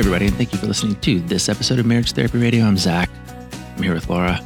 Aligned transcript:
Everybody, 0.00 0.28
and 0.28 0.34
thank 0.34 0.50
you 0.54 0.58
for 0.58 0.66
listening 0.66 0.98
to 1.00 1.20
this 1.20 1.50
episode 1.50 1.78
of 1.78 1.84
Marriage 1.84 2.12
Therapy 2.12 2.38
Radio. 2.38 2.64
I'm 2.64 2.78
Zach. 2.78 3.10
I'm 3.76 3.82
here 3.82 3.92
with 3.92 4.08
Laura. 4.08 4.40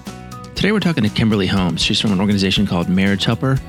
Today, 0.56 0.72
we're 0.72 0.80
talking 0.80 1.04
to 1.04 1.08
Kimberly 1.08 1.46
Holmes. 1.46 1.80
She's 1.80 2.00
from 2.00 2.10
an 2.10 2.18
organization 2.18 2.66
called 2.66 2.88
Marriage 2.88 3.24
Helper. 3.24 3.60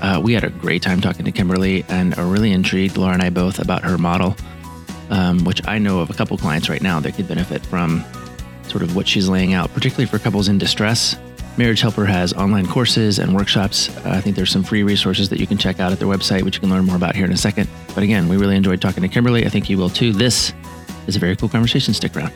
Uh, 0.00 0.18
we 0.24 0.32
had 0.32 0.44
a 0.44 0.48
great 0.48 0.80
time 0.80 1.02
talking 1.02 1.26
to 1.26 1.32
Kimberly 1.32 1.84
and 1.90 2.16
are 2.16 2.24
really 2.24 2.52
intrigued, 2.52 2.96
Laura 2.96 3.12
and 3.12 3.22
I 3.22 3.28
both, 3.28 3.58
about 3.58 3.84
her 3.84 3.98
model, 3.98 4.34
um, 5.10 5.44
which 5.44 5.60
I 5.68 5.76
know 5.76 6.00
of 6.00 6.08
a 6.08 6.14
couple 6.14 6.38
clients 6.38 6.70
right 6.70 6.80
now 6.80 7.00
that 7.00 7.12
could 7.12 7.28
benefit 7.28 7.66
from 7.66 8.02
sort 8.68 8.82
of 8.82 8.96
what 8.96 9.06
she's 9.06 9.28
laying 9.28 9.52
out, 9.52 9.74
particularly 9.74 10.06
for 10.06 10.18
couples 10.18 10.48
in 10.48 10.56
distress. 10.56 11.16
Marriage 11.58 11.82
Helper 11.82 12.06
has 12.06 12.32
online 12.32 12.66
courses 12.66 13.18
and 13.18 13.34
workshops. 13.34 13.94
Uh, 13.98 14.12
I 14.14 14.22
think 14.22 14.36
there's 14.36 14.50
some 14.50 14.64
free 14.64 14.84
resources 14.84 15.28
that 15.28 15.38
you 15.38 15.46
can 15.46 15.58
check 15.58 15.80
out 15.80 15.92
at 15.92 15.98
their 15.98 16.08
website, 16.08 16.44
which 16.44 16.54
you 16.54 16.60
can 16.60 16.70
learn 16.70 16.86
more 16.86 16.96
about 16.96 17.14
here 17.14 17.26
in 17.26 17.32
a 17.32 17.36
second. 17.36 17.68
But 17.94 18.04
again, 18.04 18.26
we 18.26 18.38
really 18.38 18.56
enjoyed 18.56 18.80
talking 18.80 19.02
to 19.02 19.08
Kimberly. 19.10 19.44
I 19.44 19.50
think 19.50 19.68
you 19.68 19.76
will 19.76 19.90
too. 19.90 20.14
This 20.14 20.54
is 21.06 21.16
a 21.16 21.18
very 21.18 21.36
cool 21.36 21.48
conversation. 21.48 21.94
Stick 21.94 22.16
around. 22.16 22.32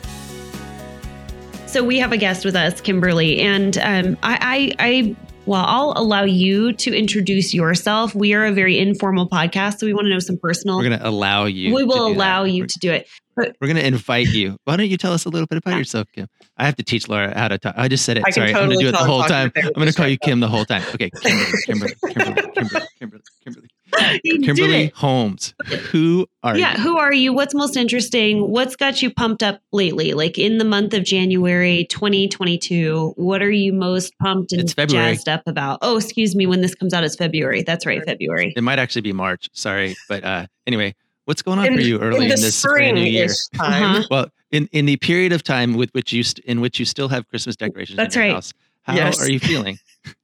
So 1.67 1.83
we 1.83 1.99
have 1.99 2.11
a 2.11 2.17
guest 2.17 2.43
with 2.43 2.55
us, 2.55 2.81
Kimberly, 2.81 3.39
and 3.39 3.77
um, 3.77 4.17
I, 4.23 4.75
I, 4.77 4.87
I, 4.91 5.15
well, 5.45 5.63
I'll 5.65 5.93
allow 5.95 6.23
you 6.23 6.73
to 6.73 6.93
introduce 6.93 7.53
yourself. 7.53 8.13
We 8.13 8.33
are 8.33 8.45
a 8.45 8.51
very 8.51 8.77
informal 8.77 9.29
podcast, 9.29 9.79
so 9.79 9.85
we 9.85 9.93
want 9.93 10.07
to 10.07 10.09
know 10.09 10.19
some 10.19 10.37
personal. 10.37 10.77
We're 10.77 10.89
going 10.89 10.99
to 10.99 11.07
allow 11.07 11.45
you. 11.45 11.73
we 11.73 11.85
will 11.85 12.09
do 12.09 12.13
that. 12.13 12.17
allow 12.17 12.43
you 12.43 12.63
We're- 12.63 12.67
to 12.67 12.79
do 12.79 12.91
it. 12.91 13.07
But 13.37 13.55
We're 13.61 13.67
going 13.67 13.77
to 13.77 13.87
invite 13.87 14.27
you. 14.27 14.57
Why 14.65 14.75
don't 14.75 14.89
you 14.89 14.97
tell 14.97 15.13
us 15.13 15.23
a 15.23 15.29
little 15.29 15.47
bit 15.47 15.57
about 15.57 15.77
yourself, 15.77 16.05
Kim? 16.13 16.27
I 16.57 16.65
have 16.65 16.75
to 16.75 16.83
teach 16.83 17.07
Laura 17.07 17.33
how 17.33 17.47
to 17.47 17.57
talk. 17.57 17.75
I 17.77 17.87
just 17.87 18.03
said 18.03 18.17
it. 18.17 18.23
I 18.25 18.31
can 18.31 18.33
Sorry, 18.33 18.49
I'm 18.49 18.67
going 18.67 18.71
to 18.71 18.83
do 18.83 18.89
it 18.89 18.91
the 18.91 18.97
whole 18.97 19.23
time. 19.23 19.53
I'm 19.55 19.71
going 19.71 19.87
to 19.87 19.93
call 19.93 20.07
you 20.09 20.17
Kim 20.17 20.41
the 20.41 20.49
whole 20.49 20.65
time. 20.65 20.83
Okay, 20.93 21.09
Kimberly, 21.21 21.51
Kimberly, 21.65 21.93
Kimberly, 22.13 22.45
Kimberly, 22.53 22.87
Kimberly, 22.99 23.21
Kimberly. 23.45 23.67
you 24.23 24.39
Kimberly. 24.41 24.87
Holmes. 24.95 25.53
Who 25.91 26.27
are 26.43 26.57
Yeah, 26.57 26.77
you? 26.77 26.83
who 26.83 26.97
are 26.97 27.13
you? 27.13 27.33
What's 27.33 27.53
most 27.53 27.75
interesting? 27.77 28.49
What's 28.49 28.75
got 28.75 29.01
you 29.01 29.11
pumped 29.13 29.43
up 29.43 29.61
lately? 29.71 30.13
Like 30.13 30.37
in 30.37 30.57
the 30.57 30.65
month 30.65 30.93
of 30.93 31.03
January 31.03 31.85
2022, 31.89 33.13
what 33.17 33.41
are 33.41 33.51
you 33.51 33.73
most 33.73 34.17
pumped 34.19 34.51
and 34.53 34.67
jazzed 34.89 35.27
up 35.29 35.43
about? 35.45 35.79
Oh, 35.81 35.97
excuse 35.97 36.35
me, 36.35 36.45
when 36.45 36.61
this 36.61 36.75
comes 36.75 36.93
out, 36.93 37.03
it's 37.03 37.15
February. 37.15 37.63
That's 37.63 37.85
right, 37.85 38.03
February. 38.05 38.53
It 38.55 38.63
might 38.63 38.79
actually 38.79 39.01
be 39.01 39.13
March. 39.13 39.49
Sorry, 39.53 39.95
but 40.07 40.23
uh, 40.23 40.47
anyway, 40.67 40.95
what's 41.25 41.41
going 41.41 41.59
on 41.59 41.65
in, 41.67 41.73
for 41.75 41.81
you 41.81 41.99
early 41.99 42.17
in 42.17 42.23
in, 42.23 42.29
this 42.29 42.61
brand 42.63 42.95
new 42.95 43.03
year? 43.03 43.27
time. 43.55 43.83
Uh-huh. 43.97 44.03
Well, 44.09 44.27
in, 44.51 44.67
in 44.71 44.85
the 44.85 44.97
period 44.97 45.31
of 45.33 45.43
time 45.43 45.73
with 45.75 45.89
which 45.91 46.11
you 46.11 46.23
st- 46.23 46.45
in 46.45 46.61
which 46.61 46.79
you 46.79 46.85
still 46.85 47.07
have 47.09 47.27
Christmas 47.29 47.55
decorations 47.55 47.97
That's 47.97 48.15
in 48.15 48.21
your 48.21 48.27
right. 48.29 48.35
house, 48.35 48.53
how 48.83 48.95
Yes. 48.95 49.21
are 49.21 49.29
you 49.31 49.39
feeling? 49.39 49.77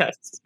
Yes. 0.00 0.40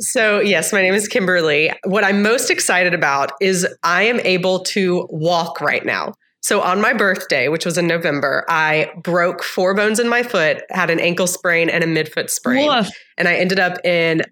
So, 0.00 0.40
yes, 0.40 0.72
my 0.72 0.82
name 0.82 0.94
is 0.94 1.08
Kimberly. 1.08 1.72
What 1.84 2.04
I'm 2.04 2.22
most 2.22 2.50
excited 2.50 2.94
about 2.94 3.32
is 3.40 3.66
I 3.82 4.02
am 4.04 4.20
able 4.20 4.60
to 4.64 5.06
walk 5.10 5.60
right 5.60 5.84
now. 5.84 6.14
So, 6.40 6.60
on 6.60 6.80
my 6.80 6.92
birthday, 6.92 7.48
which 7.48 7.64
was 7.64 7.78
in 7.78 7.86
November, 7.86 8.44
I 8.48 8.90
broke 9.02 9.42
four 9.44 9.74
bones 9.74 10.00
in 10.00 10.08
my 10.08 10.22
foot, 10.22 10.62
had 10.70 10.90
an 10.90 10.98
ankle 10.98 11.26
sprain 11.28 11.68
and 11.68 11.84
a 11.84 11.86
midfoot 11.86 12.30
sprain. 12.30 12.66
Woof. 12.68 12.88
And 13.16 13.28
I 13.28 13.34
ended 13.36 13.60
up 13.60 13.78
in 13.84 14.22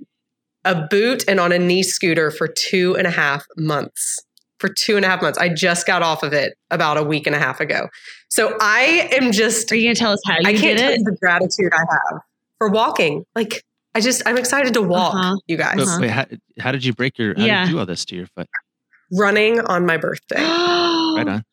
a 0.65 0.87
boot 0.89 1.25
and 1.29 1.39
on 1.41 1.53
a 1.53 1.59
knee 1.59 1.83
scooter 1.83 2.31
for 2.31 2.49
two 2.49 2.97
and 2.97 3.07
a 3.07 3.11
half 3.11 3.47
months. 3.57 4.19
For 4.59 4.69
two 4.69 4.97
and 4.97 5.07
a 5.07 5.09
half 5.09 5.23
months. 5.23 5.39
I 5.39 5.49
just 5.49 5.87
got 5.87 6.03
off 6.03 6.23
of 6.23 6.33
it 6.35 6.53
about 6.71 6.99
a 6.99 7.03
week 7.03 7.27
and 7.27 7.35
a 7.35 7.39
half 7.39 7.61
ago. 7.61 7.89
So, 8.29 8.57
I 8.61 9.09
am 9.13 9.31
just 9.33 9.71
Are 9.71 9.77
you 9.77 9.85
going 9.85 9.95
to 9.95 9.99
tell 9.99 10.13
us 10.13 10.21
how 10.27 10.35
you 10.41 10.49
I 10.49 10.53
can't 10.53 10.77
did 10.77 10.79
tell 10.79 10.93
it? 10.93 10.99
you 10.99 11.05
the 11.05 11.17
gratitude 11.21 11.73
I 11.73 11.79
have 11.79 12.21
for 12.59 12.69
walking. 12.71 13.25
Like 13.37 13.65
I 13.95 14.01
just 14.01 14.23
I'm 14.27 14.37
excited 14.39 14.73
to 14.75 14.83
walk, 14.83 15.15
Uh-huh. 15.15 15.37
you 15.47 15.57
guys. 15.57 15.77
But 15.77 15.89
Uh-huh. 15.89 15.99
wait, 16.01 16.11
how, 16.11 16.27
how 16.61 16.73
did 16.73 16.85
you 16.85 16.93
break 16.93 17.19
your? 17.19 17.35
How 17.37 17.45
Yeah. 17.45 17.61
did 17.65 17.71
you 17.71 17.75
do 17.77 17.81
all 17.81 17.87
this 17.87 18.05
to 18.07 18.17
your 18.17 18.27
foot? 18.27 18.49
Running 19.13 19.61
on 19.61 19.87
my 19.87 19.97
birthday. 19.97 20.37
Right 21.17 21.27
on. 21.27 21.45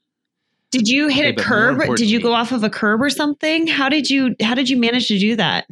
Did 0.72 0.88
you 0.88 1.08
hit 1.08 1.25
Okay, 1.25 1.42
a 1.42 1.44
curb? 1.44 1.80
Did 1.96 2.09
you 2.09 2.20
go 2.22 2.34
off 2.34 2.52
of 2.52 2.64
a 2.64 2.70
curb 2.70 3.02
or 3.02 3.09
something? 3.09 3.66
How 3.68 3.90
did 3.90 4.09
you 4.09 4.36
how 4.42 4.53
did 4.53 4.70
you 4.70 4.78
manage 4.78 5.08
to 5.08 5.18
do 5.18 5.36
that 5.38 5.66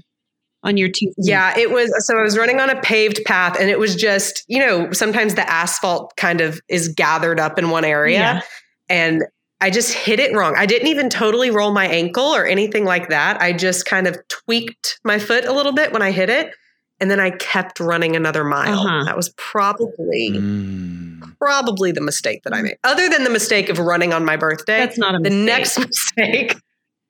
on 0.63 0.77
your 0.77 0.87
two 0.89 1.07
feet? 1.07 1.15
Yeah, 1.19 1.55
it 1.57 1.69
was 1.69 1.91
so 2.07 2.17
I 2.17 2.23
was 2.23 2.37
running 2.37 2.59
on 2.59 2.69
a 2.71 2.81
paved 2.81 3.23
path 3.25 3.57
and 3.59 3.69
it 3.69 3.77
was 3.77 3.95
just, 3.95 4.43
you 4.47 4.57
know, 4.57 4.91
sometimes 4.91 5.35
the 5.35 5.47
asphalt 5.47 6.15
kind 6.17 6.41
of 6.41 6.59
is 6.69 6.87
gathered 6.87 7.39
up 7.39 7.59
in 7.59 7.69
one 7.69 7.85
area 7.85 8.17
Yeah. 8.19 8.41
and 8.89 9.23
I 9.61 9.69
just 9.69 9.93
hit 9.93 10.19
it 10.19 10.33
wrong. 10.33 10.53
I 10.57 10.65
didn't 10.65 10.89
even 10.89 11.09
totally 11.09 11.49
roll 11.49 11.71
my 11.71 11.87
ankle 11.87 12.25
or 12.35 12.45
anything 12.45 12.83
like 12.85 13.09
that. 13.09 13.41
I 13.41 13.53
just 13.53 13.85
kind 13.85 14.05
of 14.07 14.17
tweaked 14.27 14.99
my 15.03 15.17
foot 15.17 15.45
a 15.45 15.53
little 15.53 15.71
bit 15.71 15.91
when 15.93 16.01
I 16.01 16.11
hit 16.11 16.29
it 16.29 16.51
and 16.99 17.09
then 17.09 17.19
I 17.19 17.31
kept 17.31 17.79
running 17.79 18.15
another 18.15 18.43
mile. 18.43 18.79
Uh-huh. 18.79 19.03
That 19.05 19.15
was 19.17 19.29
probably 19.37 20.29
Mm. 20.31 21.37
probably 21.39 21.91
the 21.91 22.01
mistake 22.01 22.43
that 22.43 22.53
I 22.53 22.61
made. 22.61 22.77
Other 22.83 23.07
than 23.09 23.23
the 23.23 23.29
mistake 23.29 23.69
of 23.69 23.79
running 23.79 24.13
on 24.13 24.23
my 24.25 24.35
birthday, 24.37 24.77
That's 24.79 24.97
not 24.97 25.15
a 25.15 25.19
the 25.19 25.29
mistake. 25.29 25.45
next 25.45 25.79
mistake, 25.87 26.55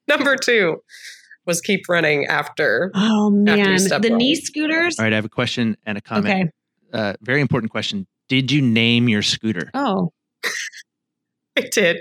number 0.08 0.36
two, 0.38 0.82
was 1.46 1.62
keep 1.62 1.90
running 1.90 2.26
after. 2.28 2.92
Oh 2.96 3.30
man, 3.32 3.78
step 3.80 4.02
the 4.02 4.10
wrong. 4.10 4.18
knee 4.18 4.36
scooters. 4.36 4.98
All 5.00 5.04
right, 5.06 5.14
I 5.14 5.16
have 5.16 5.26
a 5.26 5.30
question 5.30 5.78
and 5.86 5.98
a 5.98 6.02
comment. 6.02 6.28
Okay. 6.28 6.50
Uh, 6.94 7.14
very 7.22 7.42
important 7.42 7.72
question. 7.72 8.08
Did 8.30 8.52
you 8.52 8.62
name 8.62 9.10
your 9.10 9.22
scooter? 9.22 9.70
Oh, 9.74 10.12
I 11.58 11.62
did. 11.72 11.98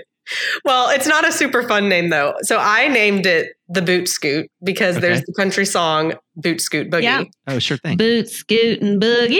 Well, 0.63 0.89
it's 0.89 1.07
not 1.07 1.27
a 1.27 1.31
super 1.31 1.63
fun 1.67 1.87
name 1.89 2.09
though. 2.09 2.33
So 2.41 2.57
I 2.59 2.87
named 2.87 3.25
it 3.25 3.53
the 3.69 3.81
Boot 3.81 4.07
Scoot 4.07 4.49
because 4.63 4.99
there's 4.99 5.21
the 5.23 5.33
country 5.33 5.65
song 5.65 6.13
Boot 6.35 6.61
Scoot 6.61 6.89
Boogie. 6.89 7.03
Yeah. 7.03 7.23
Oh, 7.47 7.59
sure 7.59 7.77
thing. 7.77 7.97
boot 7.97 8.29
scoot 8.29 8.81
and 8.81 9.01
boogie. 9.01 9.39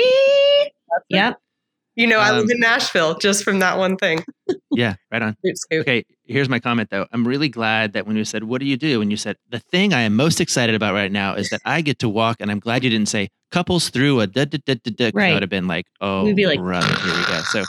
Yep. 1.09 1.38
You 1.96 2.07
know, 2.07 2.19
I 2.19 2.29
Um, 2.31 2.38
live 2.40 2.50
in 2.50 2.59
Nashville 2.59 3.18
just 3.18 3.44
from 3.44 3.59
that 3.59 3.78
one 3.78 3.97
thing. 3.97 4.23
Yeah, 4.72 4.96
right 5.09 5.22
on. 5.22 5.38
Boot 5.41 5.57
Scoot. 5.57 5.79
Okay, 5.81 6.03
here's 6.25 6.50
my 6.50 6.59
comment 6.59 6.90
though. 6.90 7.06
I'm 7.13 7.25
really 7.25 7.47
glad 7.47 7.94
that 7.94 8.06
when 8.06 8.17
you 8.17 8.25
said, 8.25 8.44
"What 8.44 8.59
do 8.59 8.67
you 8.67 8.75
do?" 8.75 9.02
and 9.02 9.09
you 9.09 9.16
said, 9.16 9.38
"The 9.50 9.59
thing 9.59 9.94
I 9.94 10.02
am 10.02 10.17
most 10.17 10.41
excited 10.41 10.75
about 10.75 10.94
right 10.94 11.12
now 11.13 11.34
is 11.35 11.50
that 11.52 11.62
I 11.63 11.79
get 11.79 12.00
to 12.00 12.09
walk," 12.09 12.41
and 12.41 12.52
I'm 12.52 12.59
glad 12.59 12.84
you 12.84 12.90
didn't 12.90 13.07
say 13.07 13.29
couples 13.52 13.88
through 13.90 14.19
a 14.19 14.28
da 14.28 14.44
da 14.44 14.57
da 14.66 14.73
da 14.75 14.91
da. 14.91 15.06
'cause 15.06 15.13
Right. 15.13 15.28
That 15.29 15.34
would 15.35 15.44
have 15.44 15.50
been 15.50 15.67
like, 15.67 15.85
"Oh, 16.02 16.25
We'd 16.25 16.35
be 16.35 16.46
like- 16.46 16.59
brother, 16.59 16.88
here 16.88 17.13
we 17.16 17.23
go." 17.25 17.41
So 17.50 17.63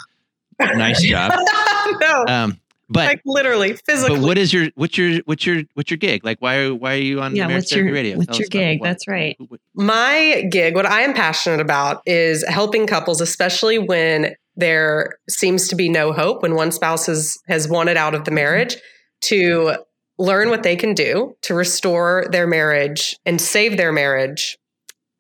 nice 0.77 1.01
job. 1.01 1.33
no, 2.01 2.25
Um, 2.27 2.61
but 2.89 3.07
like 3.07 3.23
literally, 3.25 3.75
physically. 3.75 4.17
but 4.17 4.25
what 4.25 4.39
is 4.39 4.53
your 4.53 4.69
what's 4.77 4.97
your 4.97 5.21
what's 5.25 5.45
your 5.45 5.63
what's 5.75 5.91
your 5.91 5.99
gig? 5.99 6.25
Like, 6.25 6.39
why 6.41 6.57
are 6.59 6.75
why 6.75 6.95
are 6.95 6.99
you 6.99 7.21
on 7.21 7.35
Yeah. 7.35 7.47
Marriage 7.49 7.63
What's 7.63 7.73
your 7.73 7.85
Therapy 7.85 7.93
Radio? 7.95 8.17
what's 8.17 8.27
Tell 8.29 8.39
your 8.39 8.49
gig? 8.49 8.81
what- 8.81 8.87
That's 8.87 9.09
right. 9.09 9.37
what- 9.49 9.61
My 9.75 10.43
gig, 10.51 10.75
what 10.75 10.87
I 10.87 11.03
am 11.03 11.13
passionate 11.13 11.61
about 11.61 12.03
is 12.07 12.45
helping 12.49 12.87
couples, 12.87 13.21
especially 13.21 13.79
when 13.79 14.35
there 14.57 15.19
seems 15.29 15.69
to 15.69 15.75
be 15.75 15.89
no 15.89 16.13
hope, 16.13 16.43
when 16.43 16.55
one 16.55 16.73
spouse 16.73 17.07
has, 17.07 17.39
has 17.49 17.69
wanted 17.69 17.97
out 17.97 18.15
of 18.15 18.25
the 18.25 18.31
mm-hmm. 18.31 18.37
marriage, 18.37 18.77
to 19.23 19.77
learn 20.19 20.49
what 20.49 20.63
they 20.63 20.77
can 20.77 20.95
do 20.95 21.37
to 21.43 21.55
restore 21.55 22.27
their 22.31 22.47
marriage 22.47 23.17
and 23.27 23.41
save 23.41 23.77
their 23.77 23.93
marriage 23.93 24.57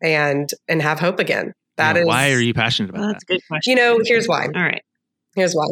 and 0.03 0.50
and 0.69 0.82
have 0.82 1.00
hope 1.00 1.19
again. 1.19 1.53
That 1.76 1.97
you 1.97 2.03
is 2.03 2.06
why 2.06 2.32
are 2.32 2.41
you 2.41 2.55
passionate 2.55 2.91
about 2.91 3.00
Well, 3.00 3.09
that? 3.09 3.15
that's 3.15 3.25
a 3.25 3.26
good 3.26 3.41
question. 3.49 3.71
You 3.71 3.76
know, 3.76 3.99
here's 4.05 4.26
why. 4.26 4.47
All 4.47 4.62
right. 4.62 4.82
Here's 5.34 5.53
why. 5.55 5.66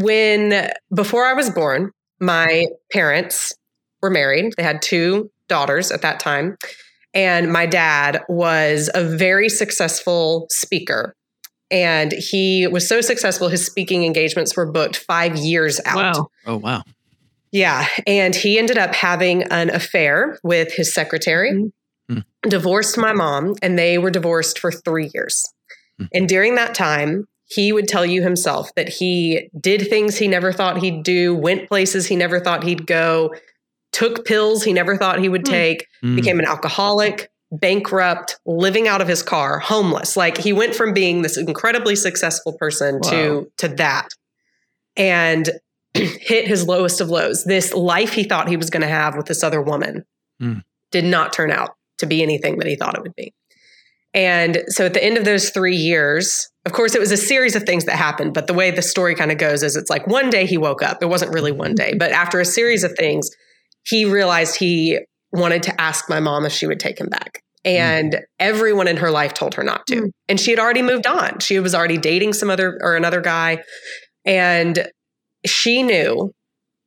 When 0.00 0.70
before 0.94 1.24
I 1.26 1.32
was 1.32 1.50
born, 1.50 1.92
my 2.20 2.66
parents 2.92 3.52
were 4.00 4.10
married. 4.10 4.54
They 4.56 4.62
had 4.62 4.80
two 4.82 5.30
daughters 5.48 5.90
at 5.90 6.02
that 6.02 6.20
time. 6.20 6.56
And 7.14 7.52
my 7.52 7.66
dad 7.66 8.22
was 8.28 8.90
a 8.94 9.02
very 9.02 9.48
successful 9.48 10.46
speaker. 10.50 11.14
And 11.70 12.12
he 12.12 12.66
was 12.66 12.86
so 12.88 13.00
successful, 13.00 13.48
his 13.48 13.64
speaking 13.64 14.04
engagements 14.04 14.56
were 14.56 14.70
booked 14.70 14.96
five 14.96 15.36
years 15.36 15.80
out. 15.84 15.96
Wow. 15.96 16.28
Oh 16.46 16.56
wow. 16.56 16.82
Yeah. 17.50 17.86
And 18.06 18.34
he 18.34 18.58
ended 18.58 18.78
up 18.78 18.94
having 18.94 19.42
an 19.44 19.70
affair 19.70 20.38
with 20.42 20.72
his 20.72 20.92
secretary, 20.92 21.70
Mhm. 22.10 22.24
divorced 22.42 22.96
my 22.98 23.12
mom, 23.12 23.54
and 23.62 23.78
they 23.78 23.98
were 23.98 24.10
divorced 24.10 24.58
for 24.58 24.70
three 24.70 25.10
years. 25.14 25.46
Mhm. 26.00 26.08
And 26.14 26.28
during 26.28 26.54
that 26.54 26.74
time, 26.74 27.26
he 27.48 27.72
would 27.72 27.88
tell 27.88 28.04
you 28.06 28.22
himself 28.22 28.70
that 28.76 28.88
he 28.88 29.48
did 29.58 29.88
things 29.88 30.16
he 30.16 30.28
never 30.28 30.52
thought 30.52 30.78
he'd 30.78 31.02
do, 31.02 31.34
went 31.34 31.66
places 31.68 32.06
he 32.06 32.14
never 32.16 32.38
thought 32.40 32.62
he'd 32.62 32.86
go, 32.86 33.34
took 33.92 34.24
pills 34.26 34.62
he 34.62 34.72
never 34.72 34.96
thought 34.96 35.18
he 35.18 35.28
would 35.28 35.46
Hmm. 35.46 35.52
take, 35.52 35.86
Mm. 36.04 36.16
became 36.16 36.38
an 36.38 36.44
alcoholic, 36.44 37.30
bankrupt, 37.50 38.36
living 38.44 38.86
out 38.86 39.00
of 39.00 39.08
his 39.08 39.22
car, 39.22 39.58
homeless. 39.58 40.16
Like 40.16 40.36
he 40.36 40.52
went 40.52 40.74
from 40.74 40.92
being 40.92 41.22
this 41.22 41.38
incredibly 41.38 41.96
successful 41.96 42.52
person 42.52 43.00
Wow. 43.02 43.10
to 43.10 43.52
to 43.58 43.68
that. 43.68 44.08
and 44.96 45.48
hit 45.94 46.46
his 46.48 46.66
lowest 46.66 47.00
of 47.00 47.08
lows. 47.08 47.44
This 47.44 47.72
life 47.72 48.12
he 48.12 48.24
thought 48.24 48.48
he 48.48 48.56
was 48.56 48.68
going 48.68 48.80
to 48.82 48.88
have 48.88 49.16
with 49.16 49.26
this 49.26 49.42
other 49.44 49.62
woman 49.62 50.04
Mm. 50.42 50.62
did 50.90 51.04
not 51.04 51.32
turn 51.32 51.50
out 51.50 51.76
to 51.98 52.06
be 52.06 52.22
anything 52.22 52.58
that 52.58 52.66
he 52.68 52.74
thought 52.76 52.96
it 52.96 53.02
would 53.02 53.14
be. 53.16 53.32
And 54.14 54.62
so 54.68 54.86
at 54.86 54.94
the 54.94 55.02
end 55.04 55.16
of 55.18 55.24
those 55.24 55.50
three 55.50 55.76
years, 55.76 56.48
of 56.68 56.74
course, 56.74 56.94
it 56.94 57.00
was 57.00 57.10
a 57.10 57.16
series 57.16 57.56
of 57.56 57.62
things 57.62 57.86
that 57.86 57.96
happened. 57.96 58.34
But 58.34 58.46
the 58.46 58.52
way 58.52 58.70
the 58.70 58.82
story 58.82 59.14
kind 59.14 59.32
of 59.32 59.38
goes 59.38 59.62
is 59.62 59.74
it's 59.74 59.88
like 59.88 60.06
one 60.06 60.28
day 60.28 60.44
he 60.44 60.58
woke 60.58 60.82
up. 60.82 61.02
It 61.02 61.06
wasn't 61.06 61.32
really 61.32 61.50
one 61.50 61.74
day, 61.74 61.94
but 61.98 62.12
after 62.12 62.40
a 62.40 62.44
series 62.44 62.84
of 62.84 62.92
things, 62.92 63.30
he 63.84 64.04
realized 64.04 64.56
he 64.56 64.98
wanted 65.32 65.62
to 65.62 65.80
ask 65.80 66.10
my 66.10 66.20
mom 66.20 66.44
if 66.44 66.52
she 66.52 66.66
would 66.66 66.78
take 66.78 67.00
him 67.00 67.08
back. 67.08 67.42
And 67.64 68.20
everyone 68.38 68.86
in 68.86 68.98
her 68.98 69.10
life 69.10 69.32
told 69.32 69.54
her 69.54 69.62
not 69.62 69.86
to. 69.86 70.02
Mm. 70.02 70.10
And 70.28 70.38
she 70.38 70.50
had 70.50 70.60
already 70.60 70.82
moved 70.82 71.06
on. 71.06 71.38
She 71.38 71.58
was 71.58 71.74
already 71.74 71.96
dating 71.96 72.34
some 72.34 72.50
other 72.50 72.78
or 72.82 72.96
another 72.96 73.22
guy. 73.22 73.62
And 74.26 74.88
she 75.46 75.82
knew 75.82 76.32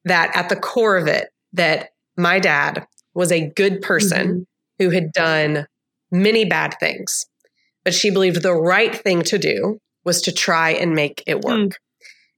that 0.06 0.32
at 0.36 0.50
the 0.50 0.56
core 0.56 0.96
of 0.96 1.08
it, 1.08 1.30
that 1.54 1.90
my 2.18 2.38
dad 2.38 2.86
was 3.16 3.32
a 3.32 3.50
good 3.56 3.82
person 3.82 4.28
Mhm. 4.28 4.46
who 4.84 4.90
had 4.92 5.12
done 5.12 5.66
many 6.12 6.46
bad 6.46 6.76
things. 6.80 7.26
But 7.84 7.94
she 7.94 8.10
believed 8.12 8.42
the 8.42 8.54
right 8.54 8.96
thing 8.96 9.24
to 9.24 9.38
do 9.38 9.80
was 10.06 10.22
to 10.24 10.32
try 10.32 10.72
and 10.72 10.94
make 10.96 11.24
it 11.28 11.42
work. 11.42 11.70
Mm. 11.70 11.74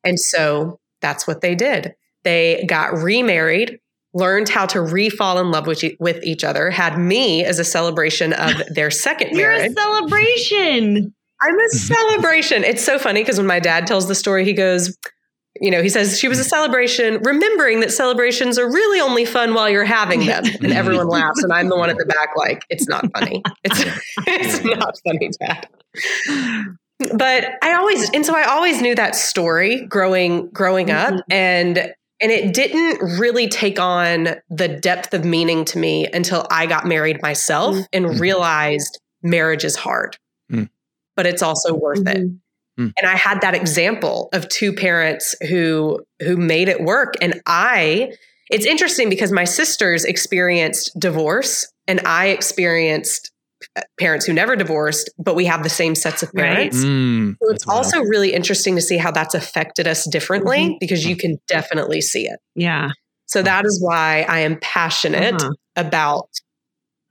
And 0.04 0.19
so 0.19 0.80
that's 1.01 1.28
what 1.28 1.42
they 1.42 1.56
did. 1.56 1.95
They 2.24 2.66
got 2.68 2.94
remarried, 2.98 3.80
learned 4.13 4.50
how 4.50 4.66
to 4.68 4.81
re-fall 4.81 5.40
in 5.40 5.51
love 5.51 5.68
with, 5.68 5.84
e- 5.84 5.98
with 6.00 6.24
each 6.24 6.44
other, 6.44 6.69
had 6.72 6.98
me 6.98 7.44
as 7.44 7.60
a 7.60 7.63
celebration 7.66 8.34
of 8.34 8.51
their 8.74 8.92
second 8.92 9.36
You're 9.38 9.51
marriage. 9.51 9.72
a 9.72 9.74
celebration. 9.74 11.13
I'm 11.42 11.60
a 11.60 11.69
celebration. 11.78 12.63
It's 12.63 12.84
so 12.84 12.98
funny 12.98 13.22
because 13.22 13.38
when 13.38 13.48
my 13.48 13.60
dad 13.60 13.88
tells 13.88 14.07
the 14.07 14.16
story, 14.16 14.45
he 14.45 14.54
goes, 14.54 14.98
you 15.63 15.71
know, 15.71 15.81
he 15.81 15.88
says 15.88 16.19
she 16.19 16.27
was 16.27 16.39
a 16.39 16.44
celebration, 16.44 17.19
remembering 17.24 17.80
that 17.80 17.89
celebrations 17.89 18.60
are 18.60 18.68
really 18.69 19.00
only 19.00 19.24
fun 19.24 19.54
while 19.54 19.69
you're 19.69 19.86
having 19.86 20.25
them. 20.25 20.44
And 20.62 20.74
everyone 20.74 21.07
laughs. 21.07 21.42
And 21.42 21.54
I'm 21.54 21.69
the 21.69 21.77
one 21.77 21.89
at 21.89 21.98
the 21.98 22.06
back, 22.06 22.31
like, 22.36 22.65
it's 22.69 22.86
not 22.89 23.10
funny. 23.13 23.42
It's, 23.63 23.80
it's 24.27 24.63
not 24.65 25.00
funny, 25.06 25.30
Dad. 25.39 25.68
But 27.15 27.51
I 27.62 27.74
always, 27.75 28.10
and 28.12 28.25
so 28.25 28.36
I 28.36 28.44
always 28.44 28.81
knew 28.81 28.94
that 28.95 29.15
story 29.15 29.86
growing, 29.86 30.50
growing 30.50 30.92
up. 30.92 31.13
And, 31.30 31.77
and 32.19 32.31
it 32.31 32.54
didn't 32.54 33.19
really 33.19 33.48
take 33.48 33.80
on 33.80 34.36
the 34.50 34.68
depth 34.68 35.13
of 35.13 35.24
meaning 35.24 35.63
to 35.66 35.77
me 35.80 36.07
until 36.13 36.45
I 36.51 36.66
got 36.66 36.86
married 36.86 37.21
myself 37.21 37.77
and 37.94 38.06
Mhm. 38.06 38.19
realized 38.19 39.00
marriage 39.21 39.63
is 39.63 39.77
hard, 39.77 40.18
Mm. 40.51 40.69
but 41.16 41.25
it's 41.25 41.42
also 41.42 41.74
worth 41.74 42.06
it 42.06 42.27
Mhm. 42.80 42.92
and 42.98 43.08
i 43.08 43.16
had 43.16 43.40
that 43.42 43.54
example 43.54 44.30
of 44.34 44.48
two 44.50 44.74
parents 44.74 45.36
who 45.50 46.00
who 46.22 46.36
made 46.38 46.68
it 46.70 46.81
work 46.81 47.14
and 47.22 47.40
i 47.46 48.12
it's 48.50 48.66
interesting 48.66 49.10
because 49.10 49.31
my 49.31 49.44
sisters 49.46 50.04
experienced 50.06 50.92
divorce 51.00 51.72
and 51.88 52.00
i 52.06 52.28
experienced 52.28 53.31
uh, 53.78 53.81
parents 54.00 54.25
who 54.25 54.34
never 54.34 54.56
divorced 54.56 55.10
but 55.18 55.36
we 55.36 55.46
have 55.46 55.64
the 55.64 55.70
same 55.70 55.96
sets 55.96 56.22
of 56.24 56.30
Right. 56.34 56.44
parents 56.56 56.78
Mm, 56.78 57.31
so 57.42 57.50
it's 57.50 57.64
that's 57.64 57.68
wild. 57.68 57.78
also 57.86 58.00
really 58.02 58.34
interesting 58.34 58.76
to 58.76 58.81
see 58.81 58.98
how 58.98 59.12
that's 59.12 59.36
affected 59.36 59.88
us 59.88 60.06
differently 60.10 60.69
Mhm. 60.69 60.80
because 60.80 61.06
you 61.06 61.16
can 61.16 61.38
definitely 61.48 62.02
see 62.02 62.26
it 62.28 62.40
Yeah. 62.56 62.90
so 63.28 63.42
that 63.44 63.66
is 63.66 63.81
why 63.81 64.26
i 64.28 64.40
am 64.40 64.58
passionate 64.62 65.36
Uh-huh. 65.36 65.52
about 65.76 66.28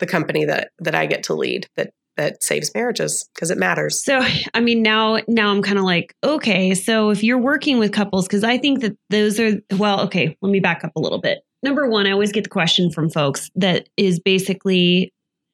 the 0.00 0.06
company 0.06 0.44
that 0.44 0.70
that 0.80 0.94
i 0.94 1.06
get 1.06 1.22
to 1.24 1.34
lead 1.34 1.66
that 1.76 1.90
that 2.22 2.42
saves 2.42 2.70
marriages 2.72 3.28
because 3.34 3.50
it 3.50 3.58
matters 3.58 4.02
So, 4.04 4.24
I 4.54 4.60
mean, 4.60 4.82
now 4.82 5.18
now 5.26 5.50
I'm 5.50 5.62
kind 5.62 5.78
of 5.78 5.84
like, 5.84 6.14
okay, 6.22 6.72
so 6.74 7.10
if 7.10 7.24
you're 7.24 7.38
working 7.38 7.78
with 7.78 7.92
couples, 7.92 8.28
because 8.28 8.44
I 8.44 8.58
think 8.58 8.80
that 8.80 8.96
those 9.10 9.40
are 9.40 9.60
well, 9.76 10.00
okay. 10.02 10.36
Let 10.40 10.52
me 10.52 10.60
back 10.60 10.84
up 10.84 10.92
a 10.94 11.00
little 11.00 11.20
bit. 11.20 11.40
Number 11.62 11.88
one, 11.88 12.06
I 12.06 12.12
always 12.12 12.32
get 12.32 12.44
the 12.44 12.50
question 12.50 12.90
from 12.90 13.10
folks 13.10 13.50
that 13.56 13.88
is 13.96 14.20
basically, 14.20 15.12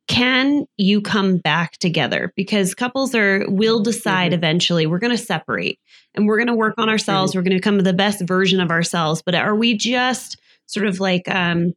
can 0.08 0.66
you 0.76 1.00
come 1.00 1.38
back 1.38 1.78
together? 1.78 2.32
Because 2.36 2.74
couples 2.74 3.14
are 3.14 3.44
will 3.48 3.82
decide 3.82 4.32
eventually 4.32 4.86
we're 4.86 4.98
going 4.98 5.16
to 5.16 5.22
separate 5.22 5.78
and 6.14 6.26
we're 6.26 6.38
going 6.38 6.48
to 6.48 6.54
work 6.54 6.74
on 6.78 6.88
ourselves. 6.88 7.34
We're 7.34 7.42
going 7.42 7.52
to 7.52 7.58
become 7.58 7.78
the 7.78 7.92
best 7.92 8.26
version 8.26 8.60
of 8.60 8.70
ourselves. 8.70 9.22
But 9.24 9.34
are 9.34 9.54
we 9.54 9.76
just 9.76 10.38
sort 10.66 10.86
of 10.86 11.00
like 11.00 11.28
um, 11.28 11.72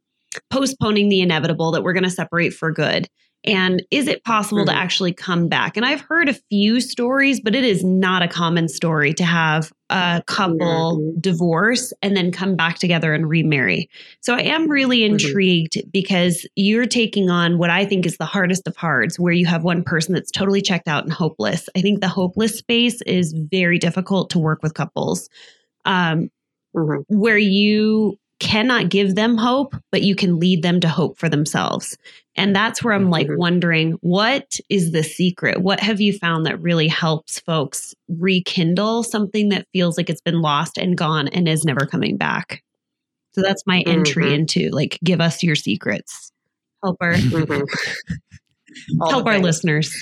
postponing 0.50 1.08
the 1.08 1.20
inevitable 1.20 1.72
that 1.72 1.82
we're 1.82 1.94
going 1.94 2.04
to 2.04 2.10
separate 2.10 2.52
for 2.54 2.70
good? 2.70 3.08
And 3.44 3.82
is 3.90 4.06
it 4.06 4.22
possible 4.24 4.64
to 4.66 4.72
Mhm. 4.72 4.76
actually 4.76 5.12
come 5.12 5.48
back? 5.48 5.76
And 5.76 5.84
I've 5.84 6.00
heard 6.00 6.28
a 6.28 6.34
few 6.34 6.80
stories, 6.80 7.40
but 7.40 7.54
it 7.54 7.64
is 7.64 7.82
not 7.84 8.22
a 8.22 8.28
common 8.28 8.68
story 8.68 9.12
to 9.14 9.24
have 9.24 9.72
a 9.90 10.22
couple 10.26 10.98
Mhm. 10.98 11.20
divorce 11.20 11.92
and 12.02 12.16
then 12.16 12.30
come 12.30 12.54
back 12.54 12.78
together 12.78 13.12
and 13.12 13.28
remarry. 13.28 13.90
So 14.20 14.34
I 14.34 14.42
am 14.42 14.68
really 14.68 15.00
Mhm. 15.00 15.12
intrigued 15.12 15.82
because 15.92 16.46
you're 16.54 16.86
taking 16.86 17.30
on 17.30 17.58
what 17.58 17.68
I 17.70 17.84
think 17.84 18.06
is 18.06 18.16
the 18.16 18.24
hardest 18.24 18.66
of 18.68 18.76
hards, 18.76 19.18
where 19.18 19.32
you 19.32 19.46
have 19.46 19.64
one 19.64 19.82
person 19.82 20.14
that's 20.14 20.30
totally 20.30 20.62
checked 20.62 20.86
out 20.88 21.02
and 21.04 21.12
hopeless. 21.12 21.68
I 21.76 21.80
think 21.80 22.00
the 22.00 22.08
hopeless 22.08 22.56
space 22.56 23.02
is 23.02 23.32
very 23.50 23.78
difficult 23.78 24.30
to 24.30 24.38
work 24.38 24.62
with 24.62 24.74
couples. 24.74 25.28
Um, 25.84 26.30
Mhm. 26.76 27.04
where 27.08 27.38
you 27.38 28.16
cannot 28.42 28.90
give 28.90 29.14
them 29.14 29.38
hope, 29.38 29.74
but 29.90 30.02
you 30.02 30.14
can 30.14 30.38
lead 30.40 30.62
them 30.62 30.80
to 30.80 30.88
hope 30.88 31.16
for 31.16 31.28
themselves. 31.28 31.96
And 32.36 32.54
that's 32.56 32.82
where 32.82 32.92
I'm 32.92 33.08
like 33.08 33.28
Mhm. 33.28 33.36
wondering 33.38 33.92
what 34.00 34.58
is 34.68 34.90
the 34.90 35.04
secret? 35.04 35.62
What 35.62 35.80
have 35.80 36.00
you 36.00 36.12
found 36.12 36.44
that 36.46 36.60
really 36.60 36.88
helps 36.88 37.38
folks 37.40 37.94
rekindle 38.08 39.04
something 39.04 39.50
that 39.50 39.66
feels 39.72 39.96
like 39.96 40.10
it's 40.10 40.20
been 40.20 40.40
lost 40.42 40.76
and 40.76 40.98
gone 40.98 41.28
and 41.28 41.48
is 41.48 41.64
never 41.64 41.86
coming 41.86 42.16
back? 42.16 42.62
So 43.34 43.42
that's 43.42 43.62
my 43.66 43.80
entry 43.86 44.26
Mhm. 44.26 44.34
into 44.34 44.70
like 44.70 44.98
give 45.04 45.20
us 45.20 45.42
your 45.42 45.56
secrets. 45.56 46.32
Help 46.82 46.96
our 47.00 47.14
Mhm. 47.14 47.66
Help 49.08 49.26
our 49.26 49.38
listeners. 49.38 49.94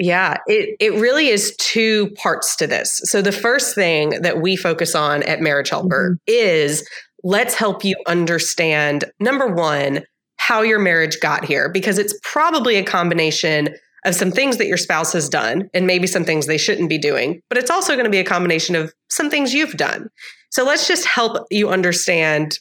Yeah, 0.00 0.36
it, 0.46 0.76
it 0.80 0.92
really 1.00 1.28
is 1.28 1.56
two 1.56 2.10
parts 2.10 2.54
to 2.56 2.66
this. 2.66 3.00
So, 3.04 3.20
the 3.20 3.32
first 3.32 3.74
thing 3.74 4.10
that 4.22 4.40
we 4.40 4.54
focus 4.54 4.94
on 4.94 5.22
at 5.24 5.40
Marriage 5.40 5.70
Helper 5.70 6.18
is 6.26 6.88
let's 7.24 7.54
help 7.54 7.84
you 7.84 7.96
understand 8.06 9.04
number 9.20 9.46
one, 9.46 10.04
how 10.36 10.62
your 10.62 10.78
marriage 10.78 11.20
got 11.20 11.44
here, 11.44 11.68
because 11.68 11.98
it's 11.98 12.18
probably 12.22 12.76
a 12.76 12.84
combination 12.84 13.74
of 14.04 14.14
some 14.14 14.30
things 14.30 14.56
that 14.56 14.66
your 14.66 14.76
spouse 14.76 15.12
has 15.12 15.28
done 15.28 15.68
and 15.74 15.86
maybe 15.86 16.06
some 16.06 16.24
things 16.24 16.46
they 16.46 16.58
shouldn't 16.58 16.88
be 16.88 16.98
doing, 16.98 17.42
but 17.48 17.58
it's 17.58 17.70
also 17.70 17.94
going 17.94 18.04
to 18.04 18.10
be 18.10 18.18
a 18.18 18.24
combination 18.24 18.76
of 18.76 18.92
some 19.10 19.28
things 19.28 19.52
you've 19.52 19.76
done. 19.76 20.08
So, 20.50 20.64
let's 20.64 20.88
just 20.88 21.06
help 21.06 21.46
you 21.50 21.68
understand 21.68 22.58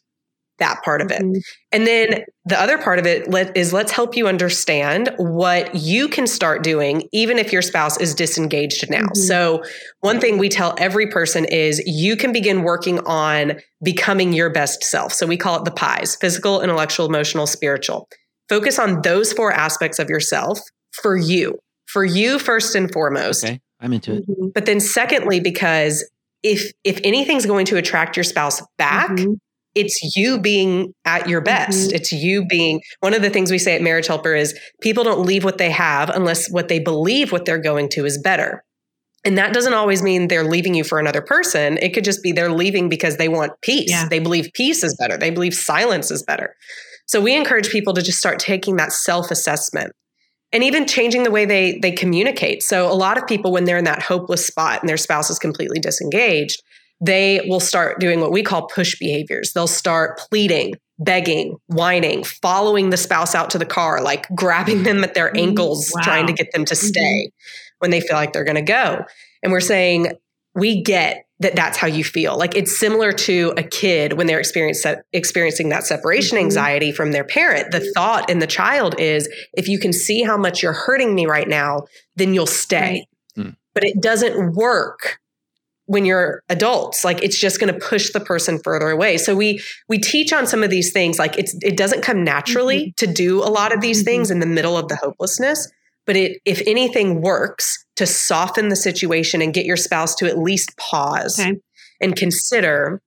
that 0.59 0.81
part 0.83 1.01
of 1.01 1.11
it. 1.11 1.21
Mhm. 1.21 1.41
And 1.71 1.85
then 1.85 2.23
the 2.45 2.59
other 2.59 2.77
part 2.77 2.99
of 2.99 3.05
it 3.05 3.29
let, 3.29 3.55
is 3.55 3.73
let's 3.73 3.91
help 3.91 4.15
you 4.17 4.27
understand 4.27 5.11
what 5.17 5.73
you 5.75 6.07
can 6.07 6.27
start 6.27 6.63
doing, 6.63 7.07
even 7.11 7.37
if 7.37 7.51
your 7.53 7.61
spouse 7.61 7.99
is 7.99 8.15
disengaged 8.15 8.89
now. 8.89 9.03
Mhm. 9.03 9.17
So, 9.17 9.63
one 9.99 10.19
thing 10.19 10.37
we 10.37 10.49
tell 10.49 10.75
every 10.77 11.07
person 11.07 11.45
is 11.45 11.81
you 11.85 12.15
can 12.15 12.31
begin 12.31 12.63
working 12.63 12.99
on 13.05 13.59
becoming 13.83 14.33
your 14.33 14.49
best 14.49 14.83
self. 14.83 15.13
So, 15.13 15.25
we 15.25 15.37
call 15.37 15.57
it 15.57 15.65
the 15.65 15.71
pies 15.71 16.15
physical, 16.15 16.61
intellectual, 16.61 17.05
emotional, 17.05 17.45
spiritual. 17.47 18.07
Focus 18.49 18.79
on 18.79 19.01
those 19.01 19.33
four 19.33 19.51
aspects 19.51 19.99
of 19.99 20.09
yourself 20.09 20.59
for 20.91 21.17
you, 21.17 21.59
for 21.85 22.05
you 22.05 22.39
first 22.39 22.75
and 22.75 22.91
foremost. 22.91 23.43
Okay, 23.43 23.59
I'm 23.81 23.93
into 23.93 24.13
it. 24.13 24.27
Mhm. 24.27 24.53
But 24.53 24.65
then, 24.65 24.79
secondly, 24.79 25.39
because 25.39 26.03
if 26.43 26.71
if 26.83 26.99
anything's 27.03 27.45
going 27.45 27.65
to 27.65 27.77
attract 27.77 28.15
your 28.15 28.23
spouse 28.23 28.61
back, 28.77 29.09
Mhm. 29.09 29.37
It's 29.77 30.15
you 30.15 30.39
being 30.39 30.93
at 31.05 31.29
your 31.29 31.41
best. 31.41 31.87
Mm-hmm. 31.87 31.95
It's 31.95 32.11
you 32.11 32.45
being 32.45 32.81
one 32.99 33.13
of 33.13 33.21
the 33.21 33.29
things 33.29 33.51
we 33.51 33.59
say 33.59 33.75
at 33.75 33.81
Marriage 33.81 34.07
Helper 34.07 34.33
is 34.33 34.57
people 34.81 35.03
don't 35.03 35.25
leave 35.25 35.43
what 35.43 35.57
they 35.57 35.71
have 35.71 36.09
unless 36.09 36.51
what 36.51 36.67
they 36.67 36.79
believe 36.79 37.31
what 37.31 37.45
they're 37.45 37.61
going 37.61 37.89
to 37.89 38.05
is 38.05 38.17
better. 38.17 38.63
And 39.23 39.37
that 39.37 39.53
doesn't 39.53 39.73
always 39.73 40.01
mean 40.01 40.27
they're 40.27 40.43
leaving 40.43 40.73
you 40.73 40.83
for 40.83 40.99
another 40.99 41.21
person. 41.21 41.77
It 41.77 41.93
could 41.93 42.03
just 42.03 42.23
be 42.23 42.31
they're 42.31 42.51
leaving 42.51 42.87
because 42.87 43.17
they 43.17 43.27
want 43.27 43.51
peace. 43.61 43.89
Yeah. 43.89 44.07
They 44.07 44.19
believe 44.19 44.49
peace 44.53 44.83
is 44.83 44.95
better. 44.97 45.17
They 45.17 45.31
believe 45.31 45.53
silence 45.53 46.11
is 46.11 46.23
better. 46.23 46.55
So 47.07 47.21
we 47.21 47.35
encourage 47.35 47.69
people 47.69 47.93
to 47.93 48.01
just 48.01 48.19
start 48.19 48.39
taking 48.39 48.77
that 48.77 48.91
self-assessment 48.91 49.91
and 50.53 50.63
even 50.63 50.85
changing 50.85 51.23
the 51.23 51.31
way 51.31 51.45
they 51.45 51.79
they 51.81 51.91
communicate. 51.91 52.63
So 52.63 52.89
a 52.91 52.95
lot 52.95 53.17
of 53.17 53.27
people 53.27 53.51
when 53.51 53.65
they're 53.65 53.77
in 53.77 53.85
that 53.85 54.01
hopeless 54.01 54.45
spot 54.45 54.81
and 54.81 54.87
their 54.87 54.97
spouse 54.97 55.29
is 55.29 55.39
completely 55.39 55.79
disengaged, 55.79 56.61
they 57.01 57.45
will 57.47 57.59
start 57.59 57.99
doing 57.99 58.19
what 58.21 58.31
we 58.31 58.41
call 58.43 58.67
push 58.67 58.97
behaviors. 58.97 59.53
They'll 59.53 59.67
start 59.67 60.17
pleading, 60.29 60.75
begging, 60.99 61.57
whining, 61.67 62.23
following 62.23 62.89
the 62.89 62.97
spouse 62.97 63.35
out 63.35 63.49
to 63.51 63.57
the 63.59 63.65
car, 63.65 64.01
like 64.01 64.27
grabbing 64.35 64.83
them 64.83 65.03
at 65.03 65.13
their 65.13 65.31
Mm, 65.31 65.39
ankles, 65.49 65.91
wow. 65.93 66.01
trying 66.01 66.27
to 66.27 66.33
get 66.33 66.51
them 66.53 66.65
to 66.65 66.75
stay 66.75 67.31
when 67.79 67.91
they 67.91 68.01
feel 68.01 68.15
like 68.15 68.33
they're 68.33 68.43
going 68.43 68.55
to 68.55 68.61
go. 68.61 69.03
And 69.43 69.51
we're 69.51 69.59
saying, 69.59 70.13
we 70.55 70.81
get 70.81 71.23
that 71.39 71.55
that's 71.55 71.77
how 71.77 71.85
you 71.85 72.03
feel. 72.03 72.35
Like 72.35 72.55
it's 72.55 72.75
similar 72.75 73.11
to 73.11 73.53
a 73.57 73.61
kid 73.61 74.13
when 74.13 74.25
they're 74.25 74.39
experience, 74.39 74.83
experiencing 75.13 75.69
that 75.69 75.83
separation 75.83 76.35
Mhm. 76.39 76.41
anxiety 76.41 76.91
from 76.91 77.11
their 77.11 77.23
parent. 77.23 77.69
The 77.69 77.91
thought 77.93 78.27
in 78.27 78.39
the 78.39 78.47
child 78.47 78.99
is, 78.99 79.29
if 79.53 79.67
you 79.67 79.77
can 79.77 79.93
see 79.93 80.23
how 80.23 80.35
much 80.35 80.63
you're 80.63 80.73
hurting 80.73 81.13
me 81.13 81.27
right 81.27 81.47
now, 81.47 81.81
then 82.15 82.33
you'll 82.33 82.47
stay. 82.47 83.05
Right. 83.37 83.45
Mm. 83.45 83.55
But 83.75 83.83
it 83.83 84.01
doesn't 84.01 84.55
work 84.55 85.19
when 85.87 86.05
you're 86.05 86.43
adults 86.49 87.03
like 87.03 87.21
it's 87.23 87.39
just 87.39 87.59
going 87.59 87.73
to 87.73 87.79
push 87.79 88.11
the 88.11 88.19
person 88.19 88.59
further 88.59 88.89
away 88.89 89.17
so 89.17 89.35
we 89.35 89.59
we 89.89 89.97
teach 89.97 90.31
on 90.31 90.45
some 90.45 90.61
of 90.61 90.69
these 90.69 90.91
things 90.91 91.17
like 91.17 91.37
it's 91.37 91.55
it 91.63 91.75
doesn't 91.75 92.03
come 92.03 92.23
naturally 92.23 92.87
mm-hmm. 92.87 93.05
to 93.05 93.11
do 93.11 93.41
a 93.41 93.49
lot 93.49 93.73
of 93.73 93.81
these 93.81 93.99
mm-hmm. 93.99 94.05
things 94.05 94.31
in 94.31 94.39
the 94.39 94.45
middle 94.45 94.77
of 94.77 94.87
the 94.89 94.95
hopelessness 94.95 95.71
but 96.05 96.15
it 96.15 96.39
if 96.45 96.61
anything 96.67 97.21
works 97.21 97.83
to 97.95 98.05
soften 98.05 98.69
the 98.69 98.75
situation 98.75 99.41
and 99.41 99.53
get 99.53 99.65
your 99.65 99.77
spouse 99.77 100.13
to 100.13 100.27
at 100.27 100.37
least 100.37 100.77
pause 100.77 101.39
okay. 101.39 101.57
and 102.01 102.15
consider 102.15 103.01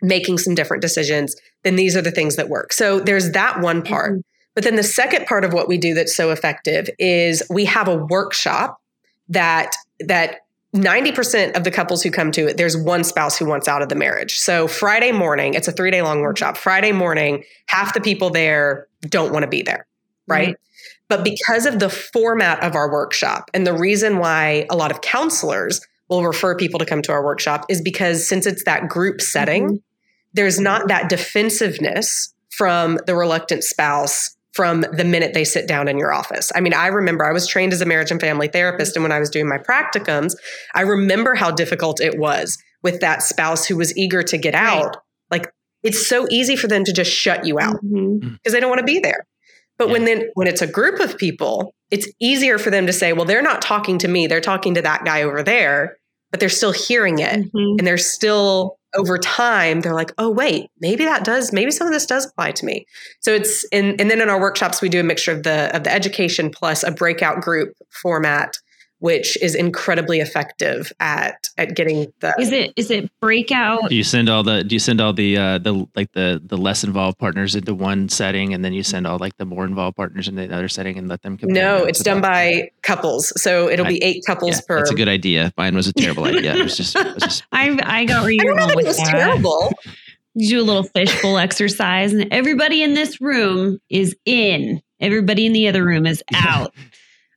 making 0.00 0.38
some 0.38 0.54
different 0.54 0.80
decisions 0.80 1.36
then 1.64 1.76
these 1.76 1.96
are 1.96 2.02
the 2.02 2.10
things 2.10 2.36
that 2.36 2.48
work 2.48 2.72
so 2.72 3.00
there's 3.00 3.32
that 3.32 3.60
one 3.60 3.82
part 3.82 4.12
mm-hmm. 4.12 4.20
but 4.54 4.62
then 4.62 4.76
the 4.76 4.82
second 4.82 5.26
part 5.26 5.44
of 5.44 5.52
what 5.52 5.68
we 5.68 5.76
do 5.76 5.92
that's 5.92 6.14
so 6.14 6.30
effective 6.30 6.88
is 6.98 7.42
we 7.50 7.64
have 7.64 7.88
a 7.88 7.96
workshop 7.96 8.78
that 9.28 9.72
that 9.98 10.41
90% 10.74 11.54
of 11.56 11.64
the 11.64 11.70
couples 11.70 12.02
who 12.02 12.10
come 12.10 12.32
to 12.32 12.48
it, 12.48 12.56
there's 12.56 12.76
one 12.76 13.04
spouse 13.04 13.36
who 13.36 13.44
wants 13.44 13.68
out 13.68 13.82
of 13.82 13.88
the 13.90 13.94
marriage. 13.94 14.38
So 14.38 14.66
Friday 14.66 15.12
morning, 15.12 15.54
it's 15.54 15.68
a 15.68 15.72
three 15.72 15.90
day 15.90 16.00
long 16.02 16.20
workshop. 16.20 16.56
Friday 16.56 16.92
morning, 16.92 17.44
half 17.66 17.92
the 17.92 18.00
people 18.00 18.30
there 18.30 18.88
don't 19.02 19.32
want 19.32 19.42
to 19.42 19.48
be 19.48 19.62
there, 19.62 19.86
right? 20.26 20.48
Mm-hmm. 20.48 20.58
But 21.08 21.24
because 21.24 21.66
of 21.66 21.78
the 21.78 21.90
format 21.90 22.62
of 22.62 22.74
our 22.74 22.90
workshop 22.90 23.50
and 23.52 23.66
the 23.66 23.74
reason 23.74 24.16
why 24.16 24.66
a 24.70 24.76
lot 24.76 24.90
of 24.90 25.02
counselors 25.02 25.86
will 26.08 26.24
refer 26.24 26.56
people 26.56 26.78
to 26.78 26.86
come 26.86 27.02
to 27.02 27.12
our 27.12 27.22
workshop 27.22 27.66
is 27.68 27.82
because 27.82 28.26
since 28.26 28.46
it's 28.46 28.64
that 28.64 28.88
group 28.88 29.20
setting, 29.20 29.64
mm-hmm. 29.64 29.76
there's 30.32 30.58
not 30.58 30.88
that 30.88 31.10
defensiveness 31.10 32.32
from 32.48 32.98
the 33.06 33.14
reluctant 33.14 33.62
spouse 33.62 34.36
from 34.52 34.82
the 34.92 35.04
minute 35.04 35.34
they 35.34 35.44
sit 35.44 35.66
down 35.66 35.88
in 35.88 35.98
your 35.98 36.12
office. 36.12 36.52
I 36.54 36.60
mean, 36.60 36.74
I 36.74 36.88
remember 36.88 37.24
I 37.24 37.32
was 37.32 37.46
trained 37.46 37.72
as 37.72 37.80
a 37.80 37.86
marriage 37.86 38.10
and 38.10 38.20
family 38.20 38.48
therapist. 38.48 38.96
And 38.96 39.02
when 39.02 39.12
I 39.12 39.18
was 39.18 39.30
doing 39.30 39.48
my 39.48 39.58
practicums, 39.58 40.34
I 40.74 40.82
remember 40.82 41.34
how 41.34 41.50
difficult 41.50 42.00
it 42.00 42.18
was 42.18 42.58
with 42.82 43.00
that 43.00 43.22
spouse 43.22 43.66
who 43.66 43.76
was 43.76 43.96
eager 43.96 44.22
to 44.22 44.36
get 44.36 44.54
out. 44.54 44.98
Like, 45.30 45.50
it's 45.82 46.06
so 46.06 46.26
easy 46.30 46.56
for 46.56 46.68
them 46.68 46.84
to 46.84 46.92
just 46.92 47.10
shut 47.10 47.46
you 47.46 47.58
out 47.58 47.80
because 47.80 47.92
mm-hmm. 47.92 48.52
they 48.52 48.60
don't 48.60 48.68
want 48.70 48.80
to 48.80 48.84
be 48.84 48.98
there. 48.98 49.26
But 49.78 49.88
yeah. 49.88 49.92
when 49.92 50.04
then 50.04 50.28
when 50.34 50.46
it's 50.46 50.62
a 50.62 50.66
group 50.66 51.00
of 51.00 51.16
people, 51.16 51.74
it's 51.90 52.08
easier 52.20 52.58
for 52.58 52.70
them 52.70 52.86
to 52.86 52.92
say, 52.92 53.12
well, 53.12 53.24
they're 53.24 53.42
not 53.42 53.62
talking 53.62 53.98
to 53.98 54.08
me, 54.08 54.26
they're 54.26 54.40
talking 54.40 54.74
to 54.74 54.82
that 54.82 55.04
guy 55.04 55.22
over 55.22 55.42
there, 55.42 55.96
but 56.30 56.40
they're 56.40 56.48
still 56.48 56.72
hearing 56.72 57.18
it 57.18 57.40
mm-hmm. 57.40 57.78
and 57.78 57.86
they're 57.86 57.98
still 57.98 58.78
over 58.94 59.18
time 59.18 59.80
they're 59.80 59.94
like 59.94 60.12
oh 60.18 60.30
wait 60.30 60.70
maybe 60.80 61.04
that 61.04 61.24
does 61.24 61.52
maybe 61.52 61.70
some 61.70 61.86
of 61.86 61.92
this 61.92 62.06
does 62.06 62.26
apply 62.26 62.52
to 62.52 62.66
me. 62.66 62.86
So 63.20 63.32
it's 63.32 63.64
in, 63.72 63.96
and 64.00 64.10
then 64.10 64.20
in 64.20 64.28
our 64.28 64.40
workshops 64.40 64.82
we 64.82 64.88
do 64.88 65.00
a 65.00 65.04
mixture 65.04 65.32
of 65.32 65.42
the 65.42 65.74
of 65.74 65.84
the 65.84 65.92
education 65.92 66.50
plus 66.50 66.82
a 66.82 66.90
breakout 66.90 67.40
group 67.40 67.74
format 67.90 68.56
which 69.02 69.36
is 69.42 69.56
incredibly 69.56 70.20
effective 70.20 70.92
at 71.00 71.48
at 71.58 71.74
getting 71.74 72.12
the 72.20 72.32
is 72.38 72.52
it 72.52 72.72
is 72.76 72.88
it 72.88 73.10
breakout? 73.20 73.88
Do 73.88 73.96
you 73.96 74.04
send 74.04 74.28
all 74.28 74.44
the 74.44 74.62
do 74.62 74.76
you 74.76 74.78
send 74.78 75.00
all 75.00 75.12
the 75.12 75.36
uh 75.36 75.58
the 75.58 75.88
like 75.96 76.12
the 76.12 76.40
the 76.44 76.56
less 76.56 76.84
involved 76.84 77.18
partners 77.18 77.56
into 77.56 77.74
one 77.74 78.08
setting 78.08 78.54
and 78.54 78.64
then 78.64 78.72
you 78.72 78.84
send 78.84 79.08
all 79.08 79.18
like 79.18 79.36
the 79.38 79.44
more 79.44 79.64
involved 79.64 79.96
partners 79.96 80.28
into 80.28 80.46
the 80.46 80.54
other 80.54 80.68
setting 80.68 80.98
and 80.98 81.08
let 81.08 81.20
them 81.22 81.36
no 81.42 81.84
it's 81.84 82.00
done 82.00 82.20
by 82.20 82.70
couples. 82.82 83.32
So 83.42 83.68
it'll 83.68 83.86
be 83.86 84.00
eight 84.04 84.22
couples 84.24 84.54
yeah, 84.54 84.66
per 84.68 84.76
that's 84.76 84.92
a 84.92 84.94
good 84.94 85.08
idea. 85.08 85.52
Mine 85.56 85.74
was 85.74 85.88
a 85.88 85.92
terrible 85.92 86.24
idea. 86.24 86.54
It 86.54 86.62
was 86.62 86.76
just, 86.76 86.94
it 86.94 87.14
was 87.14 87.24
just 87.24 87.42
I, 87.52 87.76
I 87.82 88.04
got 88.04 88.22
where 88.22 88.30
you're 88.30 88.54
going 88.54 88.76
with 88.76 88.84
it 88.84 88.88
was 88.88 88.98
that. 88.98 89.10
terrible. 89.10 89.72
You 90.34 90.48
do 90.48 90.60
a 90.60 90.62
little 90.62 90.84
fishbowl 90.84 91.38
exercise 91.38 92.12
and 92.12 92.32
everybody 92.32 92.84
in 92.84 92.94
this 92.94 93.20
room 93.20 93.80
is 93.90 94.14
in. 94.24 94.80
Everybody 95.00 95.44
in 95.44 95.52
the 95.52 95.66
other 95.66 95.84
room 95.84 96.06
is 96.06 96.22
out 96.32 96.72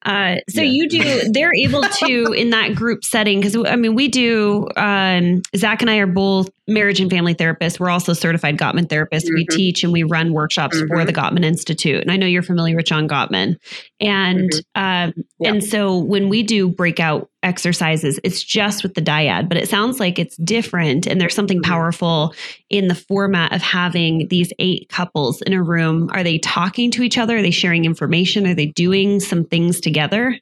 uh, 0.06 0.38
so 0.50 0.62
yeah. 0.62 0.72
you 0.72 0.88
do, 0.88 1.32
they're 1.32 1.54
able 1.54 1.82
to 1.82 2.32
in 2.34 2.52
that 2.52 2.76
group 2.76 3.04
setting, 3.04 3.40
because 3.42 3.58
I 3.66 3.76
mean, 3.76 3.96
we 3.96 4.08
do, 4.08 4.68
um, 4.76 5.42
Zach 5.56 5.82
and 5.82 5.90
I 5.90 5.98
are 5.98 6.08
both 6.08 6.50
marriage 6.68 7.00
and 7.00 7.12
family 7.12 7.36
therapists. 7.36 7.80
We're 7.80 7.90
also 7.90 8.14
certified 8.14 8.58
Gottman 8.58 8.88
therapists. 8.88 9.26
Mm-hmm. 9.26 9.36
We 9.36 9.46
teach 9.48 9.84
and 9.84 9.94
we 9.94 10.04
run 10.04 10.34
workshops 10.34 10.78
mm-hmm. 10.78 10.88
for 10.88 11.06
the 11.06 11.14
Gottman 11.14 11.46
Institute. 11.46 12.02
And 12.02 12.12
I 12.12 12.18
know 12.18 12.26
you're 12.26 12.42
familiar 12.42 12.76
with 12.76 12.86
John 12.86 13.08
Gottman. 13.08 13.58
And, 14.00 14.50
mm-hmm. 14.50 14.82
um, 14.82 15.14
yeah. 15.40 15.50
and 15.50 15.64
so 15.64 15.98
when 15.98 16.30
we 16.30 16.44
do 16.44 16.68
breakout 16.68 17.30
exercises, 17.44 18.20
it's 18.24 18.44
just 18.44 18.82
with 18.82 18.96
the 18.96 19.02
dyad, 19.02 19.48
but 19.48 19.58
it 19.58 19.70
sounds 19.70 20.00
like 20.00 20.18
it's 20.18 20.36
different. 20.38 21.06
And 21.06 21.22
there's 21.22 21.36
something 21.36 21.60
mm-hmm. 21.62 21.72
powerful 21.72 22.34
in 22.70 22.88
the 22.88 22.96
format 22.96 23.54
of 23.54 23.62
having 23.62 24.28
these 24.30 24.52
eight 24.58 24.90
couples 24.90 25.42
in 25.44 25.54
a 25.54 25.62
room. 25.62 26.10
Are 26.14 26.24
they 26.24 26.40
talking 26.40 26.90
to 26.92 27.04
each 27.04 27.20
other? 27.20 27.38
Are 27.38 27.42
they 27.44 27.52
sharing 27.52 27.86
information? 27.86 28.48
Are 28.48 28.56
they 28.56 28.68
doing 28.68 29.20
some 29.20 29.46
things 29.46 29.80
together? 29.80 30.40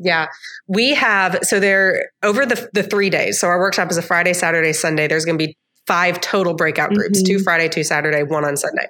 Yeah. 0.00 0.26
We 0.66 0.94
have, 0.94 1.38
so 1.42 1.60
there, 1.60 2.10
over 2.22 2.46
the, 2.46 2.68
the 2.72 2.82
three 2.82 3.10
days, 3.10 3.40
so 3.40 3.48
our 3.48 3.58
workshop 3.58 3.90
is 3.90 3.96
a 3.96 4.02
Friday, 4.02 4.32
Saturday, 4.32 4.72
Sunday. 4.72 5.08
There's 5.08 5.24
going 5.24 5.38
to 5.38 5.46
be 5.46 5.56
five 5.86 6.20
total 6.20 6.54
breakout 6.54 6.92
groups 6.92 7.22
mm-hmm. 7.22 7.38
two 7.38 7.42
Friday, 7.42 7.68
two 7.68 7.82
Saturday, 7.82 8.22
one 8.22 8.44
on 8.44 8.56
Sunday. 8.56 8.86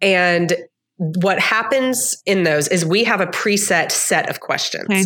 And 0.00 0.52
what 0.98 1.38
happens 1.38 2.22
in 2.26 2.44
those 2.44 2.68
is 2.68 2.84
we 2.84 3.04
have 3.04 3.20
a 3.20 3.26
preset 3.26 3.90
set 3.90 4.30
of 4.30 4.40
questions. 4.40 4.86
Okay 4.90 5.04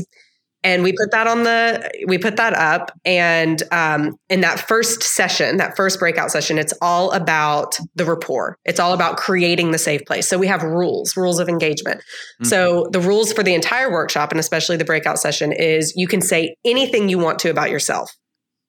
and 0.62 0.82
we 0.82 0.92
put 0.92 1.10
that 1.12 1.26
on 1.26 1.44
the 1.44 1.90
we 2.06 2.18
put 2.18 2.36
that 2.36 2.54
up. 2.54 2.92
And 3.04 3.62
um, 3.72 4.18
in 4.28 4.40
that 4.42 4.60
first 4.60 5.02
session 5.02 5.56
that 5.56 5.76
first 5.76 5.98
breakout 5.98 6.30
session 6.30 6.58
it's 6.58 6.74
all 6.82 7.10
about 7.12 7.78
the 7.94 8.04
rapport. 8.04 8.56
It's 8.64 8.80
all 8.80 8.92
about 8.92 9.16
creating 9.16 9.70
the 9.70 9.78
safe 9.78 10.02
place. 10.06 10.28
So 10.28 10.38
we 10.38 10.46
have 10.46 10.62
rules 10.62 11.16
rules 11.16 11.38
of 11.38 11.48
engagement. 11.48 12.00
Mm-hmm. 12.00 12.44
so 12.46 12.88
the 12.92 13.00
rules 13.00 13.32
for 13.32 13.42
the 13.42 13.54
entire 13.54 13.90
workshop 13.90 14.30
and 14.30 14.40
especially 14.40 14.76
the 14.76 14.84
breakout 14.84 15.18
session 15.18 15.52
is 15.52 15.94
you 15.96 16.06
can 16.06 16.20
say 16.20 16.56
anything 16.64 17.08
you 17.08 17.18
want 17.18 17.38
to 17.40 17.50
about 17.50 17.70
yourself. 17.70 18.10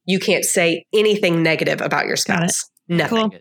You 0.05 0.19
can't 0.19 0.45
say 0.45 0.85
anything 0.93 1.43
negative 1.43 1.81
about 1.81 2.05
your 2.05 2.15
spouse. 2.15 2.69
Nothing. 2.87 3.29
Cool. 3.29 3.39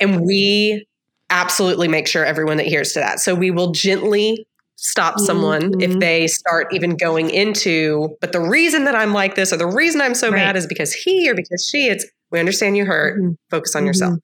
and 0.00 0.24
we 0.24 0.86
absolutely 1.30 1.88
make 1.88 2.06
sure 2.06 2.24
everyone 2.24 2.60
adheres 2.60 2.92
to 2.92 3.00
that. 3.00 3.20
So 3.20 3.34
we 3.34 3.50
will 3.50 3.72
gently 3.72 4.46
stop 4.76 5.20
someone 5.20 5.72
mm-hmm. 5.72 5.80
if 5.80 5.98
they 5.98 6.26
start 6.26 6.66
even 6.72 6.96
going 6.96 7.30
into 7.30 8.08
but 8.20 8.32
the 8.32 8.40
reason 8.40 8.84
that 8.84 8.94
i'm 8.94 9.12
like 9.12 9.34
this 9.34 9.52
or 9.52 9.56
the 9.56 9.66
reason 9.66 10.00
i'm 10.00 10.14
so 10.14 10.30
right. 10.30 10.36
mad 10.36 10.56
is 10.56 10.66
because 10.66 10.92
he 10.92 11.30
or 11.30 11.34
because 11.34 11.66
she 11.66 11.88
it's 11.88 12.04
we 12.30 12.40
understand 12.40 12.76
you 12.76 12.84
hurt 12.84 13.18
mm-hmm. 13.18 13.32
focus 13.50 13.74
on 13.74 13.80
mm-hmm. 13.80 13.86
yourself 13.88 14.14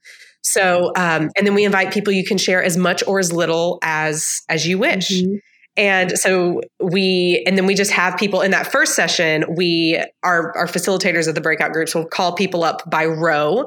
so 0.43 0.91
um, 0.97 1.31
and 1.37 1.47
then 1.47 1.55
we 1.55 1.65
invite 1.65 1.93
people 1.93 2.13
you 2.13 2.25
can 2.25 2.39
share 2.39 2.63
as 2.63 2.77
much 2.77 3.03
or 3.07 3.19
as 3.19 3.33
little 3.33 3.79
as 3.83 4.43
as 4.49 4.67
you 4.67 4.79
wish 4.79 5.11
mm-hmm. 5.11 5.37
and 5.77 6.19
so 6.19 6.61
we 6.81 7.45
and 7.47 7.57
then 7.57 7.67
we 7.67 7.75
just 7.75 7.93
have 7.93 8.17
people 8.17 8.41
in 8.41 8.51
that 8.51 8.67
first 8.67 8.97
session 8.97 9.45
we 9.55 10.03
our 10.23 10.57
our 10.57 10.67
facilitators 10.67 11.29
of 11.29 11.35
the 11.35 11.41
breakout 11.41 11.73
groups 11.73 11.95
will 11.95 12.07
call 12.07 12.33
people 12.33 12.65
up 12.65 12.89
by 12.91 13.05
row 13.05 13.67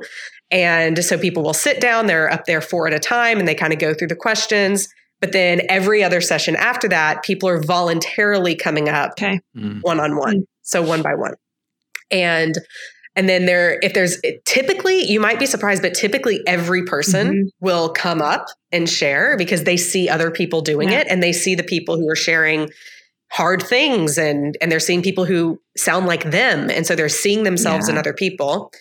and 0.52 1.04
so 1.04 1.18
people 1.18 1.44
will 1.44 1.54
sit 1.54 1.80
down 1.80 2.08
they're 2.08 2.32
up 2.32 2.46
there 2.46 2.60
four 2.60 2.88
at 2.88 2.94
a 2.94 3.00
time 3.00 3.40
and 3.40 3.48
they 3.48 3.56
kind 3.56 3.72
of 3.72 3.80
go 3.80 3.94
through 3.94 4.08
the 4.08 4.16
questions 4.16 4.90
but 5.24 5.32
then 5.32 5.62
every 5.70 6.04
other 6.04 6.20
session 6.20 6.58
after 6.58 6.90
that, 6.90 7.24
people 7.24 7.48
are 7.48 7.62
voluntarily 7.62 8.56
coming 8.56 8.90
up 8.90 9.16
one 9.80 9.98
on 10.02 10.18
one. 10.18 10.44
So 10.64 10.82
one 10.82 11.02
by 11.02 11.16
one. 11.16 11.36
And 12.12 12.58
and 13.16 13.30
then 13.30 13.46
there 13.46 13.80
if 13.82 13.94
there's 13.94 14.18
typically 14.44 15.02
you 15.10 15.22
might 15.22 15.40
be 15.40 15.46
surprised 15.46 15.82
but 15.82 15.94
typically 15.94 16.42
every 16.46 16.84
person 16.84 17.28
mm-hmm. 17.30 17.66
will 17.66 17.88
come 17.88 18.22
up 18.22 18.48
and 18.74 18.90
share 18.90 19.38
because 19.38 19.64
they 19.64 19.78
see 19.78 20.10
other 20.10 20.30
people 20.30 20.60
doing 20.60 20.90
yeah. 20.90 21.00
it 21.00 21.08
and 21.10 21.24
they 21.24 21.32
see 21.32 21.56
the 21.56 21.64
people 21.64 21.96
who 21.96 22.10
are 22.10 22.18
sharing 22.18 22.70
hard 23.32 23.64
things 23.64 24.18
and 24.18 24.58
and 24.60 24.70
they're 24.70 24.80
seeing 24.82 25.02
people 25.02 25.24
who 25.24 25.58
sound 25.78 26.06
like 26.06 26.32
them 26.32 26.70
and 26.70 26.86
so 26.86 26.98
they're 26.98 27.08
seeing 27.08 27.44
themselves 27.44 27.88
yeah. 27.88 27.94
in 27.94 27.98
other 27.98 28.14
people 28.14 28.74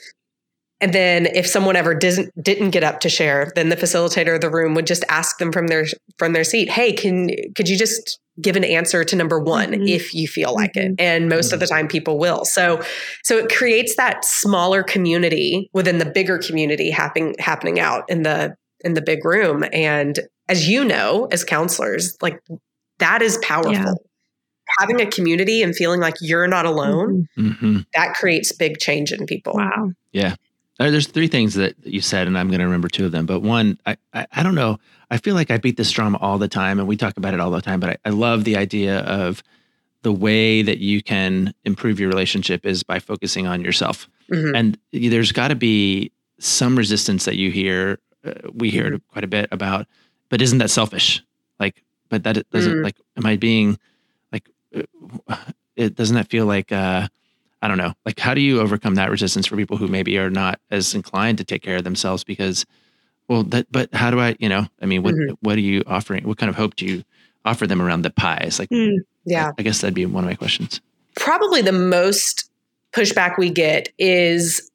and 0.82 0.92
then 0.92 1.26
if 1.26 1.46
someone 1.46 1.76
ever 1.76 1.94
didn't 1.94 2.30
didn't 2.42 2.70
get 2.70 2.82
up 2.82 2.98
to 3.00 3.08
share, 3.08 3.52
then 3.54 3.68
the 3.68 3.76
facilitator 3.76 4.34
of 4.34 4.40
the 4.40 4.50
room 4.50 4.74
would 4.74 4.86
just 4.86 5.04
ask 5.08 5.38
them 5.38 5.52
from 5.52 5.68
their 5.68 5.86
from 6.18 6.32
their 6.32 6.42
seat, 6.42 6.68
"Hey, 6.68 6.92
can 6.92 7.30
could 7.54 7.68
you 7.68 7.78
just 7.78 8.18
give 8.40 8.56
an 8.56 8.64
answer 8.64 9.04
to 9.04 9.14
number 9.14 9.38
1 9.38 9.70
mm-hmm. 9.70 9.82
if 9.86 10.12
you 10.12 10.26
feel 10.26 10.52
like 10.52 10.72
mm-hmm. 10.72 10.94
it?" 10.94 11.00
And 11.00 11.28
most 11.28 11.46
mm-hmm. 11.46 11.54
of 11.54 11.60
the 11.60 11.68
time 11.68 11.86
people 11.86 12.18
will. 12.18 12.44
So 12.44 12.82
so 13.22 13.38
it 13.38 13.48
creates 13.48 13.94
that 13.94 14.24
smaller 14.24 14.82
community 14.82 15.70
within 15.72 15.98
the 15.98 16.06
bigger 16.06 16.36
community 16.38 16.90
happening 16.90 17.36
happening 17.38 17.78
out 17.78 18.04
in 18.10 18.24
the 18.24 18.56
in 18.80 18.94
the 18.94 19.02
big 19.02 19.24
room 19.24 19.64
and 19.72 20.18
as 20.48 20.68
you 20.68 20.84
know 20.84 21.28
as 21.30 21.44
counselors, 21.44 22.16
like 22.20 22.42
that 22.98 23.22
is 23.22 23.38
powerful. 23.38 23.72
Yeah 23.72 23.94
having 24.78 25.02
a 25.02 25.06
community 25.06 25.62
and 25.62 25.76
feeling 25.76 26.00
like 26.00 26.14
you're 26.22 26.48
not 26.48 26.64
alone, 26.64 27.28
mm-hmm. 27.36 27.80
that 27.92 28.14
creates 28.14 28.52
big 28.52 28.78
change 28.78 29.12
in 29.12 29.26
people. 29.26 29.52
Wow. 29.54 29.90
Yeah. 30.12 30.36
Uh, 30.82 30.90
there's 30.90 31.06
three 31.06 31.28
things 31.28 31.54
that 31.54 31.76
you 31.84 32.00
said, 32.00 32.26
and 32.26 32.36
I'm 32.36 32.48
going 32.48 32.58
to 32.58 32.64
remember 32.64 32.88
two 32.88 33.06
of 33.06 33.12
them. 33.12 33.24
But 33.24 33.38
one, 33.38 33.78
I, 33.86 33.96
I, 34.12 34.26
I, 34.32 34.42
don't 34.42 34.56
know. 34.56 34.80
I 35.12 35.16
feel 35.18 35.36
like 35.36 35.48
I 35.48 35.56
beat 35.56 35.76
this 35.76 35.92
drum 35.92 36.16
all 36.16 36.38
the 36.38 36.48
time, 36.48 36.80
and 36.80 36.88
we 36.88 36.96
talk 36.96 37.16
about 37.16 37.34
it 37.34 37.38
all 37.38 37.52
the 37.52 37.62
time. 37.62 37.78
But 37.78 37.90
I, 37.90 37.96
I 38.06 38.08
love 38.08 38.42
the 38.42 38.56
idea 38.56 38.98
of 39.02 39.44
the 40.02 40.12
way 40.12 40.60
that 40.60 40.78
you 40.78 41.00
can 41.00 41.54
improve 41.64 42.00
your 42.00 42.08
relationship 42.08 42.66
is 42.66 42.82
by 42.82 42.98
focusing 42.98 43.46
on 43.46 43.62
yourself. 43.62 44.08
Mm-hmm. 44.28 44.56
And 44.56 44.78
there's 44.92 45.30
got 45.30 45.48
to 45.48 45.54
be 45.54 46.10
some 46.40 46.76
resistance 46.76 47.26
that 47.26 47.36
you 47.36 47.52
hear. 47.52 48.00
Uh, 48.24 48.32
we 48.52 48.70
hear 48.70 48.86
mm-hmm. 48.86 49.12
quite 49.12 49.22
a 49.22 49.28
bit 49.28 49.48
about, 49.52 49.86
but 50.30 50.42
isn't 50.42 50.58
that 50.58 50.70
selfish? 50.70 51.22
Like, 51.60 51.84
but 52.08 52.24
that 52.24 52.50
doesn't 52.50 52.72
mm-hmm. 52.72 52.82
like. 52.82 52.96
Am 53.16 53.24
I 53.24 53.36
being 53.36 53.78
like? 54.32 54.48
Uh, 54.74 55.36
it 55.76 55.94
doesn't 55.94 56.16
that 56.16 56.28
feel 56.28 56.46
like? 56.46 56.72
uh 56.72 57.06
I 57.62 57.68
don't 57.68 57.78
know. 57.78 57.92
Like, 58.04 58.18
how 58.18 58.34
do 58.34 58.40
you 58.40 58.60
overcome 58.60 58.96
that 58.96 59.08
resistance 59.10 59.46
for 59.46 59.56
people 59.56 59.76
who 59.76 59.86
maybe 59.88 60.18
are 60.18 60.30
not 60.30 60.60
as 60.70 60.94
inclined 60.94 61.38
to 61.38 61.44
take 61.44 61.62
care 61.62 61.76
of 61.76 61.84
themselves 61.84 62.24
because, 62.24 62.66
well, 63.28 63.44
that, 63.44 63.66
but 63.70 63.94
how 63.94 64.10
do 64.10 64.18
I, 64.20 64.34
you 64.40 64.48
know, 64.48 64.66
I 64.82 64.86
mean, 64.86 65.02
what, 65.02 65.14
Mhm. 65.14 65.36
what 65.40 65.56
are 65.56 65.60
you 65.60 65.82
offering? 65.86 66.24
What 66.26 66.38
kind 66.38 66.50
of 66.50 66.56
hope 66.56 66.74
do 66.76 66.84
you 66.84 67.04
offer 67.44 67.66
them 67.66 67.80
around 67.80 68.02
the 68.02 68.10
pies? 68.10 68.58
Like, 68.58 68.68
Mm. 68.70 68.96
Yeah. 69.24 69.52
I 69.56 69.62
guess 69.62 69.80
that'd 69.80 69.94
be 69.94 70.04
one 70.06 70.24
of 70.24 70.28
my 70.30 70.34
questions. 70.34 70.80
Probably 71.14 71.62
the 71.62 71.70
most 71.72 72.50
pushback 72.92 73.38
we 73.38 73.48
get 73.50 73.88
is 73.98 74.68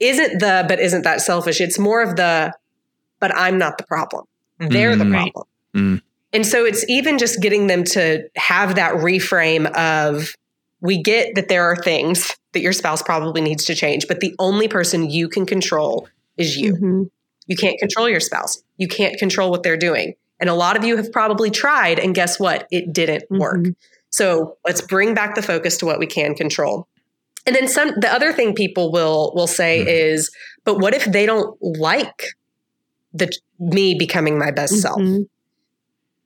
isn't 0.00 0.40
the 0.40 0.64
but 0.66 0.80
isn't 0.80 1.02
that 1.02 1.20
selfish? 1.20 1.60
It's 1.60 1.78
more 1.78 2.00
of 2.02 2.16
the 2.16 2.52
but 3.20 3.32
I'm 3.36 3.56
not 3.58 3.76
the 3.78 3.84
problem. 3.84 4.24
They're 4.58 4.96
the 4.96 5.04
Mm. 5.04 5.12
Right. 5.12 5.32
problem. 5.32 5.46
Mm. 5.76 6.02
And 6.32 6.46
so 6.46 6.64
it's 6.64 6.84
even 6.88 7.18
just 7.18 7.40
getting 7.42 7.66
them 7.66 7.84
to 7.84 8.26
have 8.36 8.74
that 8.76 8.94
reframe 8.94 9.70
of 9.76 10.34
we 10.82 11.00
get 11.02 11.34
that 11.36 11.48
there 11.48 11.64
are 11.64 11.76
things 11.76 12.36
that 12.52 12.60
your 12.60 12.72
spouse 12.74 13.02
probably 13.02 13.40
needs 13.40 13.64
to 13.64 13.74
change, 13.74 14.06
but 14.08 14.20
the 14.20 14.34
only 14.38 14.68
person 14.68 15.08
you 15.08 15.28
can 15.28 15.46
control 15.46 16.08
is 16.36 16.56
you. 16.56 16.74
Mhm. 16.74 17.10
You 17.46 17.56
can't 17.56 17.78
control 17.78 18.08
your 18.08 18.20
spouse. 18.20 18.62
You 18.76 18.88
can't 18.88 19.16
control 19.18 19.50
what 19.50 19.62
they're 19.62 19.76
doing. 19.76 20.14
And 20.40 20.50
a 20.50 20.54
lot 20.54 20.76
of 20.76 20.84
you 20.84 20.96
have 20.96 21.10
probably 21.12 21.50
tried, 21.50 21.98
and 21.98 22.14
guess 22.14 22.38
what? 22.38 22.66
It 22.70 22.92
didn't 22.92 23.24
work. 23.30 23.58
Mhm. 23.60 23.74
So 24.10 24.56
let's 24.66 24.80
bring 24.80 25.14
back 25.14 25.34
the 25.34 25.42
focus 25.42 25.78
to 25.78 25.86
what 25.86 25.98
we 25.98 26.06
can 26.06 26.34
control. 26.34 26.86
And 27.46 27.56
then 27.56 27.66
some 27.68 27.92
the 28.00 28.12
other 28.12 28.32
thing 28.32 28.54
people 28.54 28.92
will 28.92 29.32
will 29.34 29.46
say 29.46 29.84
Mhm. 29.84 29.88
is, 29.88 30.30
but 30.64 30.78
what 30.78 30.94
if 30.94 31.04
they 31.04 31.26
don't 31.26 31.56
like 31.62 32.34
the 33.14 33.30
me 33.58 33.94
becoming 33.94 34.38
my 34.38 34.50
best 34.50 34.80
self? 34.80 34.98
Mhm. 35.00 35.28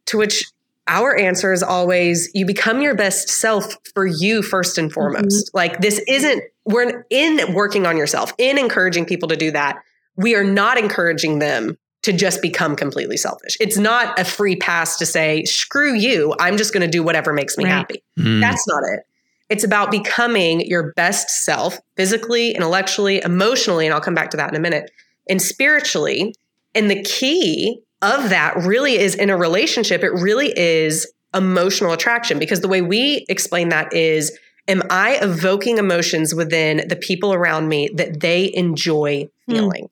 To 0.06 0.18
which 0.18 0.46
our 0.88 1.16
answer 1.16 1.52
is 1.52 1.62
always 1.62 2.30
you 2.34 2.46
become 2.46 2.80
your 2.80 2.94
best 2.94 3.28
self 3.28 3.76
for 3.94 4.06
you 4.06 4.42
first 4.42 4.78
and 4.78 4.92
foremost. 4.92 5.50
Like 5.54 5.80
this 5.80 6.00
isn't 6.08 6.42
we're 6.64 7.04
in 7.10 7.54
working 7.54 7.86
on 7.86 7.96
yourself, 7.96 8.32
in 8.38 8.58
encouraging 8.58 9.04
people 9.06 9.28
to 9.28 9.36
do 9.36 9.50
that. 9.52 9.78
We 10.16 10.34
are 10.34 10.44
not 10.44 10.78
encouraging 10.78 11.38
them 11.38 11.76
to 12.02 12.12
just 12.12 12.40
become 12.40 12.76
completely 12.76 13.16
selfish. 13.16 13.56
It's 13.60 13.76
not 13.76 14.18
a 14.18 14.24
free 14.24 14.56
pass 14.56 14.96
to 14.98 15.06
say, 15.06 15.44
screw 15.44 15.94
you, 15.94 16.34
I'm 16.38 16.56
just 16.56 16.72
going 16.72 16.82
to 16.82 16.90
do 16.90 17.02
whatever 17.02 17.32
makes 17.32 17.58
me 17.58 17.64
Right. 17.64 17.72
happy. 17.72 18.02
Mm. 18.18 18.40
That's 18.40 18.66
not 18.68 18.82
it. 18.92 19.00
It's 19.48 19.64
about 19.64 19.90
becoming 19.90 20.60
your 20.60 20.92
best 20.94 21.28
self 21.30 21.80
physically, 21.96 22.52
intellectually, 22.52 23.20
emotionally, 23.22 23.86
and 23.86 23.94
I'll 23.94 24.00
come 24.00 24.14
back 24.14 24.30
to 24.30 24.36
that 24.36 24.50
in 24.50 24.56
a 24.56 24.60
minute, 24.60 24.90
and 25.28 25.40
spiritually. 25.42 26.34
And 26.74 26.90
the 26.90 27.02
key 27.02 27.80
of 28.02 28.30
that 28.30 28.56
really 28.56 28.96
is 28.96 29.14
in 29.14 29.30
a 29.30 29.36
relationship, 29.36 30.02
it 30.02 30.12
really 30.12 30.52
is 30.56 31.10
emotional 31.34 31.92
attraction 31.92 32.38
because 32.38 32.60
the 32.60 32.68
way 32.68 32.82
we 32.82 33.24
explain 33.28 33.68
that 33.70 33.92
is 33.92 34.36
Am 34.68 34.82
I 34.90 35.16
evoking 35.22 35.78
emotions 35.78 36.34
within 36.34 36.88
the 36.88 36.96
people 36.96 37.32
around 37.32 37.68
me 37.68 37.88
that 37.94 38.18
they 38.18 38.52
enjoy 38.52 39.28
Hmm. 39.46 39.54
feeling? 39.54 39.88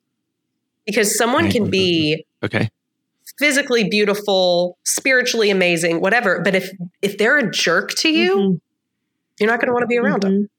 Because 0.85 1.17
someone 1.17 1.49
can 1.49 1.69
be 1.69 2.25
okay. 2.43 2.69
physically 3.39 3.87
beautiful, 3.87 4.77
spiritually 4.83 5.49
amazing, 5.49 6.01
whatever, 6.01 6.41
but 6.43 6.55
if 6.55 6.71
if 7.01 7.17
they're 7.17 7.37
a 7.37 7.49
jerk 7.49 7.91
to 7.99 8.09
you, 8.09 8.35
Mhm. 8.35 8.59
you're 9.39 9.49
not 9.49 9.61
going 9.61 9.67
to 9.67 9.73
want 9.73 9.83
to 9.83 9.87
be 9.87 9.97
around 9.97 10.23
them. 10.23 10.31
Mhm. 10.33 10.49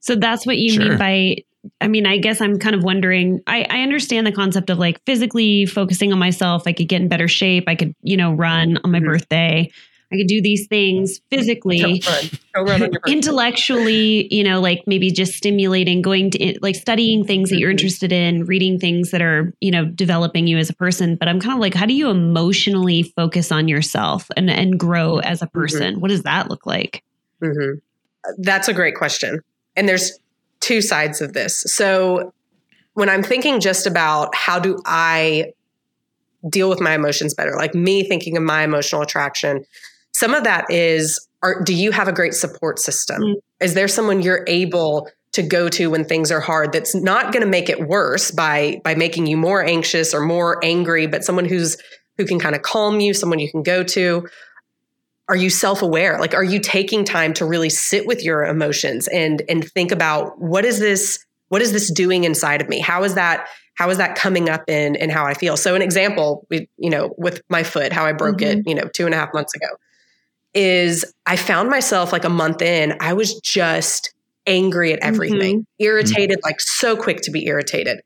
So 0.00 0.16
that's 0.16 0.46
what 0.46 0.56
you 0.56 0.70
Sure. 0.70 0.84
mean 0.88 0.96
by 0.96 1.36
I 1.80 1.88
mean, 1.88 2.06
I 2.06 2.18
guess 2.18 2.40
I'm 2.40 2.58
kind 2.58 2.74
of 2.74 2.82
wondering. 2.82 3.40
I, 3.46 3.66
I 3.70 3.80
understand 3.82 4.26
the 4.26 4.32
concept 4.32 4.70
of 4.70 4.78
like 4.78 5.00
physically 5.06 5.66
focusing 5.66 6.12
on 6.12 6.18
myself. 6.18 6.64
I 6.66 6.72
could 6.72 6.88
get 6.88 7.00
in 7.00 7.08
better 7.08 7.28
shape. 7.28 7.64
I 7.66 7.74
could, 7.74 7.94
you 8.02 8.16
know, 8.16 8.32
run 8.32 8.78
on 8.84 8.90
my 8.90 9.00
Mhm. 9.00 9.06
birthday. 9.06 9.70
I 10.12 10.16
could 10.16 10.26
do 10.28 10.40
these 10.40 10.66
things 10.68 11.20
physically. 11.30 11.78
Don't 11.78 12.06
run. 12.06 12.30
Don't 12.54 12.68
run 12.68 12.82
on 12.82 12.92
your 12.92 13.00
intellectually, 13.06 14.32
you 14.32 14.44
know, 14.44 14.60
like 14.60 14.82
maybe 14.86 15.10
just 15.10 15.32
stimulating, 15.34 16.02
going 16.02 16.30
to 16.32 16.58
like 16.62 16.76
studying 16.76 17.24
things 17.24 17.50
that 17.50 17.58
you're 17.58 17.70
Mhm. 17.70 17.74
interested 17.80 18.12
in, 18.12 18.44
reading 18.44 18.78
things 18.78 19.10
that 19.10 19.22
are, 19.22 19.52
you 19.60 19.70
know, 19.70 19.86
developing 19.86 20.46
you 20.46 20.58
as 20.58 20.70
a 20.70 20.74
person. 20.74 21.16
But 21.16 21.28
I'm 21.28 21.40
kind 21.40 21.54
of 21.54 21.60
like, 21.60 21.74
how 21.74 21.86
do 21.86 21.94
you 21.94 22.10
emotionally 22.10 23.02
focus 23.02 23.50
on 23.50 23.66
yourself 23.66 24.30
and 24.36 24.50
and 24.50 24.78
grow 24.78 25.18
as 25.18 25.42
a 25.42 25.46
person? 25.46 26.00
What 26.00 26.08
does 26.08 26.22
that 26.22 26.48
look 26.48 26.66
like? 26.66 27.02
Mhm. 27.42 27.80
That's 28.38 28.68
a 28.68 28.72
great 28.74 28.94
question. 28.94 29.40
And 29.76 29.88
there's 29.88 30.18
two 30.64 30.80
sides 30.80 31.20
of 31.20 31.34
this. 31.34 31.60
So 31.66 32.32
when 32.94 33.10
I'm 33.10 33.22
thinking 33.22 33.60
just 33.60 33.86
about 33.86 34.34
how 34.34 34.58
do 34.58 34.78
I 34.86 35.52
deal 36.48 36.70
with 36.70 36.80
my 36.80 36.94
emotions 36.94 37.34
better, 37.34 37.54
like 37.54 37.74
me 37.74 38.02
thinking 38.02 38.36
of 38.38 38.42
my 38.42 38.62
emotional 38.64 39.02
attraction, 39.02 39.64
some 40.14 40.32
of 40.32 40.44
that 40.44 40.70
is 40.70 41.28
are, 41.42 41.62
do 41.62 41.74
you 41.74 41.90
have 41.90 42.08
a 42.08 42.12
great 42.12 42.32
support 42.32 42.78
system? 42.78 43.20
Mm. 43.20 43.34
Is 43.60 43.74
there 43.74 43.88
someone 43.88 44.22
you're 44.22 44.44
able 44.46 45.10
to 45.32 45.42
go 45.42 45.68
to 45.68 45.90
when 45.90 46.04
things 46.04 46.30
are 46.30 46.40
hard 46.40 46.72
that's 46.72 46.94
not 46.94 47.30
going 47.30 47.42
to 47.42 47.50
make 47.50 47.68
it 47.68 47.86
worse 47.86 48.30
by 48.30 48.80
by 48.84 48.94
making 48.94 49.26
you 49.26 49.36
more 49.36 49.62
anxious 49.62 50.14
or 50.14 50.20
more 50.20 50.64
angry, 50.64 51.06
but 51.06 51.24
someone 51.24 51.44
who's 51.44 51.76
who 52.16 52.24
can 52.24 52.38
kind 52.38 52.54
of 52.54 52.62
calm 52.62 53.00
you, 53.00 53.12
someone 53.12 53.38
you 53.38 53.50
can 53.50 53.62
go 53.62 53.82
to? 53.82 54.26
Are 55.28 55.36
you 55.36 55.50
self-aware? 55.50 56.18
Like 56.18 56.34
are 56.34 56.44
you 56.44 56.60
taking 56.60 57.04
time 57.04 57.32
to 57.34 57.46
really 57.46 57.70
sit 57.70 58.06
with 58.06 58.22
your 58.22 58.44
emotions 58.44 59.08
and 59.08 59.42
and 59.48 59.64
think 59.72 59.92
about 59.92 60.38
what 60.40 60.64
is 60.64 60.78
this 60.78 61.24
what 61.48 61.62
is 61.62 61.72
this 61.72 61.90
doing 61.90 62.24
inside 62.24 62.60
of 62.60 62.68
me? 62.68 62.80
How 62.80 63.04
is 63.04 63.14
that 63.14 63.46
how 63.74 63.90
is 63.90 63.98
that 63.98 64.14
coming 64.16 64.48
up 64.48 64.68
in 64.68 64.96
and 64.96 65.10
how 65.10 65.24
i 65.24 65.34
feel? 65.34 65.56
So 65.56 65.74
an 65.74 65.82
example 65.82 66.46
we, 66.50 66.68
you 66.76 66.90
know 66.90 67.14
with 67.16 67.42
my 67.48 67.62
foot 67.62 67.92
how 67.92 68.04
i 68.04 68.12
broke 68.12 68.42
it 68.42 68.58
mm-hmm. 68.58 68.68
you 68.68 68.74
know 68.74 68.88
two 68.94 69.06
and 69.06 69.14
a 69.14 69.18
half 69.18 69.32
months 69.34 69.54
ago 69.54 69.68
is 70.52 71.04
i 71.26 71.36
found 71.36 71.68
myself 71.68 72.12
like 72.12 72.24
a 72.24 72.28
month 72.28 72.62
in 72.62 72.96
i 73.00 73.12
was 73.12 73.34
just 73.40 74.14
angry 74.46 74.92
at 74.92 75.00
everything 75.00 75.60
mm-hmm. 75.60 75.84
irritated 75.84 76.38
mm-hmm. 76.38 76.46
like 76.46 76.60
so 76.60 76.96
quick 76.96 77.20
to 77.22 77.30
be 77.30 77.46
irritated 77.46 78.00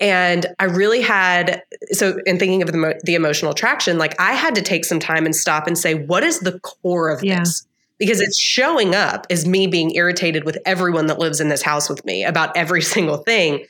and 0.00 0.46
I 0.58 0.64
really 0.64 1.00
had 1.00 1.62
so 1.92 2.18
in 2.26 2.38
thinking 2.38 2.62
of 2.62 2.70
the, 2.72 3.00
the 3.04 3.14
emotional 3.14 3.52
attraction, 3.52 3.98
like 3.98 4.14
I 4.20 4.32
had 4.34 4.54
to 4.56 4.62
take 4.62 4.84
some 4.84 5.00
time 5.00 5.24
and 5.24 5.34
stop 5.34 5.66
and 5.66 5.76
say, 5.78 5.94
what 5.94 6.22
is 6.22 6.40
the 6.40 6.58
core 6.60 7.08
of 7.08 7.24
Yeah. 7.24 7.40
this? 7.40 7.66
Because 7.98 8.20
it's 8.20 8.36
showing 8.38 8.94
up 8.94 9.26
as 9.30 9.46
me 9.46 9.66
being 9.66 9.94
irritated 9.94 10.44
with 10.44 10.58
everyone 10.66 11.06
that 11.06 11.18
lives 11.18 11.40
in 11.40 11.48
this 11.48 11.62
house 11.62 11.88
with 11.88 12.04
me 12.04 12.24
about 12.24 12.54
every 12.56 12.82
single 12.94 13.16
thing. 13.18 13.64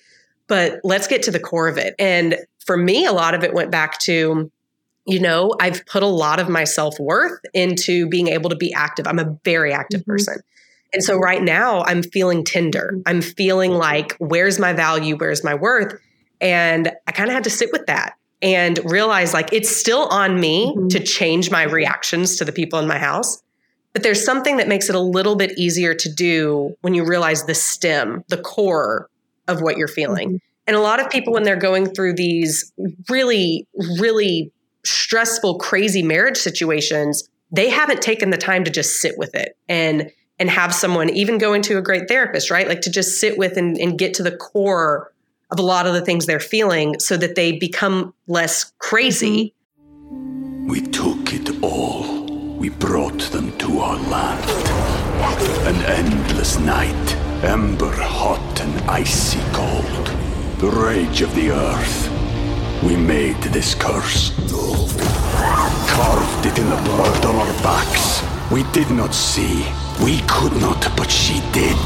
But 0.48 0.80
let's 0.82 1.06
get 1.06 1.22
to 1.24 1.30
the 1.30 1.38
core 1.40 1.68
of 1.68 1.78
it. 1.78 1.94
And 1.98 2.36
for 2.64 2.76
me, 2.76 3.06
a 3.06 3.12
lot 3.12 3.34
of 3.34 3.44
it 3.44 3.54
went 3.54 3.70
back 3.70 3.98
to, 4.00 4.50
you 5.06 5.20
know, 5.20 5.54
I've 5.60 5.86
put 5.86 6.02
a 6.02 6.06
lot 6.08 6.40
of 6.40 6.48
my 6.48 6.64
self 6.64 6.98
worth 6.98 7.38
into 7.54 8.08
being 8.08 8.26
able 8.28 8.50
to 8.50 8.56
be 8.56 8.72
active. 8.72 9.06
I'm 9.06 9.20
a 9.20 9.36
very 9.44 9.72
active 9.72 10.00
Mhm. 10.02 10.06
person. 10.06 10.38
And 10.92 11.04
so 11.04 11.16
right 11.16 11.42
now 11.42 11.82
I'm 11.84 12.02
feeling 12.02 12.42
tender. 12.42 12.94
Mhm. 12.94 13.02
I'm 13.06 13.20
feeling 13.22 13.72
like, 13.72 14.16
where's 14.18 14.58
my 14.58 14.72
value? 14.72 15.16
Where's 15.16 15.44
my 15.44 15.54
worth? 15.54 15.94
And 16.40 16.92
I 17.06 17.12
kind 17.12 17.28
of 17.28 17.34
had 17.34 17.44
to 17.44 17.50
sit 17.50 17.70
with 17.72 17.86
that 17.86 18.14
and 18.42 18.78
realize 18.84 19.32
like 19.32 19.52
it's 19.52 19.74
still 19.74 20.06
on 20.06 20.38
me 20.38 20.74
Mhm. 20.76 20.90
to 20.90 21.00
change 21.00 21.50
my 21.50 21.62
reactions 21.62 22.36
to 22.36 22.44
the 22.44 22.52
people 22.52 22.78
in 22.78 22.86
my 22.86 22.98
house. 22.98 23.42
But 23.92 24.02
there's 24.02 24.22
something 24.24 24.58
that 24.58 24.68
makes 24.68 24.90
it 24.90 24.94
a 24.94 25.00
little 25.00 25.36
bit 25.36 25.56
easier 25.58 25.94
to 25.94 26.12
do 26.12 26.76
when 26.82 26.92
you 26.94 27.04
realize 27.04 27.44
the 27.44 27.54
stem, 27.54 28.24
the 28.28 28.36
core 28.36 29.08
of 29.48 29.62
what 29.62 29.78
you're 29.78 29.88
feeling. 29.88 30.40
And 30.66 30.76
a 30.76 30.80
lot 30.80 31.00
of 31.00 31.08
people, 31.08 31.32
when 31.32 31.44
they're 31.44 31.56
going 31.56 31.86
through 31.86 32.14
these 32.14 32.72
really, 33.08 33.66
really 33.98 34.52
stressful, 34.84 35.58
crazy 35.58 36.02
marriage 36.02 36.36
situations, 36.36 37.26
they 37.50 37.70
haven't 37.70 38.02
taken 38.02 38.30
the 38.30 38.36
time 38.36 38.64
to 38.64 38.70
just 38.70 39.00
sit 39.00 39.16
with 39.16 39.34
it 39.34 39.56
and 39.68 40.10
and 40.38 40.50
have 40.50 40.74
someone 40.74 41.08
even 41.08 41.38
go 41.38 41.54
into 41.54 41.78
a 41.78 41.80
great 41.82 42.08
therapist, 42.08 42.50
right? 42.50 42.68
Like 42.68 42.82
to 42.82 42.90
just 42.90 43.18
sit 43.18 43.38
with 43.38 43.56
and, 43.56 43.78
and 43.78 43.98
get 43.98 44.12
to 44.14 44.22
the 44.22 44.36
core 44.36 45.10
of 45.50 45.58
a 45.58 45.62
lot 45.62 45.86
of 45.86 45.94
the 45.94 46.00
things 46.00 46.26
they're 46.26 46.40
feeling 46.40 46.98
so 46.98 47.16
that 47.16 47.34
they 47.34 47.52
become 47.52 48.12
less 48.26 48.72
crazy. 48.78 49.54
Mm-hmm. 49.80 50.68
We 50.68 50.80
took 50.80 51.32
it 51.32 51.62
all. 51.62 52.26
We 52.56 52.70
brought 52.70 53.20
them 53.30 53.56
to 53.58 53.78
our 53.78 53.96
land. 54.08 54.50
An 55.66 55.76
endless 55.84 56.58
night, 56.58 57.16
ember 57.44 57.92
hot 57.92 58.60
and 58.60 58.90
icy 58.90 59.40
cold. 59.52 60.06
The 60.58 60.68
rage 60.68 61.20
of 61.20 61.34
the 61.34 61.50
earth. 61.50 62.10
We 62.82 62.96
made 62.96 63.40
this 63.42 63.74
curse. 63.74 64.32
Carved 65.88 66.46
it 66.46 66.58
in 66.58 66.68
the 66.68 66.82
blood 66.84 67.24
on 67.24 67.36
our 67.36 67.62
backs. 67.62 68.22
We 68.50 68.64
did 68.72 68.90
not 68.90 69.14
see. 69.14 69.66
We 70.02 70.20
could 70.26 70.52
not, 70.60 70.90
but 70.96 71.10
she 71.10 71.40
did. 71.52 71.76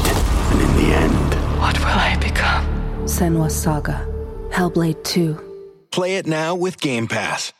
And 0.51 0.61
in 0.61 0.75
the 0.77 0.95
end, 0.95 1.59
What 1.59 1.77
will 1.79 1.87
I 1.87 2.17
become? 2.19 2.80
Senua's 3.11 3.53
Saga. 3.55 4.07
Hellblade 4.51 5.03
2. 5.03 5.87
Play 5.91 6.15
it 6.15 6.25
now 6.25 6.55
with 6.55 6.79
Game 6.79 7.07
Pass. 7.07 7.51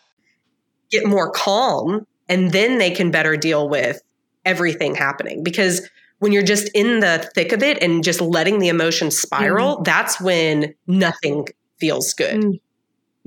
get 0.92 1.06
more 1.06 1.30
calm 1.32 2.06
and 2.30 2.52
then 2.52 2.78
they 2.78 2.92
can 2.92 3.12
better 3.12 3.36
deal 3.38 3.68
with 3.70 4.02
everything 4.46 4.94
happening 4.96 5.42
because 5.44 5.88
when 6.20 6.32
you're 6.34 6.44
just 6.44 6.70
in 6.74 7.00
the 7.00 7.30
thick 7.36 7.52
of 7.54 7.64
it 7.64 7.82
and 7.82 8.04
just 8.04 8.20
letting 8.22 8.60
the 8.60 8.68
emotions 8.68 9.18
spiral 9.18 9.82
that's 9.84 10.20
when 10.20 10.74
nothing 10.88 11.48
feels 11.80 12.14
good 12.14 12.42
Mm. 12.42 12.60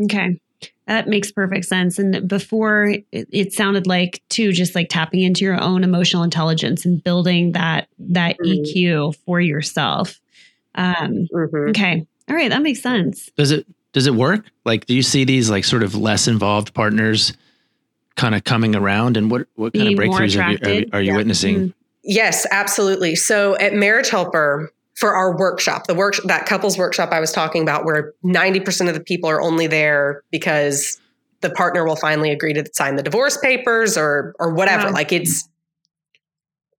Okay. 0.07 0.41
That 0.87 1.07
makes 1.09 1.31
perfect 1.31 1.65
sense. 1.67 1.99
And 2.01 2.29
before 2.29 2.87
it, 2.87 3.07
it 3.13 3.53
sounded 3.53 3.87
like 3.87 4.21
too, 4.29 4.51
just 4.53 4.75
like 4.75 4.89
tapping 4.91 5.21
into 5.23 5.45
your 5.45 5.59
own 5.63 5.85
emotional 5.85 6.23
intelligence 6.25 6.85
and 6.85 7.03
building 7.03 7.53
that 7.53 7.87
that 8.01 8.37
Mhm. 8.45 8.67
EQ 8.67 9.13
for 9.25 9.41
yourself. 9.41 10.21
Um, 10.75 11.29
Mhm. 11.33 11.69
okay, 11.71 12.07
all 12.29 12.37
right, 12.37 12.51
that 12.51 12.63
makes 12.63 12.83
sense. 12.83 13.31
Does 13.37 13.51
it 13.51 13.67
does 13.93 14.07
it 14.07 14.15
work? 14.15 14.47
Like, 14.65 14.87
do 14.87 14.95
you 14.95 15.03
see 15.03 15.25
these 15.25 15.51
like 15.51 15.65
sort 15.65 15.83
of 15.83 15.95
less 15.95 16.27
involved 16.27 16.75
partners 16.75 17.33
kind 18.17 18.35
of 18.35 18.45
coming 18.45 18.75
around, 18.75 19.17
and 19.17 19.31
what 19.31 19.47
what 19.55 19.73
kind 19.73 19.87
Being 19.97 19.99
of 19.99 20.05
breakthroughs 20.05 20.43
are 20.43 20.51
you, 20.51 20.87
are, 20.93 20.99
are 20.99 21.03
you 21.03 21.13
Yeah. 21.13 21.17
witnessing? 21.17 21.57
Mm. 21.57 21.75
Yes, 22.03 22.47
absolutely. 22.51 23.17
So 23.17 23.57
at 23.57 23.73
Marriage 23.73 24.11
Helper, 24.11 24.71
for 24.95 25.15
our 25.15 25.37
workshop, 25.37 25.87
the 25.87 25.95
work 25.95 26.15
that 26.27 26.47
couples 26.47 26.77
workshop 26.77 27.11
I 27.13 27.19
was 27.21 27.33
talking 27.33 27.63
about, 27.63 27.85
where 27.85 28.13
90% 28.25 28.89
of 28.89 28.95
the 28.95 29.01
people 29.01 29.29
are 29.31 29.41
only 29.41 29.67
there 29.67 30.23
because 30.31 31.01
the 31.41 31.51
partner 31.51 31.85
will 31.85 31.97
finally 31.97 32.31
agree 32.31 32.53
to 32.53 32.65
sign 32.75 32.97
the 32.97 33.03
divorce 33.03 33.37
papers 33.39 33.97
or 33.97 34.35
or 34.39 34.53
whatever. 34.53 34.87
Wow. 34.87 34.93
Like 34.93 35.13
it's 35.13 35.49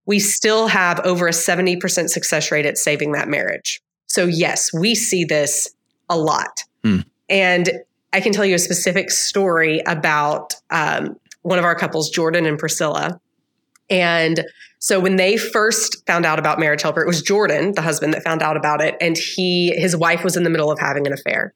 we 0.06 0.20
still 0.20 0.68
have 0.68 1.00
over 1.00 1.28
a 1.28 1.32
70% 1.32 2.10
success 2.10 2.52
rate 2.52 2.66
at 2.66 2.78
saving 2.78 3.14
that 3.14 3.28
marriage. 3.28 3.82
So 4.16 4.26
yes, 4.26 4.72
we 4.74 4.96
see 4.96 5.26
this 5.26 5.70
a 6.10 6.18
lot. 6.18 6.64
Hmm. 6.84 7.00
And 7.30 7.70
I 8.14 8.22
can 8.22 8.32
tell 8.32 8.46
you 8.46 8.56
a 8.56 8.60
specific 8.60 9.12
story 9.12 9.82
about 9.86 10.54
um, 10.70 11.20
one 11.42 11.60
of 11.60 11.66
our 11.66 11.76
couples, 11.76 12.10
Jordan 12.10 12.46
and 12.46 12.58
Priscilla. 12.58 13.20
And 13.90 14.46
so 14.80 15.00
when 15.02 15.18
they 15.18 15.36
first 15.36 16.06
found 16.08 16.26
out 16.26 16.40
about 16.40 16.60
Marriage 16.60 16.82
Helper, 16.82 17.02
it 17.02 17.08
was 17.08 17.22
Jordan, 17.22 17.74
the 17.74 17.82
husband, 17.82 18.14
that 18.14 18.24
found 18.24 18.42
out 18.42 18.56
about 18.56 18.80
it, 18.82 18.96
and 19.02 19.18
he 19.18 19.72
his 19.76 19.96
wife 19.98 20.24
was 20.24 20.38
in 20.38 20.44
the 20.44 20.50
middle 20.50 20.72
of 20.72 20.80
having 20.80 21.06
an 21.08 21.14
affair. 21.14 21.54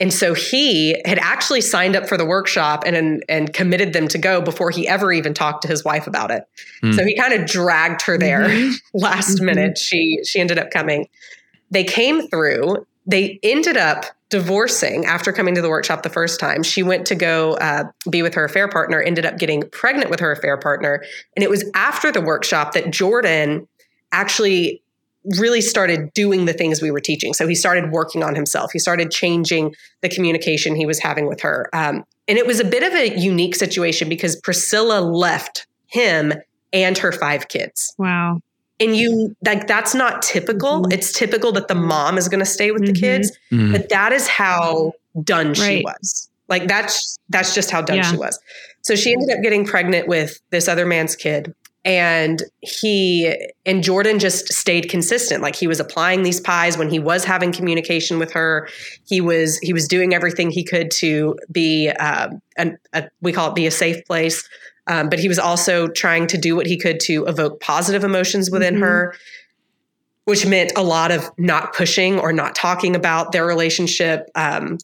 And 0.00 0.12
so 0.12 0.34
he 0.34 1.00
had 1.04 1.18
actually 1.20 1.60
signed 1.60 1.94
up 1.94 2.08
for 2.08 2.16
the 2.18 2.24
workshop 2.26 2.82
and 2.84 2.96
and, 2.96 3.24
and 3.28 3.52
committed 3.52 3.92
them 3.92 4.08
to 4.08 4.18
go 4.18 4.40
before 4.40 4.70
he 4.70 4.88
ever 4.88 5.12
even 5.12 5.32
talked 5.32 5.62
to 5.62 5.68
his 5.68 5.84
wife 5.84 6.06
about 6.08 6.30
it. 6.32 6.42
Hmm. 6.80 6.92
So 6.92 7.04
he 7.04 7.14
kind 7.16 7.32
of 7.32 7.46
dragged 7.46 8.02
her 8.02 8.18
there 8.18 8.48
Mhm. 8.48 8.74
last 8.94 9.38
Mhm. 9.38 9.44
minute. 9.44 9.78
She 9.78 10.18
she 10.24 10.40
ended 10.40 10.58
up 10.58 10.70
coming. 10.70 11.06
They 11.74 11.84
came 11.84 12.28
through. 12.28 12.86
They 13.06 13.38
ended 13.42 13.76
up 13.76 14.04
divorcing 14.30 15.04
after 15.04 15.32
coming 15.32 15.54
to 15.54 15.60
the 15.60 15.68
workshop 15.68 16.02
the 16.02 16.08
first 16.08 16.40
time. 16.40 16.62
She 16.62 16.82
went 16.82 17.06
to 17.06 17.14
go 17.14 17.54
uh, 17.54 17.84
be 18.08 18.22
with 18.22 18.34
her 18.34 18.44
affair 18.44 18.68
partner. 18.68 19.02
Ended 19.02 19.26
up 19.26 19.38
getting 19.38 19.62
pregnant 19.70 20.10
with 20.10 20.20
her 20.20 20.32
affair 20.32 20.56
partner, 20.56 21.02
and 21.36 21.42
it 21.42 21.50
was 21.50 21.68
after 21.74 22.10
the 22.10 22.20
workshop 22.20 22.72
that 22.72 22.90
Jordan 22.90 23.68
actually 24.12 24.80
really 25.38 25.60
started 25.60 26.12
doing 26.12 26.44
the 26.44 26.52
things 26.52 26.82
we 26.82 26.90
were 26.90 27.00
teaching. 27.00 27.32
So 27.34 27.48
he 27.48 27.54
started 27.54 27.90
working 27.90 28.22
on 28.22 28.34
himself. 28.34 28.72
He 28.72 28.78
started 28.78 29.10
changing 29.10 29.74
the 30.02 30.08
communication 30.08 30.76
he 30.76 30.86
was 30.86 30.98
having 30.98 31.26
with 31.26 31.40
her. 31.40 31.68
Um, 31.72 32.04
and 32.28 32.38
it 32.38 32.46
was 32.46 32.60
a 32.60 32.64
bit 32.64 32.82
of 32.82 32.92
a 32.92 33.18
unique 33.18 33.54
situation 33.54 34.08
because 34.08 34.36
Priscilla 34.36 35.00
left 35.00 35.66
him 35.86 36.34
and 36.72 36.98
her 36.98 37.12
five 37.12 37.48
kids 37.48 37.94
Wow. 37.98 38.40
And 38.80 38.96
you 38.96 39.34
like 39.44 39.66
that's 39.66 39.94
not 39.94 40.22
typical 40.22 40.82
Mhm. 40.82 40.92
it's 40.92 41.12
typical 41.12 41.52
that 41.52 41.68
the 41.68 41.74
mom 41.74 42.18
is 42.18 42.28
going 42.28 42.40
to 42.40 42.46
stay 42.46 42.70
with 42.72 42.84
the 42.86 42.92
Mhm. 42.92 43.00
kids 43.00 43.32
Mm. 43.52 43.72
but 43.72 43.88
that 43.88 44.12
is 44.12 44.26
how 44.26 44.92
done 45.22 45.54
she 45.54 45.82
was 45.84 46.28
like 46.48 46.66
that's 46.66 47.16
that's 47.28 47.54
just 47.54 47.70
how 47.70 47.80
done 47.82 47.96
Yeah. 47.98 48.10
she 48.10 48.16
was 48.16 48.38
so 48.82 48.94
she 48.96 49.12
ended 49.12 49.30
up 49.30 49.42
getting 49.42 49.64
pregnant 49.64 50.08
with 50.08 50.40
this 50.50 50.66
other 50.68 50.86
man's 50.86 51.14
kid 51.14 51.54
and 51.86 52.42
he 52.62 53.32
and 53.66 53.84
jordan 53.84 54.18
just 54.18 54.52
stayed 54.52 54.88
consistent 54.88 55.42
like 55.42 55.54
he 55.54 55.66
was 55.66 55.78
applying 55.78 56.22
these 56.22 56.40
pies 56.40 56.76
when 56.78 56.88
he 56.90 56.98
was 56.98 57.24
having 57.24 57.52
communication 57.52 58.18
with 58.18 58.32
her 58.32 58.68
he 59.06 59.20
was 59.20 59.58
he 59.58 59.72
was 59.72 59.86
doing 59.86 60.14
everything 60.14 60.50
he 60.50 60.64
could 60.64 60.90
to 60.90 61.36
be 61.52 61.90
um, 61.90 62.40
an, 62.56 62.76
a, 62.94 63.04
we 63.20 63.32
call 63.32 63.50
it 63.50 63.54
be 63.54 63.66
a 63.66 63.70
safe 63.70 64.04
place 64.06 64.48
um, 64.86 65.08
but 65.08 65.18
he 65.18 65.28
was 65.28 65.38
also 65.38 65.88
trying 65.88 66.26
to 66.26 66.36
do 66.38 66.54
what 66.56 66.66
he 66.66 66.78
could 66.78 67.00
to 67.00 67.24
evoke 67.26 67.60
positive 67.60 68.04
emotions 68.04 68.50
within 68.50 68.76
Mhm. 68.76 68.80
her 68.80 69.14
which 70.26 70.46
meant 70.46 70.72
a 70.74 70.82
lot 70.82 71.10
of 71.10 71.30
not 71.36 71.74
pushing 71.74 72.18
or 72.18 72.32
not 72.32 72.54
talking 72.54 72.96
about 72.96 73.32
their 73.32 73.44
relationship 73.46 74.30
um, 74.34 74.78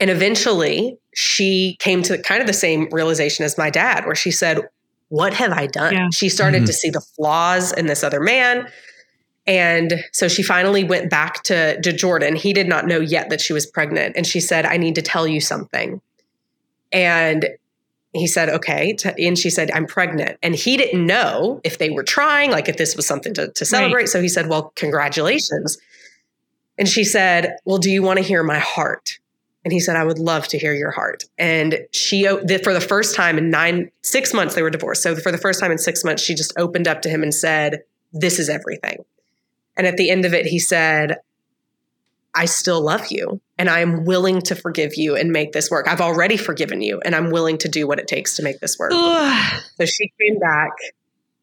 and 0.00 0.10
eventually 0.10 0.98
she 1.14 1.76
came 1.78 2.02
to 2.02 2.18
kind 2.18 2.40
of 2.42 2.46
the 2.46 2.52
same 2.52 2.88
realization 2.90 3.44
as 3.44 3.56
my 3.56 3.70
dad 3.70 4.04
where 4.04 4.14
she 4.14 4.30
said 4.30 4.60
what 5.08 5.32
have 5.34 5.52
i 5.52 5.66
done 5.66 5.92
Yeah. 5.94 6.08
she 6.12 6.28
started 6.28 6.62
Mhm. 6.62 6.66
to 6.66 6.72
see 6.72 6.90
the 6.90 7.00
flaws 7.00 7.72
in 7.72 7.86
this 7.86 8.02
other 8.04 8.20
man 8.20 8.68
and 9.46 10.02
so 10.12 10.26
she 10.26 10.42
finally 10.42 10.82
went 10.84 11.08
back 11.10 11.42
to, 11.44 11.80
to 11.82 11.92
jordan 11.92 12.34
he 12.36 12.52
did 12.52 12.66
not 12.68 12.86
know 12.86 12.98
yet 13.00 13.30
that 13.30 13.40
she 13.40 13.52
was 13.52 13.64
pregnant 13.66 14.14
and 14.16 14.26
she 14.26 14.40
said 14.40 14.66
i 14.66 14.76
need 14.76 14.94
to 14.96 15.02
tell 15.02 15.26
you 15.26 15.40
something 15.40 16.00
and 16.92 17.48
he 18.14 18.26
said, 18.26 18.48
okay. 18.48 18.96
And 19.18 19.38
she 19.38 19.50
said, 19.50 19.70
I'm 19.72 19.86
pregnant. 19.86 20.38
And 20.42 20.54
he 20.54 20.76
didn't 20.76 21.04
know 21.04 21.60
if 21.64 21.78
they 21.78 21.90
were 21.90 22.04
trying, 22.04 22.50
like 22.50 22.68
if 22.68 22.76
this 22.76 22.96
was 22.96 23.06
something 23.06 23.34
to, 23.34 23.48
to 23.52 23.64
celebrate. 23.64 24.08
So 24.08 24.22
he 24.22 24.28
said, 24.28 24.48
well, 24.48 24.72
congratulations. 24.76 25.78
And 26.78 26.88
she 26.88 27.04
said, 27.04 27.56
well, 27.64 27.78
do 27.78 27.90
you 27.90 28.02
want 28.02 28.18
to 28.18 28.24
hear 28.24 28.42
my 28.42 28.58
heart? 28.58 29.18
And 29.64 29.72
he 29.72 29.80
said, 29.80 29.96
I 29.96 30.04
would 30.04 30.18
love 30.18 30.46
to 30.48 30.58
hear 30.58 30.74
your 30.74 30.90
heart. 30.90 31.24
And 31.38 31.86
she, 31.92 32.24
for 32.24 32.74
the 32.74 32.84
first 32.86 33.16
time 33.16 33.38
in 33.38 33.50
nine, 33.50 33.90
six 34.02 34.34
months, 34.34 34.54
they 34.54 34.62
were 34.62 34.70
divorced. 34.70 35.02
So 35.02 35.16
for 35.16 35.32
the 35.32 35.38
first 35.38 35.58
time 35.58 35.72
in 35.72 35.78
six 35.78 36.04
months, 36.04 36.22
she 36.22 36.34
just 36.34 36.52
opened 36.58 36.86
up 36.86 37.00
to 37.02 37.08
him 37.08 37.22
and 37.22 37.34
said, 37.34 37.82
this 38.12 38.38
is 38.38 38.48
everything. 38.48 39.04
And 39.76 39.86
at 39.86 39.96
the 39.96 40.10
end 40.10 40.24
of 40.24 40.34
it, 40.34 40.46
he 40.46 40.58
said, 40.58 41.16
I 42.34 42.44
still 42.44 42.80
love 42.80 43.06
you 43.10 43.40
and 43.58 43.70
I 43.70 43.80
am 43.80 44.04
willing 44.04 44.40
to 44.42 44.54
forgive 44.54 44.96
you 44.96 45.16
and 45.16 45.30
make 45.30 45.52
this 45.52 45.70
work. 45.70 45.86
I've 45.88 46.00
already 46.00 46.36
forgiven 46.36 46.80
you 46.82 47.00
and 47.04 47.14
I'm 47.14 47.30
willing 47.30 47.58
to 47.58 47.68
do 47.68 47.86
what 47.86 47.98
it 47.98 48.08
takes 48.08 48.36
to 48.36 48.42
make 48.42 48.60
this 48.60 48.78
work. 48.78 48.92
Ugh. 48.94 49.62
So 49.78 49.84
she 49.86 50.12
came 50.20 50.38
back, 50.38 50.70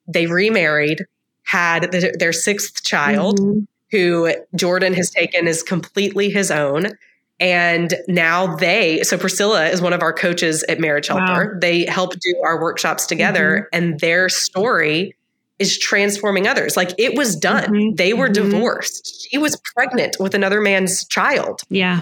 they 0.07 0.27
remarried, 0.27 1.05
had 1.43 1.91
the, 1.91 2.13
their 2.17 2.33
sixth 2.33 2.83
child, 2.83 3.39
Mhm. 3.39 3.67
who 3.91 4.33
Jordan 4.55 4.93
has 4.93 5.09
taken 5.09 5.47
as 5.47 5.63
completely 5.63 6.29
his 6.29 6.51
own. 6.51 6.91
And 7.39 7.95
now 8.07 8.55
they, 8.55 9.01
so 9.03 9.17
Priscilla 9.17 9.65
is 9.67 9.81
one 9.81 9.93
of 9.93 10.03
our 10.03 10.13
coaches 10.13 10.63
at 10.69 10.79
Marriage 10.79 11.07
Helper. 11.07 11.57
They 11.59 11.85
help 11.85 12.13
do 12.19 12.39
our 12.45 12.61
workshops 12.61 13.07
together, 13.07 13.67
and 13.73 13.99
their 13.99 14.29
story 14.29 15.15
is 15.61 15.77
transforming 15.77 16.47
others. 16.47 16.75
Like 16.75 16.91
it 16.97 17.15
was 17.17 17.35
done. 17.35 17.69
Mhm. 17.71 17.97
They 17.97 18.13
were 18.13 18.27
Mhm. 18.29 18.33
divorced. 18.33 19.27
She 19.29 19.37
was 19.37 19.55
pregnant 19.75 20.17
with 20.19 20.33
another 20.35 20.59
man's 20.61 21.05
child 21.07 21.61
Yeah. 21.69 22.01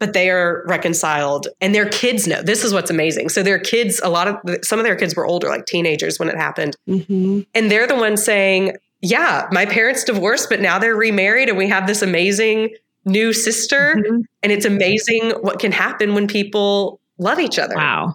but 0.00 0.12
they 0.12 0.30
are 0.30 0.62
reconciled 0.68 1.48
and 1.60 1.74
their 1.74 1.88
kids 1.88 2.24
know 2.28 2.40
this 2.40 2.62
is 2.64 2.72
what's 2.72 2.88
amazing 2.88 3.28
so 3.28 3.42
their 3.42 3.58
kids 3.58 4.00
a 4.04 4.08
lot 4.08 4.28
of 4.28 4.36
some 4.64 4.78
of 4.78 4.84
their 4.84 4.94
kids 4.94 5.16
were 5.16 5.26
older 5.26 5.48
like 5.48 5.66
teenagers 5.66 6.20
when 6.20 6.28
it 6.28 6.36
happened 6.36 6.76
hmm 6.86 7.40
and 7.52 7.68
they're 7.68 7.84
the 7.88 7.96
ones 7.96 8.22
saying 8.22 8.76
yeah 9.02 9.48
my 9.50 9.66
parents 9.66 10.04
divorced 10.04 10.48
but 10.48 10.60
now 10.60 10.78
they're 10.78 10.94
remarried 10.94 11.48
and 11.48 11.58
we 11.58 11.66
have 11.68 11.88
this 11.88 12.00
amazing 12.00 12.70
new 13.06 13.32
sister 13.32 13.96
Mhm. 13.98 14.22
and 14.44 14.52
it's 14.52 14.64
amazing 14.64 15.30
what 15.40 15.58
can 15.58 15.72
happen 15.72 16.14
when 16.14 16.28
people 16.28 17.00
love 17.18 17.40
each 17.40 17.58
other 17.58 17.74
Wow. 17.74 18.14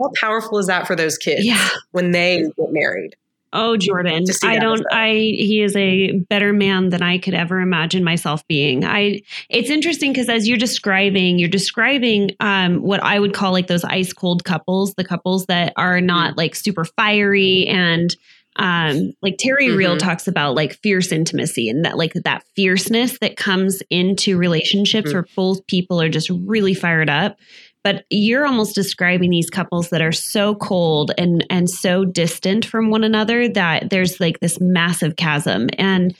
how 0.00 0.10
powerful 0.18 0.56
is 0.58 0.68
that 0.68 0.86
for 0.86 0.96
those 0.96 1.18
kids 1.18 1.44
Yeah. 1.44 1.68
when 1.92 2.12
they 2.12 2.44
get 2.56 2.72
married 2.72 3.14
Oh, 3.54 3.76
Jordan. 3.76 4.24
I 4.42 4.58
don't 4.58 4.84
I 4.92 5.10
he 5.12 5.62
is 5.62 5.76
a 5.76 6.18
better 6.28 6.52
man 6.52 6.90
than 6.90 7.02
I 7.02 7.18
could 7.18 7.34
ever 7.34 7.60
imagine 7.60 8.02
myself 8.04 8.46
being. 8.48 8.84
I 8.84 9.20
it's 9.48 9.70
interesting 9.70 10.12
because 10.12 10.28
as 10.28 10.48
you're 10.48 10.58
describing, 10.58 11.38
you're 11.38 11.48
describing 11.48 12.32
um 12.40 12.82
what 12.82 13.02
I 13.02 13.18
would 13.20 13.32
call 13.32 13.52
like 13.52 13.68
those 13.68 13.84
ice 13.84 14.12
cold 14.12 14.44
couples, 14.44 14.94
the 14.94 15.04
couples 15.04 15.46
that 15.46 15.72
are 15.76 16.00
not 16.00 16.36
like 16.36 16.54
super 16.56 16.84
fiery 16.84 17.66
and 17.68 18.14
um 18.56 19.12
like 19.20 19.36
Terry 19.38 19.70
Real 19.72 19.96
Mhm. 19.96 20.00
talks 20.00 20.28
about 20.28 20.54
like 20.54 20.74
fierce 20.80 21.10
intimacy 21.10 21.68
and 21.68 21.84
that 21.84 21.96
like 21.96 22.12
that 22.24 22.44
fierceness 22.54 23.18
that 23.18 23.36
comes 23.36 23.82
into 23.90 24.36
relationships 24.38 25.10
Mhm. 25.10 25.14
where 25.14 25.26
both 25.36 25.66
people 25.66 26.00
are 26.00 26.08
just 26.08 26.30
really 26.30 26.74
fired 26.74 27.10
up 27.10 27.36
but 27.84 28.04
you're 28.10 28.44
almost 28.46 28.74
describing 28.74 29.30
these 29.30 29.48
couples 29.50 29.90
that 29.90 30.02
are 30.02 30.10
so 30.10 30.56
cold 30.56 31.12
and 31.16 31.46
and 31.50 31.70
so 31.70 32.04
distant 32.04 32.64
from 32.64 32.90
one 32.90 33.04
another 33.04 33.48
that 33.48 33.90
there's 33.90 34.18
like 34.18 34.40
this 34.40 34.58
massive 34.60 35.14
chasm 35.16 35.68
and 35.78 36.16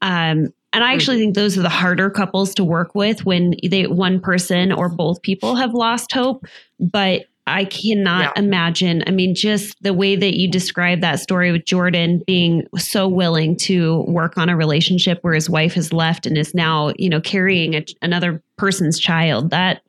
um 0.00 0.52
and 0.72 0.84
I 0.84 0.92
actually 0.92 1.18
think 1.18 1.34
those 1.34 1.58
are 1.58 1.62
the 1.62 1.68
harder 1.68 2.08
couples 2.10 2.54
to 2.54 2.64
work 2.64 2.94
with 2.94 3.24
when 3.24 3.54
they 3.68 3.86
one 3.86 4.20
person 4.20 4.70
or 4.70 4.88
both 4.88 5.20
people 5.22 5.56
have 5.56 5.74
lost 5.74 6.12
hope 6.12 6.46
but 6.78 7.24
I 7.50 7.64
cannot 7.64 8.36
Yeah. 8.36 8.42
imagine. 8.42 9.02
I 9.06 9.10
mean, 9.10 9.34
just 9.34 9.82
the 9.82 9.94
way 9.94 10.16
that 10.16 10.38
you 10.38 10.50
describe 10.50 11.00
that 11.00 11.18
story 11.18 11.50
with 11.50 11.64
Jordan 11.64 12.22
being 12.26 12.66
so 12.76 13.08
willing 13.08 13.56
to 13.60 14.02
work 14.02 14.36
on 14.36 14.50
a 14.50 14.56
relationship 14.56 15.18
where 15.22 15.32
his 15.32 15.48
wife 15.48 15.72
has 15.72 15.90
left 15.90 16.26
and 16.26 16.36
is 16.36 16.54
now, 16.54 16.92
you 16.98 17.08
know, 17.08 17.22
carrying 17.22 17.74
a, 17.74 17.84
another 18.02 18.42
person's 18.58 18.98
child. 18.98 19.48
That, 19.48 19.80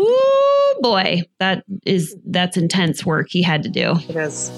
ooh 0.00 0.74
boy, 0.80 1.22
that 1.38 1.64
is 1.86 2.16
that's 2.26 2.56
intense 2.56 3.04
work 3.04 3.28
he 3.30 3.42
had 3.42 3.62
to 3.62 3.68
do. 3.68 3.94
it 4.08 4.16
is 4.16 4.50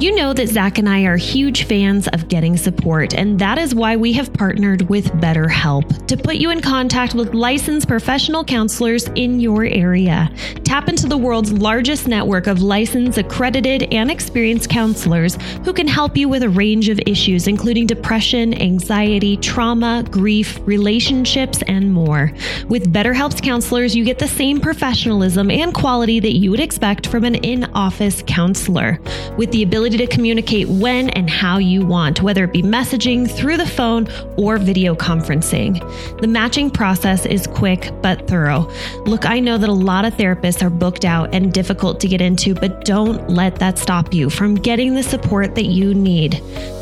You 0.00 0.14
know 0.14 0.32
that 0.32 0.48
Zach 0.48 0.78
and 0.78 0.88
I 0.88 1.02
are 1.02 1.18
huge 1.18 1.64
fans 1.64 2.08
of 2.08 2.28
getting 2.28 2.56
support, 2.56 3.12
and 3.12 3.38
that 3.38 3.58
is 3.58 3.74
why 3.74 3.96
we 3.96 4.14
have 4.14 4.32
partnered 4.32 4.88
with 4.88 5.12
BetterHelp 5.20 6.06
to 6.06 6.16
put 6.16 6.36
you 6.36 6.48
in 6.48 6.62
contact 6.62 7.12
with 7.14 7.34
licensed 7.34 7.86
professional 7.86 8.42
counselors 8.42 9.08
in 9.08 9.40
your 9.40 9.62
area. 9.66 10.30
Tap 10.64 10.88
into 10.88 11.06
the 11.06 11.18
world's 11.18 11.52
largest 11.52 12.08
network 12.08 12.46
of 12.46 12.62
licensed, 12.62 13.18
accredited, 13.18 13.92
and 13.92 14.10
experienced 14.10 14.70
counselors 14.70 15.36
who 15.66 15.74
can 15.74 15.86
help 15.86 16.16
you 16.16 16.30
with 16.30 16.44
a 16.44 16.48
range 16.48 16.88
of 16.88 16.98
issues, 17.06 17.46
including 17.46 17.86
depression, 17.86 18.58
anxiety, 18.58 19.36
trauma, 19.36 20.02
grief, 20.10 20.60
relationships, 20.64 21.60
and 21.68 21.92
more. 21.92 22.32
With 22.68 22.90
BetterHelp's 22.90 23.42
counselors, 23.42 23.94
you 23.94 24.06
get 24.06 24.18
the 24.18 24.28
same 24.28 24.60
professionalism 24.60 25.50
and 25.50 25.74
quality 25.74 26.20
that 26.20 26.38
you 26.38 26.50
would 26.50 26.60
expect 26.60 27.06
from 27.06 27.24
an 27.24 27.34
in 27.34 27.64
office 27.74 28.24
counselor, 28.26 28.98
with 29.36 29.50
the 29.50 29.62
ability 29.62 29.89
to 29.98 30.06
communicate 30.06 30.68
when 30.68 31.10
and 31.10 31.28
how 31.28 31.58
you 31.58 31.84
want, 31.84 32.22
whether 32.22 32.44
it 32.44 32.52
be 32.52 32.62
messaging, 32.62 33.30
through 33.30 33.56
the 33.56 33.66
phone, 33.66 34.08
or 34.36 34.58
video 34.58 34.94
conferencing. 34.94 35.78
The 36.20 36.26
matching 36.26 36.70
process 36.70 37.26
is 37.26 37.46
quick 37.46 37.90
but 38.02 38.26
thorough. 38.26 38.70
Look, 39.04 39.26
I 39.26 39.40
know 39.40 39.58
that 39.58 39.68
a 39.68 39.72
lot 39.72 40.04
of 40.04 40.14
therapists 40.14 40.62
are 40.62 40.70
booked 40.70 41.04
out 41.04 41.34
and 41.34 41.52
difficult 41.52 42.00
to 42.00 42.08
get 42.08 42.20
into, 42.20 42.54
but 42.54 42.84
don't 42.84 43.28
let 43.28 43.56
that 43.56 43.78
stop 43.78 44.14
you 44.14 44.30
from 44.30 44.54
getting 44.54 44.94
the 44.94 45.02
support 45.02 45.54
that 45.54 45.66
you 45.66 45.94
need. 45.94 46.32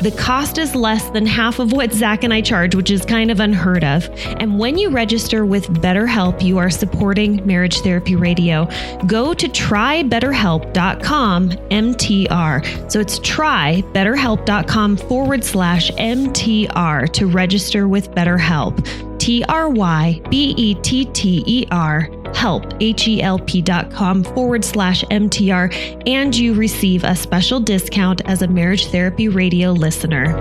The 0.01 0.15
cost 0.17 0.57
is 0.57 0.75
less 0.75 1.09
than 1.09 1.25
half 1.25 1.59
of 1.59 1.71
what 1.71 1.93
Zach 1.93 2.23
and 2.23 2.33
I 2.33 2.41
charge, 2.41 2.75
which 2.75 2.91
is 2.91 3.05
kind 3.05 3.31
of 3.31 3.39
unheard 3.39 3.83
of. 3.83 4.09
And 4.39 4.59
when 4.59 4.77
you 4.77 4.89
register 4.89 5.45
with 5.45 5.67
BetterHelp, 5.81 6.43
you 6.43 6.57
are 6.57 6.69
supporting 6.69 7.45
Marriage 7.45 7.79
Therapy 7.81 8.15
Radio. 8.15 8.69
Go 9.07 9.33
to 9.33 9.47
trybetterhelp.com 9.47 11.49
MTR. 11.49 12.91
So 12.91 12.98
it's 12.99 13.19
trybetterhelp.com 13.19 14.97
forward 14.97 15.43
slash 15.43 15.91
MTR 15.91 17.11
to 17.13 17.27
register 17.27 17.87
with 17.87 18.11
BetterHelp. 18.11 19.19
T 19.19 19.43
R 19.49 19.69
Y 19.69 20.21
B 20.29 20.53
E 20.57 20.75
T 20.75 21.05
T 21.05 21.43
E 21.45 21.65
R 21.71 22.09
help 22.33 22.63
h-e-l-p 22.79 23.61
dot 23.63 23.91
com 23.91 24.23
forward 24.23 24.63
slash 24.63 25.03
mtr 25.05 25.73
and 26.07 26.37
you 26.37 26.53
receive 26.53 27.03
a 27.03 27.15
special 27.15 27.59
discount 27.59 28.21
as 28.25 28.43
a 28.43 28.47
marriage 28.47 28.85
therapy 28.87 29.27
radio 29.27 29.71
listener 29.71 30.37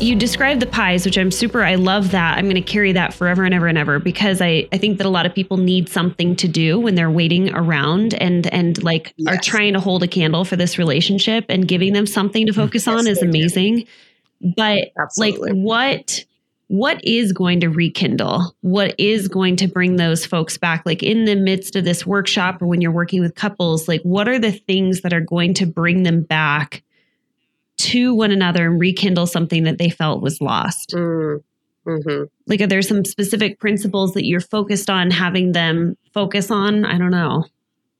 you 0.00 0.14
described 0.14 0.60
the 0.60 0.66
pies, 0.66 1.04
which 1.04 1.16
I'm 1.16 1.30
super, 1.30 1.62
I 1.62 1.76
love 1.76 2.10
that. 2.10 2.36
I'm 2.36 2.44
going 2.44 2.56
to 2.56 2.60
carry 2.60 2.92
that 2.92 3.14
forever 3.14 3.44
and 3.44 3.54
ever 3.54 3.66
and 3.66 3.78
ever 3.78 3.98
because 3.98 4.40
I, 4.40 4.68
I 4.72 4.78
think 4.78 4.98
that 4.98 5.06
a 5.06 5.10
lot 5.10 5.26
of 5.26 5.34
people 5.34 5.56
need 5.56 5.88
something 5.88 6.36
to 6.36 6.48
do 6.48 6.78
when 6.78 6.94
they're 6.94 7.10
waiting 7.10 7.54
around 7.54 8.14
and, 8.14 8.46
and 8.48 8.82
like 8.82 9.14
yes. 9.16 9.34
are 9.34 9.40
trying 9.40 9.72
to 9.72 9.80
hold 9.80 10.02
a 10.02 10.08
candle 10.08 10.44
for 10.44 10.56
this 10.56 10.78
relationship 10.78 11.46
and 11.48 11.66
giving 11.66 11.92
them 11.92 12.06
something 12.06 12.46
to 12.46 12.52
mm-hmm. 12.52 12.60
focus 12.60 12.86
yes, 12.86 12.98
on 12.98 13.06
is 13.06 13.22
amazing. 13.22 13.86
Do. 14.42 14.52
But 14.56 14.88
Absolutely. 15.00 15.52
like 15.52 15.58
what, 15.58 16.24
what 16.68 17.04
is 17.04 17.32
going 17.32 17.60
to 17.60 17.68
rekindle? 17.68 18.54
What 18.60 18.94
is 18.98 19.28
going 19.28 19.56
to 19.56 19.68
bring 19.68 19.96
those 19.96 20.26
folks 20.26 20.58
back? 20.58 20.82
Like 20.84 21.02
in 21.02 21.24
the 21.24 21.36
midst 21.36 21.76
of 21.76 21.84
this 21.84 22.04
workshop 22.04 22.60
or 22.60 22.66
when 22.66 22.80
you're 22.80 22.92
working 22.92 23.20
with 23.20 23.34
couples, 23.34 23.88
like 23.88 24.02
what 24.02 24.28
are 24.28 24.38
the 24.38 24.52
things 24.52 25.00
that 25.00 25.12
are 25.12 25.20
going 25.20 25.54
to 25.54 25.66
bring 25.66 26.02
them 26.02 26.22
back 26.22 26.83
to 27.76 28.14
one 28.14 28.30
another 28.30 28.66
and 28.66 28.80
rekindle 28.80 29.26
something 29.26 29.64
that 29.64 29.78
they 29.78 29.90
felt 29.90 30.22
was 30.22 30.40
lost? 30.40 30.90
Mm, 30.90 31.42
mm-hmm. 31.86 32.24
Like, 32.46 32.60
are 32.60 32.66
there 32.66 32.82
some 32.82 33.04
specific 33.04 33.58
principles 33.58 34.14
that 34.14 34.24
you're 34.24 34.40
focused 34.40 34.90
on 34.90 35.10
having 35.10 35.52
them 35.52 35.96
focus 36.12 36.50
on? 36.50 36.84
I 36.84 36.98
don't 36.98 37.10
know. 37.10 37.44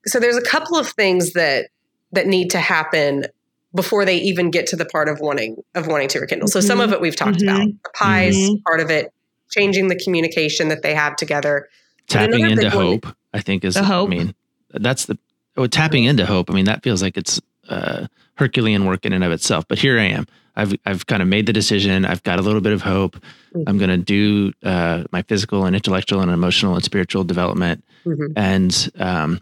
So 0.07 0.21
there's 0.21 0.37
a 0.37 0.43
couple 0.43 0.77
of 0.77 0.89
things 0.89 1.33
that 1.33 1.69
that 2.13 2.27
need 2.27 2.51
to 2.51 2.59
happen 2.59 3.27
before 3.75 4.05
they 4.05 4.17
even 4.19 4.51
get 4.51 4.67
to 4.69 4.77
the 4.77 4.85
part 4.85 5.09
of 5.09 5.21
wanting 5.21 5.63
of 5.75 5.87
wanting 5.87 6.09
to 6.09 6.21
rekindle. 6.21 6.49
So 6.49 6.61
mm-hmm. 6.61 6.67
some 6.67 6.81
of 6.81 6.93
it 6.93 7.01
we've 7.01 7.17
talked 7.17 7.39
mm-hmm. 7.39 7.49
about. 7.49 7.67
The 7.83 7.91
pies, 7.95 8.37
mm-hmm. 8.37 8.63
part 8.67 8.81
of 8.81 8.91
it, 8.91 9.13
changing 9.51 9.89
the 9.89 9.97
communication 9.97 10.69
that 10.69 10.83
they 10.83 10.95
have 10.95 11.17
together. 11.17 11.69
Tapping 12.07 12.49
into 12.49 12.69
hope, 12.69 13.07
one, 13.07 13.15
I 13.33 13.41
think 13.41 13.65
is 13.65 13.75
the 13.75 13.85
hope. 13.85 14.09
I 14.09 14.11
mean, 14.11 14.35
that's 14.71 15.07
the 15.07 15.19
oh, 15.57 15.67
tapping 15.67 16.05
into 16.05 16.27
hope. 16.27 16.51
I 16.51 16.55
mean, 16.55 16.67
that 16.67 16.83
feels 16.83 17.03
like 17.03 17.17
it's 17.17 17.41
uh, 17.69 18.07
Herculean 18.35 18.87
work 18.87 19.05
in 19.05 19.13
and 19.13 19.25
of 19.25 19.33
itself. 19.33 19.67
But 19.69 19.79
here 19.79 19.99
I 19.99 20.05
am. 20.05 20.27
I've 20.57 20.75
I've 20.87 21.07
kind 21.07 21.23
of 21.23 21.29
made 21.29 21.47
the 21.47 21.53
decision. 21.53 22.05
I've 22.05 22.23
got 22.23 22.39
a 22.39 22.43
little 22.43 22.61
bit 22.61 22.73
of 22.73 22.83
hope. 22.83 23.17
Mm-hmm. 23.17 23.63
I'm 23.67 23.79
going 23.79 23.91
to 23.91 23.97
do 23.97 24.53
uh, 24.63 25.05
my 25.11 25.23
physical 25.23 25.65
and 25.65 25.75
intellectual 25.75 26.21
and 26.21 26.31
emotional 26.31 26.75
and 26.75 26.85
spiritual 26.85 27.25
development. 27.25 27.85
Mm-hmm. 28.05 28.33
And 28.37 28.91
um, 28.99 29.41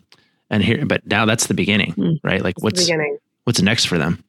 and 0.50 0.62
here, 0.62 0.84
but 0.86 1.06
now 1.06 1.24
that's 1.24 1.46
the 1.46 1.54
beginning, 1.54 1.92
mm-hmm. 1.92 2.26
right? 2.26 2.42
Like 2.42 2.62
what's 2.62 2.88
what's 3.44 3.60
next 3.60 3.86
for 3.86 3.98
them? 3.98 4.22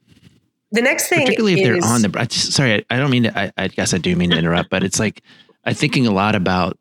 The 0.71 0.81
next 0.81 1.07
thing, 1.07 1.21
particularly 1.21 1.61
if 1.61 1.63
they're 1.63 1.89
on 1.91 2.01
the. 2.01 2.19
I, 2.19 2.27
sorry, 2.27 2.73
I, 2.73 2.95
I, 2.95 2.97
don't 2.97 3.11
mean 3.11 3.23
to. 3.23 3.37
I, 3.37 3.51
I 3.57 3.67
guess 3.67 3.93
I 3.93 3.99
do 3.99 4.15
mean 4.15 4.31
to 4.31 4.37
interrupt, 4.37 4.69
but 4.69 4.83
it's 4.83 4.99
like 4.99 5.21
I'm 5.65 5.75
thinking 5.75 6.07
a 6.07 6.11
lot 6.11 6.35
about 6.35 6.79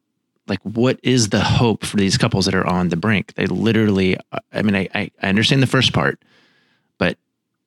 like 0.48 0.60
what 0.62 0.98
is 1.02 1.28
the 1.28 1.40
hope 1.40 1.84
for 1.84 1.98
these 1.98 2.16
couples 2.16 2.46
that 2.46 2.54
are 2.54 2.66
on 2.66 2.88
the 2.88 2.96
brink? 2.96 3.34
They 3.34 3.46
literally. 3.46 4.16
I 4.52 4.62
mean, 4.62 4.74
I 4.74 4.88
I 4.94 5.28
understand 5.28 5.62
the 5.62 5.66
first 5.66 5.92
part 5.92 6.22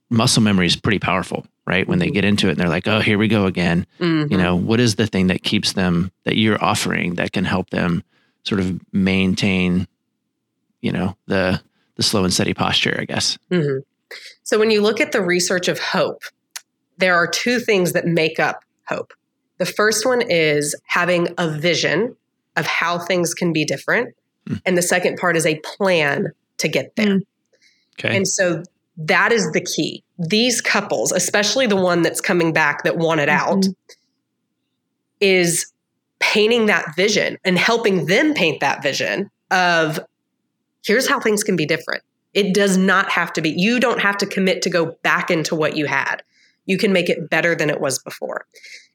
muscle 0.10 0.44
memory 0.44 0.68
is 0.68 0.76
pretty 0.76 1.00
powerful, 1.00 1.46
right? 1.66 1.88
When 1.88 2.00
they 2.00 2.08
mm-hmm. 2.08 2.14
get 2.14 2.26
into 2.26 2.48
it 2.48 2.52
and 2.52 2.60
they're 2.60 2.70
like, 2.70 2.88
oh, 2.88 3.00
here 3.00 3.18
we 3.18 3.28
go 3.28 3.46
again. 3.46 3.88
Mm-hmm. 4.00 4.32
You 4.32 4.38
know, 4.38 4.56
what 4.56 4.80
is 4.80 4.96
the 4.96 5.08
thing 5.08 5.28
that 5.28 5.44
keeps 5.44 5.74
them, 5.74 6.12
that 6.24 6.38
you're 6.38 6.64
offering 6.64 7.16
that 7.16 7.32
can 7.32 7.46
help 7.46 7.70
them 7.72 8.04
sort 8.44 8.62
of 8.62 8.80
maintain, 8.94 9.88
you 10.82 10.92
know, 10.92 11.18
the, 11.28 11.62
the 11.96 12.04
slow 12.04 12.24
and 12.24 12.34
steady 12.34 12.54
posture, 12.54 12.98
I 13.00 13.06
guess. 13.06 13.38
Mm-hmm. 13.52 13.80
So 14.44 14.60
when 14.60 14.70
you 14.70 14.82
look 14.82 15.02
at 15.02 15.12
the 15.12 15.22
research 15.22 15.68
of 15.68 15.80
hope, 15.80 16.22
there 16.98 17.16
are 17.16 17.28
two 17.28 17.60
things 17.60 17.94
that 17.94 18.06
make 18.06 18.40
up 18.40 18.64
hope. 18.88 19.14
The 19.58 19.66
first 19.66 20.06
one 20.06 20.22
is 20.22 20.76
having 20.86 21.30
a 21.38 21.50
vision 21.50 22.16
of 22.56 22.66
how 22.66 23.00
things 23.00 23.34
can 23.34 23.52
be 23.52 23.66
different. 23.66 24.16
Mm. 24.48 24.62
And 24.66 24.78
the 24.78 24.82
second 24.82 25.18
part 25.18 25.36
is 25.36 25.46
a 25.46 25.60
plan 25.60 26.32
to 26.58 26.68
get 26.68 26.96
there. 26.96 27.18
Mm. 27.18 27.22
Okay. 28.00 28.16
And 28.16 28.28
so 28.28 28.64
that 28.98 29.32
is 29.32 29.50
the 29.52 29.62
key. 29.62 30.04
These 30.18 30.62
couples, 30.62 31.12
especially 31.12 31.68
the 31.68 31.76
one 31.76 32.02
that's 32.02 32.22
coming 32.22 32.54
back 32.54 32.84
that 32.84 32.98
wanted 32.98 33.30
mm-hmm. 33.30 33.52
out, 33.52 33.66
is 35.20 35.72
painting 36.20 36.68
that 36.68 36.96
vision 36.96 37.38
and 37.44 37.58
helping 37.58 38.06
them 38.06 38.34
paint 38.34 38.60
that 38.62 38.82
vision 38.82 39.30
of 39.52 40.00
here's 40.86 41.08
how 41.08 41.20
things 41.20 41.44
can 41.44 41.56
be 41.56 41.66
different. 41.66 42.04
It 42.34 42.54
does 42.54 42.78
not 42.78 43.10
have 43.12 43.32
to 43.34 43.42
be, 43.42 43.52
you 43.52 43.80
don't 43.80 44.02
have 44.02 44.18
to 44.18 44.26
commit 44.26 44.62
to 44.64 44.70
go 44.70 44.98
back 45.04 45.32
into 45.32 45.56
what 45.56 45.76
you 45.76 45.86
had. 45.86 46.22
You 46.66 46.78
can 46.78 46.92
make 46.94 47.10
it 47.10 47.30
better 47.30 47.56
than 47.56 47.70
it 47.70 47.80
was 47.80 48.00
before. 48.00 48.46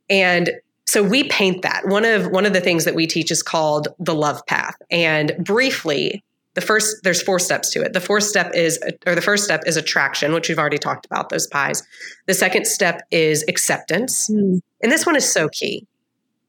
And 0.08 0.50
so 0.86 1.02
we 1.02 1.24
paint 1.28 1.62
that. 1.62 1.86
One 1.86 2.04
of 2.04 2.26
one 2.32 2.44
of 2.44 2.52
the 2.52 2.60
things 2.60 2.84
that 2.84 2.96
we 2.96 3.06
teach 3.06 3.30
is 3.30 3.44
called 3.44 3.88
the 4.00 4.14
love 4.14 4.44
path. 4.46 4.74
And 4.90 5.32
briefly, 5.38 6.24
the 6.54 6.60
first 6.60 6.96
there's 7.02 7.22
four 7.22 7.38
steps 7.38 7.70
to 7.70 7.82
it. 7.82 7.92
The 7.92 8.00
fourth 8.00 8.24
step 8.24 8.52
is 8.54 8.78
or 9.06 9.14
the 9.14 9.22
first 9.22 9.44
step 9.44 9.62
is 9.66 9.76
attraction 9.76 10.32
which 10.32 10.48
we've 10.48 10.58
already 10.58 10.78
talked 10.78 11.06
about 11.06 11.28
those 11.28 11.46
pies. 11.46 11.82
The 12.26 12.34
second 12.34 12.66
step 12.66 13.02
is 13.10 13.44
acceptance. 13.48 14.28
Mm. 14.28 14.60
and 14.82 14.92
this 14.92 15.06
one 15.06 15.16
is 15.16 15.30
so 15.30 15.48
key. 15.48 15.86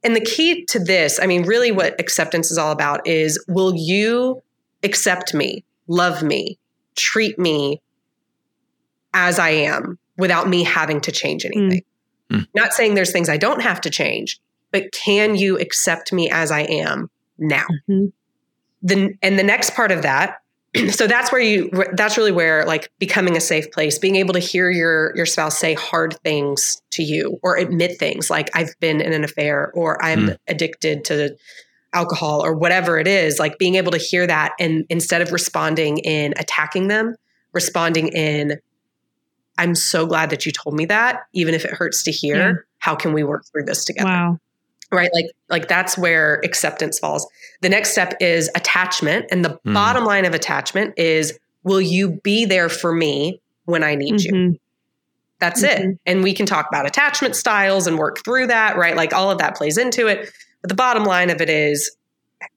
And 0.04 0.16
the 0.16 0.22
key 0.22 0.66
to 0.66 0.80
this 0.80 1.20
i 1.22 1.28
mean 1.28 1.44
really 1.44 1.72
what 1.72 2.00
acceptance 2.00 2.50
is 2.50 2.58
all 2.58 2.72
about 2.72 3.06
is 3.08 3.44
will 3.48 3.76
you 3.76 4.42
accept 4.84 5.34
me 5.34 5.64
love 5.88 6.24
me 6.24 6.58
treat 6.96 7.38
me 7.38 7.82
as 9.14 9.38
i 9.38 9.50
am 9.50 10.00
without 10.18 10.50
me 10.50 10.64
having 10.64 11.02
to 11.02 11.12
change 11.12 11.46
anything? 11.46 11.84
Mm. 12.32 12.40
Mm. 12.40 12.48
not 12.56 12.74
saying 12.74 12.96
there's 12.96 13.12
things 13.12 13.30
i 13.30 13.38
don't 13.38 13.62
have 13.62 13.80
to 13.82 13.92
change 13.92 14.40
but 14.72 14.92
can 14.92 15.36
you 15.36 15.60
accept 15.60 16.12
me 16.12 16.32
as 16.32 16.50
i 16.50 16.62
am 16.62 17.12
now? 17.38 17.66
Mm-hmm 17.88 18.08
the 18.82 19.16
and 19.22 19.38
the 19.38 19.44
next 19.44 19.74
part 19.74 19.92
of 19.92 20.02
that 20.02 20.38
so 20.90 21.08
that's 21.08 21.32
where 21.32 21.42
you 21.42 21.70
that's 21.94 22.18
really 22.18 22.32
where 22.32 22.66
like 22.66 22.92
becoming 23.00 23.36
a 23.36 23.42
safe 23.42 23.70
place 23.72 23.98
being 24.00 24.16
able 24.16 24.34
to 24.34 24.40
hear 24.40 24.70
your 24.70 25.16
your 25.16 25.26
spouse 25.26 25.60
say 25.60 25.74
hard 25.74 26.16
things 26.24 26.82
to 26.92 27.04
you 27.04 27.38
or 27.44 27.58
admit 27.58 27.98
things 28.00 28.30
like 28.30 28.50
i've 28.56 28.74
been 28.80 29.02
in 29.02 29.14
an 29.14 29.24
affair 29.24 29.72
or 29.74 30.04
i'm 30.04 30.28
mm. 30.28 30.38
addicted 30.48 31.04
to 31.04 31.36
alcohol 31.94 32.44
or 32.44 32.56
whatever 32.56 32.98
it 32.98 33.08
is 33.08 33.38
like 33.38 33.58
being 33.58 33.76
able 33.76 33.92
to 33.92 33.98
hear 33.98 34.26
that 34.26 34.54
and 34.60 34.86
instead 34.90 35.22
of 35.22 35.32
responding 35.34 35.98
in 36.00 36.34
attacking 36.38 36.88
them 36.88 37.16
responding 37.52 38.08
in 38.10 38.58
i'm 39.58 39.76
so 39.76 40.06
glad 40.06 40.30
that 40.30 40.46
you 40.46 40.54
told 40.54 40.74
me 40.74 40.86
that 40.86 41.24
even 41.34 41.54
if 41.54 41.66
it 41.66 41.72
hurts 41.72 42.02
to 42.02 42.12
hear 42.12 42.36
yeah. 42.36 42.54
how 42.80 42.96
can 42.96 43.12
we 43.12 43.24
work 43.24 43.44
through 43.52 43.64
this 43.64 43.84
together 43.84 44.08
wow 44.08 44.40
right 44.92 45.10
like 45.14 45.26
like 45.50 45.68
that's 45.68 45.98
where 45.98 46.42
acceptance 46.44 47.00
falls 47.00 47.28
the 47.62 47.70
next 47.70 47.92
step 47.92 48.14
is 48.20 48.50
attachment 48.56 49.26
and 49.32 49.44
the 49.44 49.60
mm. 49.66 49.74
bottom 49.74 50.04
line 50.06 50.26
of 50.26 50.34
attachment 50.34 50.94
is 50.98 51.38
will 51.64 51.82
you 51.82 52.20
be 52.24 52.46
there 52.46 52.70
for 52.70 52.94
me 52.94 53.42
when 53.66 53.84
i 53.84 53.96
need 53.96 54.16
mm-hmm. 54.16 54.36
you 54.36 54.60
that's 55.40 55.64
mm-hmm. 55.64 55.92
it 55.92 56.00
and 56.06 56.24
we 56.24 56.34
can 56.34 56.46
talk 56.46 56.68
about 56.70 56.86
attachment 56.86 57.36
styles 57.36 57.88
and 57.88 57.98
work 57.98 58.24
through 58.24 58.48
that 58.48 58.78
right 58.78 58.96
like 58.96 59.14
all 59.14 59.32
of 59.32 59.38
that 59.38 59.56
plays 59.56 59.78
into 59.78 60.08
it 60.08 60.30
but 60.62 60.70
the 60.70 60.76
bottom 60.76 61.04
line 61.04 61.30
of 61.30 61.42
it 61.42 61.50
is 61.50 61.96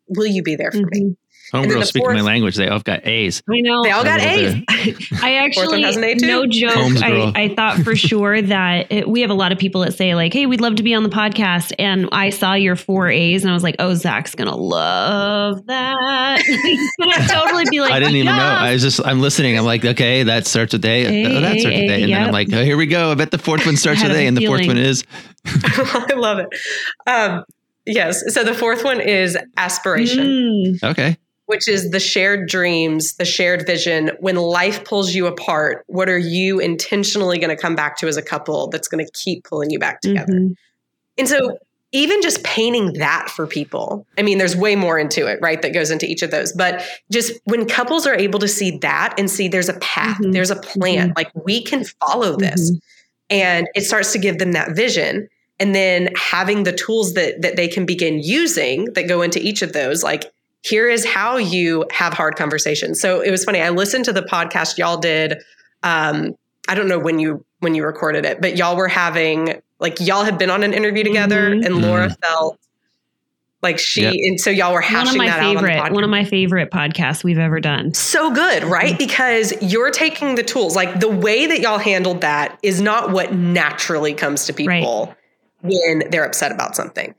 will 0.08 0.26
you 0.26 0.42
be 0.42 0.56
there 0.56 0.70
for 0.70 0.78
mm-hmm. 0.78 1.08
me 1.08 1.16
And 1.16 1.16
then 1.16 1.16
Homegirls 1.52 1.80
the 1.80 1.86
speaking 1.86 2.12
my 2.14 2.20
language. 2.20 2.56
They 2.56 2.68
all 2.68 2.80
got 2.80 3.06
A's. 3.06 3.42
I 3.48 3.60
know. 3.60 3.82
They 3.82 3.90
all 3.90 4.02
got 4.04 4.20
A 4.20 4.56
A's. 4.68 5.02
I 5.22 5.34
actually, 5.36 5.82
has 5.82 5.96
an 5.96 6.04
A 6.04 6.14
too. 6.14 6.26
no 6.26 6.46
joke. 6.46 6.72
I. 7.02 7.32
I 7.34 7.54
thought 7.54 7.78
for 7.78 7.94
sure 8.08 8.40
that 8.42 8.90
it, 8.90 9.08
we 9.08 9.20
have 9.20 9.30
a 9.30 9.34
lot 9.34 9.52
of 9.52 9.58
people 9.58 9.82
that 9.82 9.94
say 9.94 10.14
like, 10.14 10.32
"Hey, 10.32 10.46
we'd 10.46 10.60
love 10.60 10.76
to 10.76 10.82
be 10.82 10.94
on 10.94 11.02
the 11.02 11.08
podcast," 11.10 11.72
and 11.78 12.08
I 12.12 12.30
saw 12.30 12.54
your 12.54 12.76
four 12.76 13.10
A's, 13.10 13.42
and 13.42 13.50
I 13.50 13.54
was 13.54 13.62
like, 13.62 13.76
"Oh, 13.78 13.94
Zach's 13.94 14.34
gonna 14.34 14.56
love 14.56 15.66
that." 15.66 16.40
He's 16.44 16.90
gonna 17.00 17.28
totally 17.28 17.64
be 17.70 17.80
like, 17.80 17.92
I 17.92 18.00
didn't 18.00 18.16
even 18.16 18.26
know. 18.26 18.42
I 18.42 18.72
was 18.72 18.82
just, 18.82 19.00
I'm 19.04 19.20
listening. 19.20 19.56
I'm 19.58 19.64
like, 19.64 19.84
okay, 19.84 20.22
that 20.24 20.46
starts 20.46 20.72
with 20.72 20.84
A. 20.84 21.24
A, 21.24 21.36
oh, 21.36 21.40
that 21.40 21.60
starts 21.60 21.64
with 21.76 21.90
A, 21.90 21.90
A. 21.90 22.02
And 22.02 22.12
then 22.12 22.22
I'm 22.22 22.32
like, 22.32 22.48
oh, 22.52 22.62
here 22.64 22.76
we 22.76 22.86
go. 22.86 23.10
I 23.12 23.14
bet 23.14 23.30
the 23.30 23.38
fourth 23.38 23.66
one 23.66 23.76
starts 23.76 24.02
with 24.02 24.12
a 24.12 24.16
A 24.16 24.26
and 24.26 24.36
the 24.36 24.46
fourth 24.46 24.66
one 24.66 24.78
is. 24.78 25.04
I 25.46 26.14
love 26.16 26.38
it. 26.38 26.48
Um, 27.06 27.44
yes. 27.86 28.22
So 28.34 28.44
the 28.44 28.54
fourth 28.54 28.84
one 28.84 29.00
is 29.00 29.36
aspiration. 29.56 30.24
Mm, 30.26 30.82
Okay. 30.90 31.16
Which 31.46 31.68
is 31.68 31.90
the 31.90 32.00
shared 32.00 32.48
dreams, 32.48 33.14
the 33.14 33.24
shared 33.24 33.66
vision. 33.66 34.10
When 34.20 34.36
life 34.36 34.84
pulls 34.84 35.14
you 35.14 35.26
apart, 35.26 35.84
what 35.88 36.08
are 36.08 36.18
you 36.18 36.58
intentionally 36.58 37.38
going 37.38 37.54
to 37.54 37.60
come 37.60 37.74
back 37.74 37.96
to 37.98 38.06
as 38.08 38.16
a 38.16 38.22
couple 38.22 38.68
that's 38.68 38.88
going 38.88 39.04
to 39.04 39.10
keep 39.12 39.44
pulling 39.44 39.70
you 39.70 39.78
back 39.78 40.00
together? 40.00 40.32
mhm. 40.32 40.54
And 41.18 41.28
so, 41.28 41.58
even 41.92 42.20
just 42.22 42.42
painting 42.42 42.94
that 42.94 43.30
for 43.30 43.46
people, 43.46 44.04
I 44.18 44.22
mean, 44.22 44.38
there's 44.38 44.56
way 44.56 44.74
more 44.74 44.98
into 44.98 45.28
it, 45.28 45.38
right? 45.40 45.62
That 45.62 45.72
goes 45.72 45.92
into 45.92 46.06
each 46.06 46.22
of 46.22 46.32
those. 46.32 46.52
But 46.52 46.82
just 47.12 47.34
when 47.44 47.66
couples 47.66 48.04
are 48.04 48.16
able 48.16 48.40
to 48.40 48.48
see 48.48 48.78
that 48.78 49.14
and 49.16 49.30
see 49.30 49.46
there's 49.46 49.68
a 49.68 49.74
path, 49.78 50.18
Mhm. 50.20 50.32
there's 50.32 50.50
a 50.50 50.56
plan, 50.56 51.12
like 51.16 51.30
we 51.44 51.62
can 51.62 51.84
follow 52.00 52.36
this, 52.36 52.72
Mhm. 52.72 52.80
and 53.30 53.68
it 53.76 53.82
starts 53.82 54.10
to 54.12 54.18
give 54.18 54.38
them 54.38 54.52
that 54.52 54.72
vision. 54.74 55.28
And 55.60 55.72
then 55.72 56.08
having 56.16 56.64
the 56.64 56.72
tools 56.72 57.14
that 57.14 57.42
that 57.42 57.54
they 57.54 57.68
can 57.68 57.86
begin 57.86 58.18
using 58.18 58.86
that 58.94 59.06
go 59.06 59.22
into 59.22 59.40
each 59.40 59.62
of 59.62 59.72
those, 59.72 60.02
like 60.02 60.32
here 60.64 60.88
is 60.88 61.04
how 61.04 61.36
you 61.36 61.84
have 61.92 62.14
hard 62.14 62.36
conversations. 62.36 62.98
So 63.00 63.20
it 63.20 63.30
was 63.30 63.44
funny. 63.44 63.60
I 63.60 63.68
listened 63.68 64.06
to 64.06 64.12
the 64.12 64.22
podcast 64.22 64.78
y'all 64.78 64.96
did. 64.96 65.42
Um, 65.82 66.34
I 66.68 66.74
don't 66.74 66.88
know 66.88 66.98
when 66.98 67.18
you 67.18 67.44
when 67.60 67.74
you 67.74 67.84
recorded 67.84 68.24
it, 68.24 68.40
but 68.40 68.56
y'all 68.56 68.76
were 68.76 68.88
having 68.88 69.60
like 69.78 70.00
y'all 70.00 70.24
had 70.24 70.38
been 70.38 70.50
on 70.50 70.62
an 70.62 70.72
interview 70.72 71.04
together, 71.04 71.50
Mhm. 71.50 71.64
and 71.66 71.82
Laura 71.82 72.14
felt 72.22 72.58
like 73.62 73.78
she, 73.78 74.02
Yep. 74.02 74.12
and 74.14 74.40
so 74.40 74.50
y'all 74.50 74.72
were 74.72 74.80
One 74.80 74.84
of 74.84 74.90
hashing 74.90 75.18
my 75.18 75.26
that 75.26 75.38
out 75.40 75.56
on 75.56 75.62
the 75.62 75.68
favorite, 75.68 75.92
one 75.92 76.04
of 76.04 76.10
my 76.10 76.24
favorite 76.24 76.70
podcasts 76.70 77.24
we've 77.24 77.38
ever 77.38 77.60
done. 77.60 77.92
so 77.94 78.30
good, 78.30 78.62
right? 78.64 78.96
Because 78.98 79.52
you're 79.62 79.90
taking 79.90 80.34
the 80.34 80.42
tools, 80.42 80.76
like 80.76 81.00
the 81.00 81.08
way 81.08 81.46
that 81.46 81.60
y'all 81.60 81.78
handled 81.78 82.20
that 82.22 82.58
is 82.62 82.80
not 82.82 83.10
what 83.10 83.34
naturally 83.34 84.12
comes 84.14 84.44
to 84.46 84.52
people 84.52 85.14
when 85.62 86.02
they're 86.10 86.24
upset 86.24 86.52
about 86.52 86.76
something. 86.76 87.14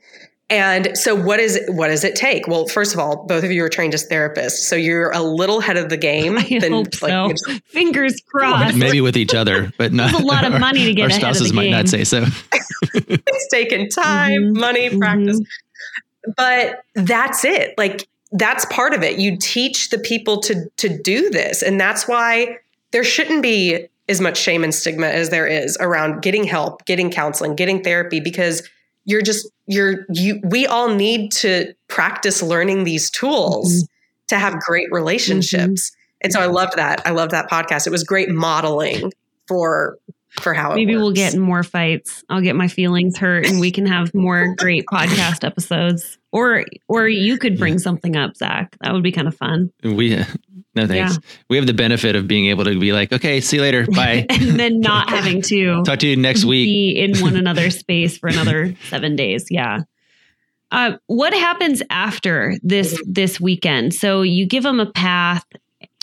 And 0.48 0.96
so 0.96 1.14
what 1.16 1.40
is 1.40 1.58
what 1.68 1.88
does 1.88 2.04
it 2.04 2.14
take? 2.14 2.46
Well, 2.46 2.68
first 2.68 2.94
of 2.94 3.00
all, 3.00 3.24
both 3.26 3.42
of 3.42 3.50
you 3.50 3.64
are 3.64 3.68
trained 3.68 3.94
as 3.94 4.06
therapists, 4.08 4.58
so 4.68 4.76
you're 4.76 5.10
a 5.10 5.20
little 5.20 5.58
ahead 5.58 5.76
of 5.76 5.88
the 5.88 5.96
game. 5.96 6.38
I 6.38 6.58
than, 6.60 6.72
hope 6.72 6.86
like, 7.02 7.10
so. 7.10 7.30
it's- 7.30 7.60
Fingers 7.66 8.20
crossed. 8.28 8.76
Maybe 8.76 9.00
with 9.00 9.16
each 9.16 9.34
other, 9.34 9.72
but 9.76 9.92
not. 9.92 10.12
That's 10.12 10.22
a 10.22 10.26
lot 10.26 10.44
of 10.44 10.60
money 10.60 10.84
to 10.84 10.94
get 10.94 11.02
Our 11.02 11.08
ahead 11.08 11.22
of 11.24 11.34
spouses 11.36 11.48
the 11.48 11.54
might 11.56 11.70
not 11.70 11.88
say 11.88 12.04
so. 12.04 12.24
it's 12.94 13.48
taken 13.48 13.88
time, 13.88 14.54
Mhm. 14.54 14.60
money, 14.60 14.96
practice. 14.96 15.40
But 16.36 16.84
that's 16.94 17.44
it. 17.44 17.74
Like 17.76 18.08
that's 18.32 18.64
part 18.66 18.94
of 18.94 19.02
it. 19.02 19.18
You 19.18 19.36
teach 19.36 19.90
the 19.90 19.98
people 19.98 20.40
to 20.42 20.70
to 20.76 20.88
do 21.02 21.28
this. 21.30 21.62
And 21.62 21.80
that's 21.80 22.06
why 22.06 22.58
there 22.92 23.04
shouldn't 23.04 23.42
be 23.42 23.86
as 24.08 24.20
much 24.20 24.36
shame 24.38 24.62
and 24.62 24.72
stigma 24.72 25.08
as 25.08 25.30
there 25.30 25.46
is 25.48 25.76
around 25.80 26.22
getting 26.22 26.44
help, 26.44 26.84
getting 26.84 27.10
counseling, 27.10 27.56
getting 27.56 27.82
therapy 27.82 28.20
because 28.20 28.62
you're 29.06 29.22
just 29.22 29.48
you're 29.66 30.04
you 30.10 30.40
we 30.44 30.66
all 30.66 30.94
need 30.94 31.32
to 31.32 31.72
practice 31.88 32.42
learning 32.42 32.84
these 32.84 33.08
tools 33.08 33.72
mm-hmm. 33.72 34.26
to 34.28 34.38
have 34.38 34.60
great 34.60 34.92
relationships. 34.92 35.90
Mm-hmm. 35.90 35.96
And 36.22 36.32
so 36.32 36.40
I 36.40 36.46
loved 36.46 36.76
that. 36.76 37.06
I 37.06 37.10
loved 37.10 37.30
that 37.32 37.48
podcast. 37.48 37.86
It 37.86 37.90
was 37.90 38.02
great 38.04 38.28
modeling 38.28 39.12
for 39.48 39.98
for 40.40 40.54
how 40.54 40.72
it 40.72 40.76
Maybe 40.76 40.96
we'll 40.96 41.12
get 41.12 41.36
more 41.36 41.62
fights. 41.62 42.22
I'll 42.28 42.40
get 42.40 42.56
my 42.56 42.68
feelings 42.68 43.16
hurt, 43.16 43.46
and 43.46 43.60
we 43.60 43.70
can 43.70 43.86
have 43.86 44.12
more 44.14 44.54
great 44.58 44.84
podcast 44.86 45.44
episodes. 45.44 46.18
Or, 46.32 46.64
or 46.88 47.08
you 47.08 47.38
could 47.38 47.58
bring 47.58 47.78
something 47.78 48.16
up, 48.16 48.36
Zach. 48.36 48.76
That 48.82 48.92
would 48.92 49.02
be 49.02 49.12
kind 49.12 49.26
of 49.26 49.34
fun. 49.34 49.72
We, 49.82 50.16
no 50.74 50.86
thanks. 50.86 51.18
We 51.48 51.56
have 51.56 51.66
the 51.66 51.72
benefit 51.72 52.16
of 52.16 52.28
being 52.28 52.46
able 52.46 52.64
to 52.64 52.78
be 52.78 52.92
like, 52.92 53.12
okay, 53.12 53.40
see 53.40 53.56
you 53.56 53.62
later. 53.62 53.86
Bye. 53.90 54.26
and 54.28 54.60
then 54.60 54.80
not 54.80 55.08
having 55.08 55.40
to 55.42 55.82
Talk 55.84 56.00
to 56.00 56.06
you 56.06 56.16
next 56.16 56.44
week. 56.44 56.66
be 56.66 56.98
in 56.98 57.18
one 57.20 57.36
another's 57.36 57.78
space 57.78 58.18
for 58.18 58.28
another 58.28 58.74
seven 58.88 59.16
days. 59.16 59.46
Yeah. 59.50 59.84
Uh, 60.70 60.96
what 61.06 61.32
happens 61.32 61.82
after 61.90 62.56
this 62.62 63.00
this 63.06 63.40
weekend? 63.40 63.94
So 63.94 64.22
you 64.22 64.46
give 64.46 64.64
them 64.64 64.80
a 64.80 64.90
path. 64.90 65.44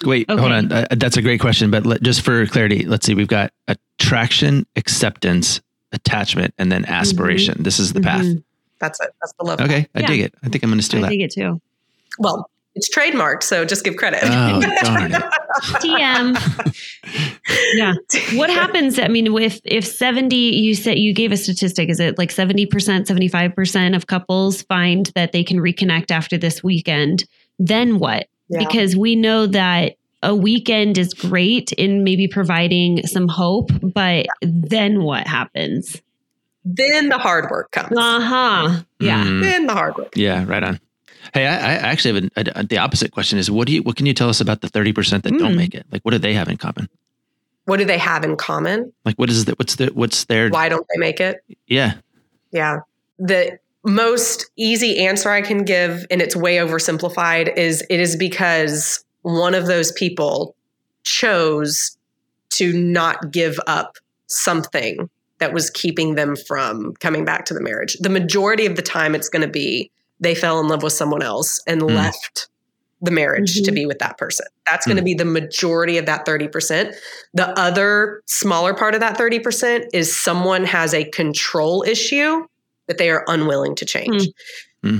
Wait, 0.03 0.29
hold 0.29 0.51
on. 0.51 0.71
Uh, 0.71 0.87
that's 0.91 1.17
a 1.17 1.21
great 1.21 1.39
question, 1.41 1.71
but 1.71 1.85
let, 1.85 2.01
just 2.01 2.21
for 2.21 2.45
clarity, 2.47 2.85
let's 2.85 3.05
see. 3.05 3.15
We've 3.15 3.27
got 3.27 3.51
attraction, 3.67 4.65
acceptance, 4.75 5.61
attachment, 5.91 6.53
and 6.57 6.71
then 6.71 6.85
aspiration. 6.85 7.63
This 7.63 7.79
is 7.79 7.93
the 7.93 8.01
path. 8.01 8.23
Mhm. 8.25 8.43
that's 8.79 8.99
it. 9.01 9.11
That's 9.21 9.33
the 9.39 9.45
love. 9.45 9.61
Okay, 9.61 9.87
I 9.95 9.99
Yeah. 10.01 10.07
dig 10.07 10.19
it. 10.21 10.33
I 10.43 10.49
think 10.49 10.63
I'm 10.63 10.69
going 10.69 10.79
to 10.79 10.83
steal 10.83 10.99
I 10.99 11.03
that. 11.03 11.09
think 11.09 11.21
it 11.23 11.31
too. 11.31 11.61
Well, 12.19 12.49
it's 12.75 12.89
trademarked, 12.93 13.43
so 13.43 13.63
just 13.65 13.83
give 13.83 13.95
credit. 13.97 14.19
Oh 14.23 14.59
darn 14.83 15.13
it! 15.13 15.23
TM. 15.79 16.35
yeah. 17.75 17.93
What 18.37 18.49
happens? 18.49 18.97
I 18.99 19.07
mean, 19.07 19.27
if 19.37 19.59
if 19.63 19.85
seventy, 19.85 20.55
you 20.57 20.73
said 20.75 20.97
you 20.99 21.13
gave 21.13 21.31
a 21.31 21.37
statistic. 21.37 21.89
Is 21.89 21.99
it 21.99 22.17
like 22.17 22.31
seventy 22.31 22.65
percent, 22.65 23.07
seventy 23.07 23.27
five 23.27 23.55
percent 23.55 23.95
of 23.95 24.07
couples 24.07 24.63
find 24.63 25.11
that 25.15 25.31
they 25.31 25.43
can 25.43 25.57
reconnect 25.59 26.11
after 26.11 26.37
this 26.37 26.63
weekend? 26.63 27.25
Then 27.59 27.99
what? 27.99 28.27
Yeah. 28.49 28.59
Because 28.59 28.95
we 28.95 29.15
know 29.15 29.47
that 29.47 29.95
a 30.21 30.35
weekend 30.35 30.97
is 30.97 31.13
great 31.13 31.71
in 31.73 32.03
maybe 32.03 32.27
providing 32.27 33.05
some 33.07 33.27
hope, 33.27 33.71
but 33.81 34.25
then 34.41 35.03
what 35.03 35.27
happens? 35.27 36.01
then 36.65 37.09
the 37.09 37.17
hard 37.17 37.49
work 37.51 37.71
comes. 37.71 37.97
Uh 37.97 38.21
huh. 38.21 38.81
Yeah. 38.99 39.21
Mm, 39.25 39.41
Then 39.41 39.65
the 39.65 39.73
hard 39.73 39.97
work. 39.97 40.13
yeah, 40.15 40.45
right 40.47 40.63
on. 40.63 40.79
Hey, 41.33 41.45
I, 41.45 41.55
I 41.55 41.73
actually 41.73 42.21
have 42.37 42.47
a, 42.55 42.59
a, 42.59 42.63
the 42.63 42.77
opposite 42.77 43.11
question. 43.11 43.37
Is 43.37 43.51
what 43.51 43.67
do 43.67 43.73
you 43.73 43.83
what 43.83 43.97
can 43.97 44.05
you 44.05 44.13
tell 44.13 44.29
us 44.29 44.39
about 44.39 44.61
the 44.61 44.69
thirty 44.69 44.93
percent 44.93 45.23
that 45.25 45.31
don't 45.31 45.53
Mm. 45.53 45.57
make 45.57 45.75
it? 45.75 45.85
Like, 45.91 46.03
what 46.03 46.11
do 46.11 46.19
they 46.19 46.33
have 46.33 46.47
in 46.47 46.55
common? 46.55 46.87
What 47.65 47.77
do 47.79 47.85
they 47.85 47.97
have 47.97 48.23
in 48.23 48.37
common? 48.37 48.93
Like, 49.03 49.15
what 49.17 49.29
is 49.29 49.43
the 49.43 49.53
what's 49.55 49.75
the 49.75 49.87
what's 49.87 50.23
their 50.25 50.47
Why 50.49 50.69
don't 50.69 50.85
they 50.93 50.99
make 50.99 51.19
it? 51.19 51.43
yeah? 51.67 51.95
Yeah. 52.51 52.79
The 53.19 53.59
most 53.83 54.49
easy 54.55 55.05
answer 55.05 55.29
I 55.29 55.41
can 55.41 55.63
give, 55.63 56.05
and 56.09 56.21
it's 56.21 56.35
way 56.35 56.57
oversimplified, 56.57 57.55
is 57.57 57.83
it 57.89 57.99
is 57.99 58.15
because 58.15 59.03
one 59.21 59.53
of 59.53 59.67
those 59.67 59.91
people 59.91 60.55
chose 61.03 61.97
to 62.51 62.71
not 62.73 63.31
give 63.31 63.59
up 63.67 63.97
something 64.27 65.09
that 65.39 65.53
was 65.53 65.69
keeping 65.69 66.15
them 66.15 66.35
from 66.35 66.93
coming 66.95 67.25
back 67.25 67.45
to 67.45 67.53
the 67.53 67.61
marriage. 67.61 67.97
The 67.99 68.09
majority 68.09 68.65
of 68.65 68.75
the 68.75 68.81
time, 68.81 69.15
it's 69.15 69.29
going 69.29 69.41
to 69.41 69.47
be 69.47 69.91
they 70.19 70.35
fell 70.35 70.59
in 70.59 70.67
love 70.67 70.83
with 70.83 70.93
someone 70.93 71.21
else 71.21 71.61
and 71.67 71.81
Mm. 71.81 71.95
left 71.95 72.47
the 73.01 73.11
marriage 73.11 73.61
to 73.61 73.71
Mhm. 73.71 73.75
be 73.75 73.85
with 73.85 73.99
that 73.99 74.17
person. 74.17 74.45
That's 74.65 74.85
going 74.85 74.95
to 74.95 75.03
be 75.03 75.13
the 75.13 75.25
majority 75.25 75.97
of 75.97 76.05
that 76.05 76.25
30%. 76.25 76.95
The 77.33 77.49
other 77.59 78.21
smaller 78.27 78.73
part 78.73 78.93
of 78.93 79.01
that 79.01 79.17
30% 79.17 79.85
is 79.91 80.17
someone 80.17 80.63
has 80.63 80.93
a 80.93 81.03
control 81.03 81.83
issue 81.85 82.45
that 82.87 82.97
they 82.97 83.09
are 83.09 83.23
unwilling 83.27 83.75
to 83.75 83.85
change. 83.85 84.27
Hmm. 84.83 84.89
Hmm. 84.89 84.99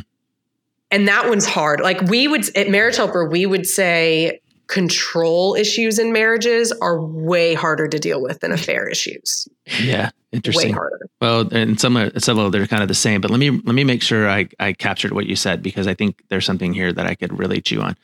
And 0.92 1.08
that 1.08 1.28
one's 1.28 1.46
hard. 1.46 1.82
Like 1.82 2.02
we 2.02 2.28
would 2.28 2.56
at 2.56 2.70
Marriage 2.70 2.98
Helper, 2.98 3.28
we 3.28 3.46
would 3.46 3.66
say 3.66 4.40
control 4.68 5.56
issues 5.56 6.00
in 6.00 6.14
marriages 6.14 6.72
are 6.72 7.00
way 7.00 7.54
harder 7.54 7.88
to 7.88 8.00
deal 8.00 8.22
with 8.22 8.40
than 8.40 8.52
affair 8.52 8.88
issues. 8.88 9.48
Yeah, 9.82 10.12
interesting. 10.32 10.70
Way 10.70 10.74
harder. 10.74 11.10
Well, 11.20 11.54
and 11.54 11.80
some 11.80 11.98
are 11.98 12.18
several 12.20 12.50
they're 12.50 12.68
kind 12.68 12.82
of 12.82 12.88
the 12.88 12.96
same, 12.96 13.22
but 13.22 13.32
let 13.32 13.40
me 13.40 13.50
let 13.50 13.76
me 13.76 13.84
make 13.84 14.02
sure 14.02 14.30
I 14.30 14.48
I 14.60 14.74
captured 14.74 15.14
what 15.14 15.26
you 15.26 15.36
said 15.36 15.62
because 15.62 15.88
I 15.88 15.94
think 15.94 16.24
there's 16.30 16.46
something 16.46 16.74
here 16.74 16.94
that 16.94 17.06
I 17.06 17.16
could 17.16 17.38
really 17.38 17.62
chew 17.62 17.82
on. 17.82 17.98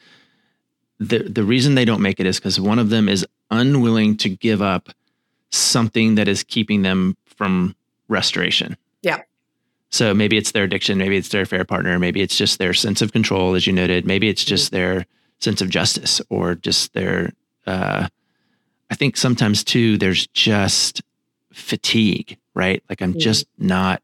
The 1.00 1.20
the 1.20 1.44
reason 1.44 1.76
they 1.76 1.86
don't 1.86 2.02
make 2.02 2.20
it 2.20 2.26
is 2.26 2.40
because 2.40 2.60
one 2.60 2.80
of 2.80 2.90
them 2.90 3.08
is 3.08 3.26
unwilling 3.52 4.18
to 4.18 4.30
give 4.30 4.62
up 4.62 4.90
something 5.52 6.16
that 6.16 6.28
is 6.28 6.44
keeping 6.44 6.82
them 6.82 7.18
from 7.26 7.76
restoration. 8.08 8.78
Yeah. 9.02 9.22
So 9.92 10.14
maybe 10.14 10.38
it's 10.38 10.52
their 10.52 10.64
addiction, 10.66 10.98
maybe 10.98 11.18
it's 11.18 11.30
their 11.30 11.42
affair 11.42 11.66
partner, 11.66 11.98
maybe 11.98 12.22
it's 12.22 12.38
just 12.38 12.60
their 12.60 12.74
sense 12.74 13.02
of 13.02 13.12
control, 13.12 13.56
as 13.56 13.66
you 13.66 13.74
noted, 13.74 14.06
maybe 14.06 14.30
it's 14.30 14.46
just 14.46 14.72
their 14.72 15.06
sense 15.40 15.62
of 15.62 15.70
justice 15.70 16.22
or 16.30 16.56
just 16.56 16.94
their 16.94 17.32
uh 17.66 18.08
I 18.92 18.96
think 18.96 19.18
sometimes 19.18 19.64
too 19.64 19.98
there's 19.98 20.26
just 20.28 21.02
fatigue, 21.54 22.38
right? 22.56 22.84
Like 22.90 23.02
I'm 23.02 23.14
Mhm. 23.14 23.20
just 23.20 23.46
not. 23.60 24.02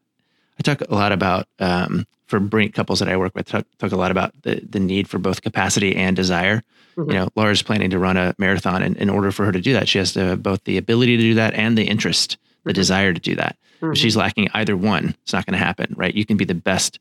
I 0.58 0.62
talk 0.62 0.80
a 0.80 0.94
lot 0.94 1.10
about 1.12 1.48
um, 1.58 2.06
for 2.28 2.38
bring 2.40 2.70
couples 2.70 3.00
that 3.00 3.08
I 3.08 3.16
work 3.16 3.34
with. 3.34 3.46
Talk, 3.46 3.66
talk 3.78 3.90
a 3.92 3.96
lot 3.96 4.10
about 4.12 4.32
the 4.42 4.60
the 4.68 4.78
need 4.80 5.08
for 5.08 5.18
both 5.18 5.42
capacity 5.42 5.94
and 5.96 6.14
desire. 6.16 6.62
Mhm. 6.96 7.08
You 7.08 7.14
know, 7.14 7.28
Laura's 7.36 7.62
planning 7.62 7.90
to 7.90 7.98
run 7.98 8.16
a 8.16 8.34
marathon, 8.38 8.82
and 8.82 8.96
in 8.96 9.10
order 9.10 9.32
for 9.32 9.44
her 9.44 9.52
to 9.52 9.60
do 9.60 9.72
that, 9.72 9.88
she 9.88 9.98
has 9.98 10.12
to 10.12 10.20
have 10.20 10.42
both 10.42 10.62
the 10.64 10.78
ability 10.78 11.16
to 11.16 11.22
do 11.22 11.34
that 11.34 11.54
and 11.54 11.76
the 11.76 11.84
interest, 11.88 12.36
the 12.64 12.70
Mhm. 12.70 12.74
desire 12.76 13.12
to 13.12 13.20
do 13.20 13.34
that. 13.34 13.56
Mhm. 13.80 13.92
If 13.92 13.98
she's 13.98 14.16
lacking 14.16 14.48
either 14.54 14.76
one, 14.76 15.14
it's 15.22 15.32
not 15.32 15.46
going 15.46 15.58
to 15.58 15.64
happen, 15.64 15.94
right? 15.96 16.14
You 16.14 16.24
can 16.24 16.36
be 16.36 16.44
the 16.44 16.54
best 16.54 16.98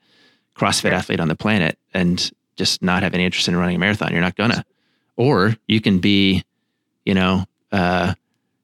CrossFit 0.56 0.92
athlete 0.92 1.20
on 1.20 1.28
the 1.28 1.36
planet, 1.36 1.78
and 1.94 2.32
just 2.56 2.82
not 2.82 3.04
have 3.04 3.14
any 3.14 3.26
interest 3.26 3.48
in 3.48 3.56
running 3.56 3.76
a 3.76 3.80
marathon. 3.80 4.12
You're 4.12 4.22
not 4.22 4.36
gonna. 4.36 4.64
Or 5.18 5.56
you 5.68 5.82
can 5.82 6.00
be, 6.00 6.44
you 7.06 7.14
know, 7.14 7.46
uh, 7.72 8.14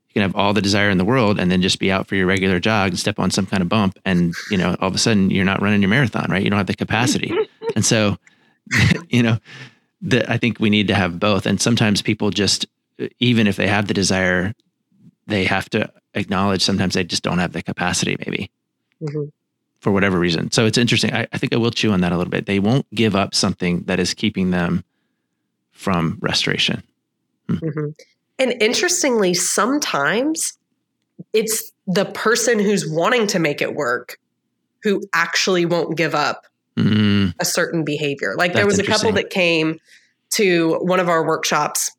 you 0.08 0.14
can 0.14 0.22
have 0.22 0.36
all 0.36 0.54
the 0.54 0.62
desire 0.62 0.90
in 0.90 0.98
the 0.98 1.06
world 1.06 1.40
and 1.40 1.50
then 1.52 1.62
just 1.62 1.80
be 1.80 1.92
out 1.92 2.08
for 2.08 2.16
your 2.16 2.26
regular 2.26 2.60
jog 2.60 2.90
and 2.92 3.00
step 3.00 3.20
on 3.20 3.32
some 3.32 3.46
kind 3.46 3.62
of 3.62 3.70
bump 3.70 3.98
and 4.04 4.34
you 4.50 4.58
know 4.58 4.76
all 4.82 4.90
of 4.90 4.96
a 4.96 4.98
sudden 4.98 5.30
you're 5.30 5.46
not 5.46 5.62
running 5.62 5.82
your 5.82 5.90
marathon 5.90 6.28
right 6.30 6.44
you 6.44 6.50
don't 6.50 6.58
have 6.58 6.68
the 6.68 6.74
capacity 6.74 7.34
and 7.76 7.86
so 7.86 8.18
you 9.10 9.24
know 9.24 9.38
the, 10.02 10.30
i 10.30 10.38
think 10.38 10.60
we 10.60 10.70
need 10.70 10.90
to 10.90 10.96
have 10.96 11.18
both 11.18 11.46
and 11.46 11.62
sometimes 11.62 12.02
people 12.02 12.30
just 12.30 12.66
even 13.20 13.48
if 13.48 13.56
they 13.56 13.68
have 13.68 13.88
the 13.88 13.94
desire 13.94 14.54
they 15.28 15.46
have 15.46 15.70
to 15.70 15.90
acknowledge 16.14 16.62
sometimes 16.62 16.94
they 16.94 17.04
just 17.04 17.24
don't 17.24 17.40
have 17.40 17.54
the 17.54 17.62
capacity 17.62 18.16
maybe 18.26 18.52
Mm-hmm. 19.02 19.30
for 19.80 19.92
whatever 19.92 20.20
reason. 20.20 20.52
So 20.52 20.68
it's 20.68 20.78
interesting. 20.78 21.12
I, 21.12 21.28
I 21.34 21.40
think 21.40 21.54
i 21.54 21.58
will 21.58 21.72
chew 21.72 21.92
on 21.92 22.02
that 22.02 22.12
a 22.12 22.18
little 22.18 22.30
bit. 22.30 22.46
They 22.46 22.60
won't 22.60 22.86
give 22.94 23.16
up 23.16 23.34
something 23.34 23.82
that 23.86 24.00
is 24.00 24.14
keeping 24.14 24.52
them 24.52 24.84
from 25.72 26.20
restoration. 26.22 26.84
Hmm. 27.50 27.90
And 28.38 28.62
interestingly, 28.62 29.34
sometimes 29.34 30.56
it's 31.34 31.72
the 31.88 32.06
person 32.06 32.60
who's 32.60 32.88
wanting 32.88 33.26
to 33.28 33.40
make 33.40 33.60
it 33.60 33.74
work 33.74 34.20
who 34.84 35.02
actually 35.14 35.66
won't 35.66 35.98
give 35.98 36.14
up 36.14 36.46
Mm, 36.78 37.34
a 37.40 37.44
certain 37.44 37.84
behavior. 37.84 38.34
Like 38.38 38.54
there 38.54 38.66
was 38.66 38.80
a 38.80 38.84
couple 38.84 39.12
that 39.12 39.30
came 39.30 39.78
to 40.32 40.76
one 40.76 41.02
of 41.02 41.10
our 41.10 41.26
workshops 41.26 41.92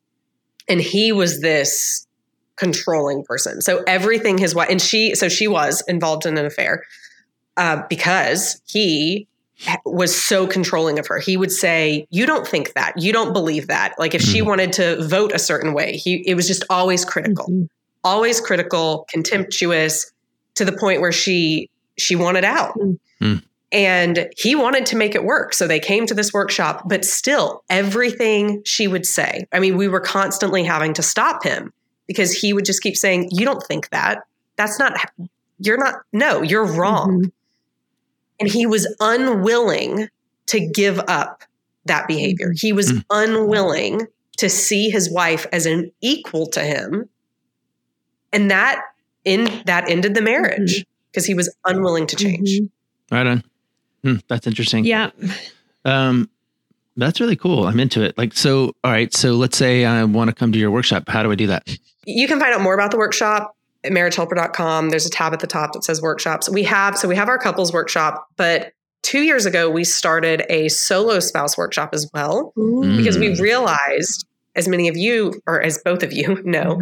and 0.67 0.81
he 0.81 1.11
was 1.11 1.41
this 1.41 2.07
controlling 2.55 3.23
person. 3.23 3.61
So 3.61 3.83
everything 3.87 4.37
his 4.37 4.53
wife 4.55 4.69
and 4.69 4.81
she 4.81 5.15
so 5.15 5.29
she 5.29 5.47
was 5.47 5.83
involved 5.87 6.25
in 6.25 6.37
an 6.37 6.45
affair 6.45 6.83
uh, 7.57 7.83
because 7.89 8.61
he 8.65 9.27
was 9.85 10.13
so 10.15 10.45
controlling 10.47 10.99
of 10.99 11.07
her. 11.07 11.19
He 11.19 11.37
would 11.37 11.51
say, 11.51 12.05
"You 12.09 12.25
don't 12.25 12.47
think 12.47 12.73
that. 12.73 12.93
You 12.97 13.13
don't 13.13 13.33
believe 13.33 13.67
that." 13.67 13.93
Like 13.97 14.13
if 14.13 14.21
she 14.21 14.41
Mhm. 14.41 14.45
wanted 14.47 14.73
to 14.73 15.03
vote 15.07 15.31
a 15.33 15.39
certain 15.39 15.73
way, 15.73 15.95
he 15.97 16.23
it 16.27 16.35
was 16.35 16.47
just 16.47 16.63
always 16.69 17.05
critical, 17.05 17.47
Mhm. 17.49 17.69
always 18.03 18.41
critical, 18.41 19.05
contemptuous, 19.09 20.11
to 20.55 20.65
the 20.65 20.73
point 20.73 21.01
where 21.01 21.11
she 21.11 21.69
she 21.97 22.15
wanted 22.15 22.43
out. 22.43 22.77
Mm. 23.21 23.41
And 23.71 24.29
he 24.37 24.53
wanted 24.55 24.85
to 24.87 24.95
make 24.95 25.15
it 25.15 25.23
work. 25.23 25.53
So 25.53 25.65
they 25.65 25.79
came 25.79 26.05
to 26.07 26.13
this 26.13 26.31
workshop, 26.33 26.83
but 26.87 27.03
still, 27.05 27.63
everything 27.69 28.61
she 28.65 28.87
would 28.87 29.05
say, 29.05 29.47
I 29.51 29.59
mean, 29.59 29.77
we 29.77 29.87
were 29.87 29.99
constantly 29.99 30.63
having 30.63 30.93
to 30.95 31.01
stop 31.03 31.43
him 31.43 31.71
because 32.07 32.31
he 32.33 32.53
would 32.53 32.65
just 32.65 32.81
keep 32.81 32.95
saying, 32.97 33.29
You 33.31 33.45
don't 33.45 33.63
think 33.63 33.89
that. 33.89 34.19
That's 34.55 34.77
not, 34.79 34.93
you're 35.59 35.77
not, 35.77 35.95
no, 36.13 36.41
you're 36.41 36.65
wrong. 36.65 37.23
Mhm. 37.25 37.31
And 38.39 38.49
he 38.49 38.65
was 38.65 38.87
unwilling 38.99 40.07
to 40.47 40.59
give 40.59 40.99
up 41.07 41.43
that 41.85 42.07
behavior. 42.07 42.47
Mm-hmm. 42.49 42.67
He 42.67 42.73
was 42.73 42.91
Mm. 42.91 43.03
unwilling 43.09 44.01
to 44.37 44.49
see 44.49 44.89
his 44.89 45.11
wife 45.11 45.45
as 45.51 45.65
an 45.65 45.91
equal 46.01 46.47
to 46.47 46.61
him. 46.61 47.07
And 48.31 48.49
that 48.51 48.81
in 49.25 49.61
that 49.65 49.89
ended 49.89 50.15
the 50.15 50.21
marriage 50.21 50.73
Mm-hmm. 50.79 50.89
because 51.11 51.25
he 51.25 51.33
was 51.33 51.53
unwilling 51.65 52.07
to 52.07 52.15
change. 52.15 52.49
Mhm. 52.59 52.69
right 53.11 53.27
on 53.27 53.43
Hmm, 54.03 54.15
that's 54.27 54.45
interesting 54.47 54.83
Yeah. 54.85 55.11
Um, 55.85 56.29
that's 56.97 57.19
really 57.21 57.35
cool. 57.37 57.65
I'm 57.67 57.79
into 57.79 58.01
it. 58.03 58.17
Like, 58.17 58.33
so, 58.33 58.75
all 58.83 58.91
right. 58.91 59.13
So 59.13 59.33
let's 59.33 59.57
say 59.57 59.85
I 59.85 60.03
want 60.03 60.29
to 60.29 60.35
come 60.35 60.51
to 60.51 60.59
your 60.59 60.71
workshop. 60.71 61.07
How 61.07 61.23
do 61.23 61.31
I 61.31 61.35
do 61.35 61.47
that? 61.47 61.67
You 62.05 62.27
can 62.27 62.39
find 62.39 62.53
out 62.53 62.61
more 62.61 62.73
about 62.73 62.91
the 62.91 62.97
workshop 62.97 63.55
at 63.83 63.91
marriagehelper.com. 63.91 64.89
There's 64.89 65.05
a 65.05 65.09
tab 65.09 65.33
at 65.33 65.39
the 65.39 65.47
top 65.47 65.73
that 65.73 65.83
says 65.83 66.01
workshops. 66.01 66.49
We 66.49 66.63
have, 66.63 66.97
so 66.97 67.07
we 67.07 67.15
have 67.15 67.29
our 67.29 67.37
couples 67.37 67.71
workshop, 67.73 68.27
but 68.37 68.73
two 69.01 69.21
years 69.21 69.45
ago, 69.45 69.69
we 69.69 69.83
started 69.83 70.43
a 70.49 70.69
solo 70.69 71.19
spouse 71.19 71.57
workshop 71.57 71.89
as 71.93 72.09
well 72.13 72.53
Mm. 72.57 72.97
because 72.97 73.17
we 73.17 73.39
realized, 73.39 74.25
as 74.55 74.67
many 74.67 74.87
of 74.87 74.95
you, 74.97 75.41
or 75.47 75.61
as 75.61 75.77
both 75.83 76.03
of 76.03 76.13
you 76.13 76.41
know, 76.45 76.81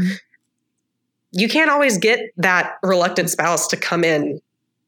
you 1.32 1.48
can't 1.48 1.72
always 1.72 1.98
get 1.98 2.20
that 2.38 2.78
reluctant 2.84 3.30
spouse 3.30 3.68
to 3.70 3.78
come 3.78 4.04
in 4.04 4.42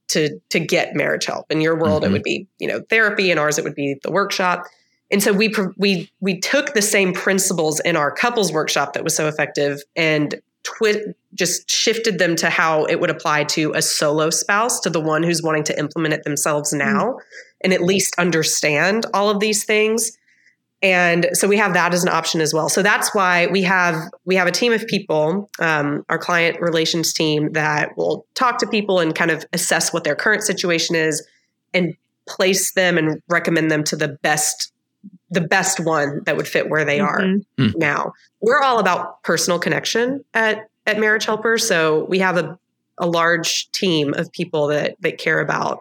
to 0.09 0.37
to 0.49 0.59
get 0.59 0.93
marriage 0.95 1.25
help. 1.25 1.49
In 1.49 1.61
your 1.61 1.75
world, 1.79 2.03
Mhm. 2.03 2.07
it 2.07 2.11
would 2.11 2.23
be 2.23 2.47
you 2.59 2.67
know 2.67 2.81
therapy. 2.89 3.31
In 3.31 3.37
ours, 3.37 3.57
it 3.57 3.63
would 3.63 3.73
be 3.75 3.95
the 4.03 4.11
workshop. 4.11 4.65
And 5.13 5.21
so 5.21 5.31
we 5.31 5.53
we 5.77 6.11
we 6.21 6.39
took 6.39 6.73
the 6.73 6.81
same 6.81 7.13
principles 7.13 7.79
in 7.81 7.95
our 7.95 8.11
couples 8.11 8.51
workshop 8.51 8.93
that 8.93 9.03
was 9.03 9.15
so 9.15 9.27
effective 9.27 9.79
and 9.95 10.41
twi- 10.63 11.13
just 11.35 11.69
shifted 11.69 12.17
them 12.17 12.35
to 12.37 12.49
how 12.49 12.85
it 12.85 12.99
would 12.99 13.11
apply 13.11 13.43
to 13.43 13.71
a 13.75 13.81
solo 13.83 14.31
spouse, 14.31 14.79
to 14.79 14.89
the 14.89 14.99
one 14.99 15.21
who's 15.21 15.43
wanting 15.43 15.63
to 15.65 15.79
implement 15.79 16.15
it 16.15 16.23
themselves 16.23 16.73
now, 16.73 17.19
and 17.61 17.73
at 17.73 17.83
least 17.83 18.15
understand 18.17 19.05
all 19.13 19.29
of 19.29 19.39
these 19.39 19.63
things. 19.65 20.17
And 20.81 21.29
so 21.33 21.47
we 21.47 21.57
have 21.57 21.75
that 21.75 21.93
as 21.93 22.03
an 22.03 22.09
option 22.09 22.41
as 22.41 22.53
well. 22.53 22.67
So 22.67 22.81
that's 22.81 23.13
why 23.13 23.45
we 23.47 23.61
have 23.61 23.95
we 24.25 24.35
have 24.35 24.47
a 24.47 24.51
team 24.51 24.73
of 24.73 24.85
people 24.87 25.47
um, 25.59 26.03
our 26.09 26.17
client 26.17 26.59
relations 26.59 27.13
team 27.13 27.53
that 27.53 27.95
will 27.95 28.25
talk 28.33 28.57
to 28.57 28.67
people 28.67 28.99
and 28.99 29.13
kind 29.13 29.29
of 29.29 29.45
assess 29.53 29.93
what 29.93 30.05
their 30.05 30.15
current 30.15 30.41
situation 30.41 30.95
is 30.95 31.25
and 31.71 31.95
place 32.27 32.73
them 32.73 32.97
and 32.97 33.21
recommend 33.29 33.69
them 33.69 33.83
to 33.83 33.95
the 33.95 34.07
best 34.07 34.72
the 35.33 35.41
best 35.41 35.79
one 35.79 36.21
that 36.25 36.37
would 36.37 36.47
fit 36.47 36.69
where 36.69 36.85
they 36.85 36.99
are 36.99 37.21
Mhm. 37.21 37.75
now 37.75 38.13
we're 38.41 38.61
all 38.61 38.79
about 38.79 39.21
personal 39.23 39.59
connection 39.59 40.23
at 40.33 40.67
at 40.85 40.99
marriage 40.99 41.25
helper 41.25 41.57
so 41.57 42.05
we 42.05 42.19
have 42.19 42.37
a, 42.37 42.57
a 42.97 43.07
large 43.07 43.69
team 43.71 44.13
of 44.13 44.31
people 44.31 44.67
that 44.67 44.95
that 45.01 45.17
care 45.17 45.39
about 45.39 45.79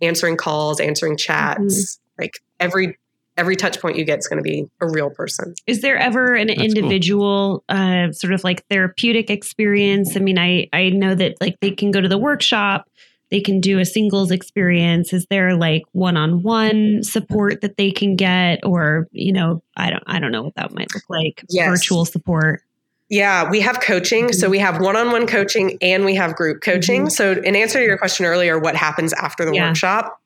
answering 0.00 0.36
calls 0.36 0.80
answering 0.80 1.16
chats 1.16 1.98
like 2.18 2.38
every 2.60 2.96
every 3.38 3.56
touch 3.56 3.80
point 3.80 3.96
you 3.96 4.04
get 4.04 4.18
is 4.18 4.28
going 4.28 4.36
to 4.36 4.42
be 4.42 4.68
a 4.82 4.86
real 4.86 5.08
person 5.08 5.54
Is 5.66 5.80
there 5.80 5.96
ever 5.96 6.34
an 6.34 6.48
That's 6.48 6.58
cool. 6.58 6.66
individual 6.66 7.64
uh, 7.70 8.12
sort 8.12 8.34
of 8.34 8.44
like 8.44 8.62
therapeutic 8.68 9.30
experience? 9.30 10.14
I 10.16 10.20
mean, 10.20 10.38
I 10.38 10.68
I 10.72 10.90
know 10.90 11.14
that 11.14 11.36
like 11.40 11.56
they 11.60 11.70
can 11.70 11.90
go 11.92 12.00
to 12.02 12.08
the 12.08 12.18
workshop, 12.18 12.90
they 13.32 13.40
can 13.40 13.60
do 13.60 13.78
a 13.80 13.84
singles 13.84 14.30
experience. 14.30 15.12
Is 15.12 15.26
there 15.30 15.56
like 15.56 15.82
one-on-one 15.92 17.02
support 17.02 17.62
that 17.62 17.76
they 17.78 17.90
can 17.90 18.14
get, 18.14 18.60
or 18.64 19.08
you 19.10 19.32
know, 19.32 19.62
I 19.76 19.90
don't 19.90 20.02
I 20.06 20.20
don't 20.20 20.30
know 20.32 20.42
what 20.44 20.54
that 20.54 20.72
might 20.74 20.94
look 20.94 21.04
like. 21.08 21.44
Yes. 21.48 21.68
Virtual 21.68 22.04
support. 22.04 22.62
yeah 23.08 23.50
we 23.50 23.60
have 23.60 23.80
coaching 23.80 24.32
so 24.32 24.48
we 24.48 24.58
have 24.58 24.80
one-on-one 24.80 25.26
coaching 25.26 25.76
and 25.82 26.04
we 26.04 26.14
have 26.14 26.34
group 26.36 26.62
coaching 26.62 27.06
Mhm. 27.06 27.10
so 27.12 27.32
in 27.32 27.54
answer 27.56 27.78
to 27.78 27.84
your 27.84 27.98
question 27.98 28.24
earlier 28.24 28.58
what 28.58 28.74
happens 28.76 29.12
after 29.14 29.44
the 29.44 29.52
Yeah. 29.54 29.68
workshop 29.68 30.18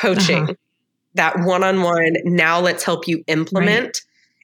coaching 0.00 0.44
Uh-huh. 0.44 0.54
that 1.14 1.40
one-on-one 1.40 2.16
now 2.24 2.58
let's 2.60 2.84
help 2.84 3.06
you 3.08 3.22
implement 3.26 4.00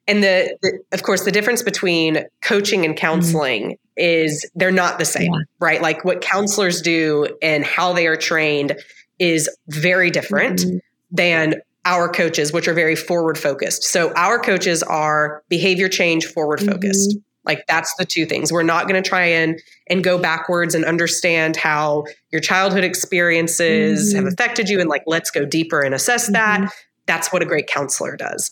and 0.06 0.22
the, 0.22 0.54
the 0.62 0.70
of 0.92 1.02
course 1.02 1.24
the 1.24 1.32
difference 1.32 1.62
between 1.62 2.24
coaching 2.42 2.84
and 2.84 2.94
counseling 2.96 3.78
is 3.98 4.48
they're 4.54 4.70
not 4.70 4.98
the 4.98 5.04
same 5.04 5.32
Yeah. 5.32 5.40
right 5.60 5.82
like 5.82 6.04
what 6.04 6.20
counselors 6.20 6.80
do 6.80 7.28
and 7.42 7.64
how 7.64 7.92
they 7.92 8.06
are 8.06 8.16
trained 8.16 8.76
is 9.18 9.48
very 9.68 10.10
different 10.10 10.60
Mhm. 10.60 10.80
than 11.10 11.54
our 11.84 12.08
coaches 12.08 12.52
which 12.52 12.68
are 12.68 12.74
very 12.74 12.94
forward 12.96 13.38
focused 13.38 13.82
so 13.84 14.12
our 14.14 14.38
coaches 14.38 14.82
are 14.82 15.42
behavior 15.48 15.88
change 15.88 16.26
forward 16.26 16.60
focused 16.60 17.16
like 17.44 17.64
that's 17.66 17.94
the 17.96 18.04
two 18.04 18.26
things 18.26 18.52
we're 18.52 18.62
not 18.62 18.86
going 18.88 19.02
to 19.02 19.08
try 19.08 19.24
and 19.24 19.60
and 19.88 20.04
go 20.04 20.18
backwards 20.18 20.74
and 20.74 20.84
understand 20.84 21.56
how 21.56 22.04
your 22.30 22.40
childhood 22.40 22.84
experiences 22.84 24.12
have 24.12 24.24
Mhm. 24.24 24.32
affected 24.32 24.68
you 24.68 24.80
and 24.80 24.88
like 24.90 25.02
let's 25.06 25.30
go 25.30 25.44
deeper 25.44 25.80
and 25.80 25.94
assess 25.94 26.26
that 26.28 26.70
that's 27.06 27.32
what 27.32 27.42
a 27.42 27.46
great 27.46 27.66
counselor 27.66 28.16
does 28.16 28.50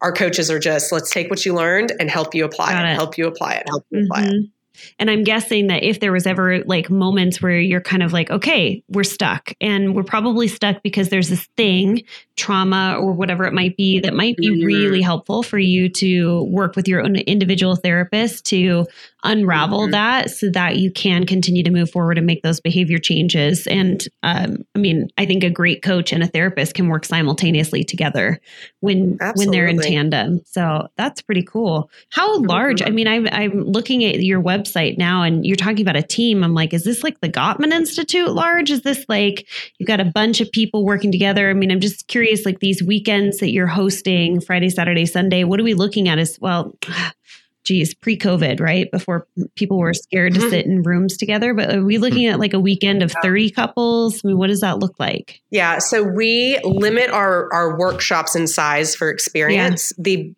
our 0.00 0.12
coaches 0.12 0.48
are 0.50 0.60
just 0.60 0.92
let's 0.92 1.10
take 1.10 1.28
what 1.30 1.44
you 1.44 1.52
learned 1.54 1.92
and 1.98 2.08
help 2.10 2.32
you 2.34 2.44
apply 2.44 2.72
it, 2.80 2.92
it. 2.92 2.94
help 2.94 3.18
you 3.18 3.26
apply 3.26 3.54
it 3.54 3.64
help 3.68 3.84
you 3.90 4.04
apply 4.04 4.22
it 4.22 4.32
Mhm. 4.32 4.50
And 4.98 5.10
I'm 5.10 5.24
guessing 5.24 5.66
that 5.68 5.82
if 5.82 6.00
there 6.00 6.12
was 6.12 6.26
ever 6.26 6.62
like 6.64 6.90
moments 6.90 7.40
where 7.42 7.58
you're 7.58 7.80
kind 7.80 8.02
of 8.02 8.12
like, 8.12 8.30
okay, 8.30 8.82
we're 8.88 9.04
stuck, 9.04 9.52
and 9.60 9.94
we're 9.94 10.02
probably 10.02 10.48
stuck 10.48 10.82
because 10.82 11.08
there's 11.08 11.28
this 11.28 11.46
thing, 11.56 12.02
trauma 12.36 12.96
or 13.00 13.12
whatever 13.12 13.44
it 13.44 13.52
might 13.52 13.76
be, 13.76 13.98
that 14.00 14.14
might 14.14 14.36
be 14.36 14.48
Mhm. 14.50 14.64
really 14.64 15.02
helpful 15.02 15.42
for 15.42 15.58
you 15.58 15.88
to 15.88 16.44
work 16.44 16.76
with 16.76 16.86
your 16.86 17.02
own 17.02 17.16
individual 17.16 17.74
therapist 17.76 18.44
to 18.46 18.86
unravel 19.24 19.88
Mhm. 19.88 19.90
that 19.90 20.30
so 20.30 20.48
that 20.50 20.76
you 20.76 20.92
can 20.92 21.26
continue 21.26 21.64
to 21.64 21.70
move 21.70 21.90
forward 21.90 22.16
and 22.18 22.26
make 22.26 22.42
those 22.42 22.60
behavior 22.60 22.98
changes. 22.98 23.66
And 23.66 24.06
um, 24.22 24.64
I 24.76 24.78
mean, 24.78 25.08
I 25.18 25.26
think 25.26 25.42
a 25.42 25.50
great 25.50 25.82
coach 25.82 26.12
and 26.12 26.22
a 26.22 26.28
therapist 26.28 26.74
can 26.74 26.86
work 26.86 27.04
simultaneously 27.04 27.82
together 27.82 28.40
when 28.80 29.18
when 29.34 29.50
they're 29.50 29.66
in 29.66 29.78
tandem. 29.80 30.40
So 30.44 30.86
that's 30.96 31.20
pretty 31.20 31.42
cool. 31.42 31.90
How 32.10 32.38
large? 32.42 32.80
I 32.82 32.90
mean, 32.90 33.08
I'm 33.08 33.26
I'm 33.32 33.64
looking 33.64 34.04
at 34.04 34.22
your 34.22 34.40
website 34.40 34.67
now, 34.76 35.22
and 35.22 35.44
you're 35.46 35.56
talking 35.56 35.80
about 35.82 35.96
a 35.96 36.02
team. 36.02 36.42
I'm 36.42 36.54
like, 36.54 36.72
is 36.72 36.84
this 36.84 37.02
like 37.04 37.20
the 37.20 37.28
Gottman 37.28 37.72
Institute 37.72 38.30
large? 38.30 38.70
Is 38.70 38.82
this 38.82 39.04
like 39.08 39.46
you've 39.78 39.86
got 39.86 40.00
a 40.00 40.04
bunch 40.04 40.40
of 40.40 40.50
people 40.52 40.84
working 40.84 41.12
together? 41.12 41.50
I 41.50 41.54
mean, 41.54 41.70
I'm 41.70 41.80
just 41.80 42.06
curious, 42.08 42.44
like 42.46 42.60
these 42.60 42.82
weekends 42.82 43.38
that 43.38 43.50
you're 43.50 43.66
hosting, 43.66 44.40
Friday, 44.40 44.70
Saturday, 44.70 45.06
Sunday. 45.06 45.44
What 45.44 45.60
are 45.60 45.64
we 45.64 45.74
looking 45.74 46.08
at? 46.08 46.18
As 46.18 46.38
well, 46.40 46.74
geez, 47.64 47.92
pre-COVID, 47.92 48.60
right? 48.60 48.90
Before 48.90 49.26
people 49.54 49.78
were 49.78 49.92
scared 49.92 50.32
to 50.34 50.40
Mhm. 50.40 50.50
sit 50.50 50.64
in 50.64 50.82
rooms 50.82 51.16
together. 51.18 51.52
But 51.52 51.74
are 51.74 51.84
we 51.84 51.98
looking 51.98 52.24
at 52.26 52.38
like 52.40 52.54
a 52.54 52.60
weekend 52.60 53.02
of 53.02 53.12
30 53.22 53.50
couples? 53.50 54.22
I 54.24 54.28
mean, 54.28 54.38
what 54.38 54.46
does 54.46 54.60
that 54.62 54.78
look 54.78 54.98
like? 54.98 55.40
Yeah, 55.50 55.78
so 55.78 56.02
we 56.02 56.58
limit 56.64 57.10
our 57.10 57.52
our 57.52 57.78
workshops 57.78 58.34
in 58.34 58.46
size 58.46 58.94
for 58.96 59.10
experience. 59.10 59.92
The 59.98 60.32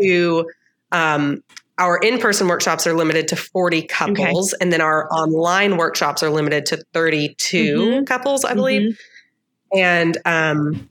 to 0.00 0.48
um, 0.92 1.42
our 1.78 1.98
in 1.98 2.18
person 2.18 2.48
workshops 2.48 2.86
are 2.86 2.94
limited 2.94 3.28
to 3.28 3.36
forty 3.36 3.82
couples, 3.82 4.52
and 4.54 4.72
then 4.72 4.80
our 4.80 5.08
online 5.12 5.76
workshops 5.76 6.22
are 6.22 6.30
limited 6.30 6.66
to 6.66 6.78
thirty 6.92 7.34
Mhm. 7.38 8.06
couples, 8.06 8.44
I 8.44 8.54
believe. 8.54 8.98
And 9.74 10.16
um, 10.24 10.88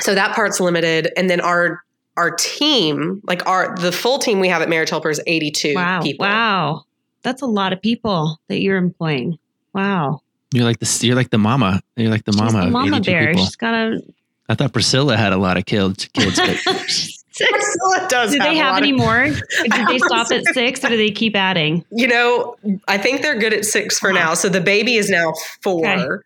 so 0.00 0.14
that 0.14 0.34
part's 0.34 0.60
limited, 0.60 1.10
and 1.16 1.28
then 1.30 1.40
our 1.40 1.82
our 2.16 2.32
team, 2.32 3.20
like 3.24 3.46
our 3.46 3.76
the 3.76 3.92
full 3.92 4.18
team 4.18 4.40
we 4.40 4.48
have 4.48 4.60
at 4.60 4.68
Marriage 4.68 4.90
Helper 4.90 5.08
is 5.10 5.20
eighty 5.26 5.50
two 5.50 5.74
Wow. 5.74 6.02
people. 6.02 6.26
Wow. 6.26 6.82
That's 7.22 7.42
a 7.42 7.46
lot 7.46 7.72
of 7.72 7.80
people 7.82 8.38
that 8.48 8.60
you're 8.60 8.76
employing. 8.76 9.38
Wow. 9.72 10.20
You're 10.52 10.64
like 10.64 10.78
the 10.78 10.98
you're 11.06 11.16
like 11.16 11.30
the 11.30 11.38
mama. 11.38 11.80
You're 11.96 12.10
like 12.10 12.24
the 12.24 12.32
She's 12.32 12.40
mama. 12.40 12.60
the 12.60 12.66
of 12.66 12.72
mama 12.72 12.96
82 12.96 13.10
bear. 13.10 13.26
people. 13.28 13.44
She's 13.44 13.56
got 13.56 13.74
a. 13.74 14.00
I 14.48 14.54
thought 14.54 14.72
Priscilla 14.72 15.16
had 15.16 15.32
a 15.32 15.36
lot 15.36 15.56
of 15.58 15.66
kids. 15.66 16.08
Kids, 16.14 16.36
but 16.40 16.56
Priscilla 17.50 18.06
does 18.08 18.32
Do 18.32 18.38
they 18.38 18.58
a 18.58 18.62
have 18.62 18.72
lot 18.74 18.82
any 18.82 18.90
of- 18.92 18.98
more? 18.98 19.24
Or 19.24 19.28
Did 19.62 19.88
they 19.88 19.98
stop 19.98 20.30
at 20.32 20.44
six 20.54 20.84
or 20.84 20.88
do 20.88 20.96
they 20.96 21.10
keep 21.10 21.36
adding? 21.36 21.84
You 21.90 22.08
know, 22.08 22.56
I 22.88 22.98
think 22.98 23.22
they're 23.22 23.38
good 23.38 23.52
at 23.52 23.64
six 23.64 23.98
for 23.98 24.12
now. 24.12 24.34
So 24.34 24.48
the 24.48 24.60
baby 24.60 24.96
is 24.96 25.08
now 25.10 25.32
four, 25.62 25.86
Okay. 25.88 26.22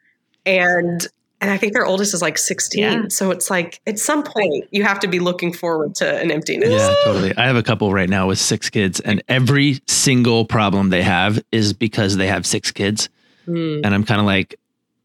and 0.46 1.06
and 1.40 1.50
I 1.50 1.56
think 1.56 1.72
their 1.72 1.84
oldest 1.84 2.14
is 2.14 2.22
like 2.22 2.38
sixteen. 2.38 2.82
Yeah. 2.84 3.02
So 3.08 3.30
it's 3.32 3.50
like 3.50 3.80
at 3.86 3.98
some 3.98 4.22
point 4.22 4.66
you 4.70 4.84
have 4.84 5.00
to 5.00 5.08
be 5.08 5.18
looking 5.18 5.52
forward 5.52 5.94
to 5.96 6.18
an 6.20 6.30
emptiness. 6.30 6.70
yeah, 6.70 6.94
totally. 7.04 7.36
I 7.36 7.46
have 7.46 7.56
a 7.56 7.62
couple 7.64 7.92
right 7.92 8.08
now 8.08 8.28
with 8.28 8.38
six 8.38 8.70
kids, 8.70 9.00
and 9.00 9.22
every 9.28 9.80
single 9.88 10.44
problem 10.44 10.90
they 10.90 11.02
have 11.02 11.42
is 11.50 11.72
because 11.72 12.16
they 12.16 12.28
have 12.28 12.46
six 12.46 12.70
kids, 12.70 13.08
Mm. 13.48 13.80
and 13.84 13.92
I'm 13.92 14.04
kind 14.04 14.20
of 14.20 14.26
like, 14.26 14.54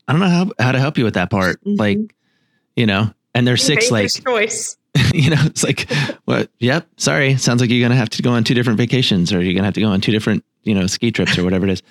I 0.07 0.11
don't 0.13 0.21
know 0.21 0.29
how 0.29 0.51
how 0.59 0.71
to 0.71 0.79
help 0.79 0.99
you 0.99 1.05
with 1.05 1.15
that 1.15 1.31
part. 1.31 1.59
Mhm. 1.65 1.79
Like, 1.79 1.97
you 2.75 2.85
know, 2.85 3.11
and 3.33 3.47
they're 3.47 3.57
six. 3.57 3.89
Make 3.91 3.91
Like, 4.15 4.23
choice. 4.23 4.77
you 5.13 5.29
know, 5.29 5.41
it's 5.45 5.63
like, 5.63 5.91
what? 6.25 6.49
Yep. 6.59 6.87
Sorry. 6.97 7.37
Sounds 7.37 7.61
like 7.61 7.69
you're 7.69 7.87
gonna 7.87 7.99
have 7.99 8.09
to 8.09 8.21
go 8.21 8.31
on 8.31 8.43
two 8.43 8.53
different 8.53 8.77
vacations, 8.77 9.31
or 9.33 9.41
you're 9.41 9.53
gonna 9.53 9.65
have 9.65 9.73
to 9.75 9.81
go 9.81 9.87
on 9.89 10.01
two 10.01 10.11
different, 10.11 10.43
you 10.63 10.73
know, 10.73 10.87
ski 10.87 11.11
trips 11.11 11.37
or 11.37 11.43
whatever 11.43 11.65
it 11.65 11.71
is. 11.71 11.83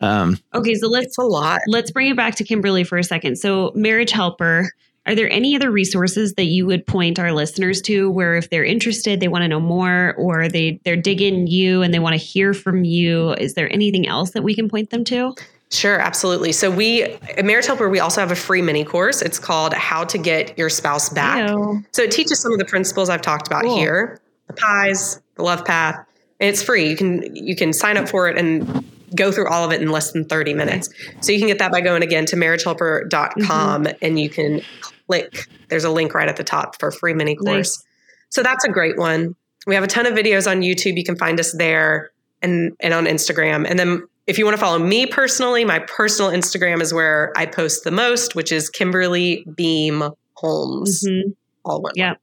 Um, 0.00 0.38
Okay, 0.54 0.74
so 0.74 0.88
let's 0.88 1.18
a 1.18 1.22
lot. 1.22 1.60
let's 1.66 1.90
bring 1.90 2.08
it 2.10 2.16
back 2.16 2.34
to 2.36 2.44
Kimberly 2.44 2.84
for 2.84 2.96
a 2.96 3.04
second. 3.04 3.36
So, 3.36 3.70
Marriage 3.74 4.10
Helper, 4.12 4.70
are 5.06 5.14
there 5.14 5.30
any 5.30 5.54
other 5.56 5.70
resources 5.70 6.34
that 6.34 6.44
you 6.44 6.66
would 6.66 6.86
point 6.86 7.18
our 7.18 7.32
listeners 7.32 7.82
to 7.82 8.10
where 8.10 8.36
if 8.36 8.48
they're 8.48 8.64
interested, 8.64 9.20
they 9.20 9.28
want 9.28 9.42
to 9.42 9.48
know 9.48 9.60
more 9.60 10.14
or 10.16 10.48
they 10.48 10.80
they're 10.84 10.96
digging 10.96 11.46
you 11.46 11.82
and 11.82 11.92
they 11.92 11.98
want 11.98 12.14
to 12.14 12.18
hear 12.24 12.54
from 12.54 12.84
you, 12.84 13.32
is 13.34 13.54
there 13.54 13.70
anything 13.72 14.06
else 14.08 14.30
that 14.30 14.42
we 14.42 14.54
can 14.54 14.68
point 14.68 14.90
them 14.90 15.04
to? 15.04 15.34
Sure, 15.72 16.00
absolutely. 16.00 16.50
So 16.52 16.68
we 16.70 17.02
at 17.02 17.44
Marriage 17.44 17.66
Helper, 17.66 17.88
we 17.88 18.00
also 18.00 18.20
have 18.20 18.32
a 18.32 18.36
free 18.36 18.60
mini 18.60 18.84
course. 18.84 19.22
It's 19.22 19.38
called 19.38 19.72
How 19.72 20.02
to 20.04 20.18
Get 20.18 20.58
Your 20.58 20.68
Spouse 20.68 21.08
Back. 21.10 21.48
So 21.92 22.02
it 22.02 22.10
teaches 22.10 22.40
some 22.40 22.52
of 22.52 22.58
the 22.58 22.64
principles 22.64 23.08
I've 23.08 23.22
talked 23.22 23.46
about 23.46 23.62
Cool. 23.62 23.76
here, 23.76 24.20
the 24.48 24.54
pies, 24.54 25.20
the 25.36 25.42
love 25.44 25.64
path, 25.64 25.94
and 26.40 26.50
it's 26.50 26.60
free. 26.62 26.88
You 26.88 26.96
can 26.96 27.36
you 27.36 27.54
can 27.54 27.72
sign 27.72 27.96
up 27.96 28.08
for 28.08 28.28
it 28.28 28.36
and 28.36 28.84
go 29.14 29.30
through 29.30 29.48
all 29.48 29.64
of 29.64 29.72
it 29.72 29.80
in 29.80 29.90
less 29.90 30.10
than 30.12 30.24
30 30.24 30.54
minutes. 30.54 30.88
So 31.20 31.30
you 31.32 31.38
can 31.38 31.46
get 31.48 31.58
that 31.60 31.70
by 31.72 31.80
going 31.80 32.02
again 32.02 32.26
to 32.26 32.36
marriagehelper.com 32.36 33.84
Mm-hmm. 33.84 33.96
and 34.02 34.18
you 34.20 34.28
can 34.30 34.60
click 35.06 35.46
there's 35.68 35.84
a 35.84 35.90
link 35.90 36.14
right 36.14 36.28
at 36.28 36.36
the 36.36 36.44
top 36.44 36.78
for 36.80 36.88
a 36.88 36.92
free 36.92 37.14
mini 37.14 37.36
course. 37.36 37.78
Nice. 37.78 37.84
So 38.30 38.42
that's 38.42 38.64
a 38.64 38.68
great 38.68 38.96
one. 38.98 39.34
We 39.66 39.74
have 39.76 39.84
a 39.84 39.88
ton 39.88 40.06
of 40.06 40.14
videos 40.14 40.50
on 40.50 40.62
YouTube. 40.62 40.96
You 40.96 41.04
can 41.04 41.16
find 41.16 41.38
us 41.38 41.52
there 41.52 42.10
and 42.42 42.72
and 42.80 42.92
on 42.94 43.04
Instagram. 43.06 43.66
And 43.68 43.78
then 43.78 44.06
if 44.30 44.38
you 44.38 44.44
want 44.44 44.56
to 44.56 44.60
follow 44.60 44.78
me 44.78 45.06
personally, 45.06 45.64
my 45.64 45.80
personal 45.80 46.30
Instagram 46.30 46.80
is 46.80 46.94
where 46.94 47.32
I 47.36 47.46
post 47.46 47.84
the 47.84 47.90
most, 47.90 48.34
which 48.36 48.52
is 48.52 48.70
Kimberly 48.70 49.44
Beam 49.56 50.04
Holmes. 50.34 51.04
Mhm. 51.06 51.34
All 51.64 51.82
one. 51.82 51.92
Yeah. 51.96 52.14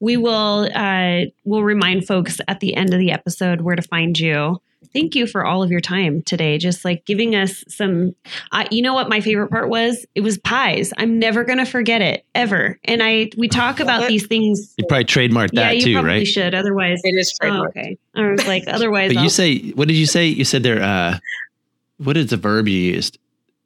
We 0.00 0.16
will 0.16 0.68
uh 0.74 1.26
we'll 1.44 1.62
remind 1.62 2.06
folks 2.06 2.40
at 2.48 2.60
the 2.60 2.74
end 2.74 2.92
of 2.94 2.98
the 3.00 3.12
episode 3.12 3.60
where 3.60 3.76
to 3.76 3.82
find 3.82 4.18
you. 4.18 4.60
Thank 4.94 5.14
you 5.14 5.26
for 5.26 5.44
all 5.44 5.62
of 5.62 5.70
your 5.70 5.80
time 5.82 6.22
today. 6.22 6.56
Just 6.58 6.84
like 6.86 7.04
giving 7.04 7.36
us 7.36 7.62
some 7.68 8.14
uh, 8.50 8.64
you 8.70 8.80
know 8.82 8.94
what 8.94 9.08
my 9.10 9.20
favorite 9.20 9.48
part 9.50 9.68
was? 9.68 10.06
It 10.14 10.22
was 10.22 10.38
pies. 10.38 10.92
I'm 10.96 11.18
never 11.18 11.44
going 11.44 11.58
to 11.58 11.66
forget 11.66 12.00
it 12.00 12.24
ever. 12.34 12.78
And 12.84 13.02
I 13.02 13.30
we 13.36 13.46
talk 13.46 13.78
about 13.78 14.08
these 14.08 14.26
things 14.26 14.74
you 14.78 14.86
probably 14.88 15.04
trademark 15.04 15.50
Yeah, 15.52 15.64
that 15.68 15.76
you 15.76 15.82
too, 15.82 15.92
probably 15.94 16.10
right? 16.10 16.26
should. 16.26 16.54
Otherwise 16.54 17.02
It 17.04 17.10
is 17.14 17.32
Oh, 17.42 17.66
okay. 17.66 17.98
I 18.16 18.30
was 18.30 18.46
like 18.48 18.64
otherwise 18.68 19.10
But 19.10 19.18
I'll- 19.18 19.24
you 19.24 19.30
say, 19.30 19.70
what 19.72 19.86
did 19.86 19.96
you 19.98 20.06
say? 20.06 20.26
You 20.26 20.44
said 20.46 20.62
they're, 20.62 20.82
uh, 20.82 21.18
what 21.98 22.16
is 22.16 22.28
the 22.30 22.38
verb 22.38 22.66
you 22.66 22.78
used? 22.94 23.18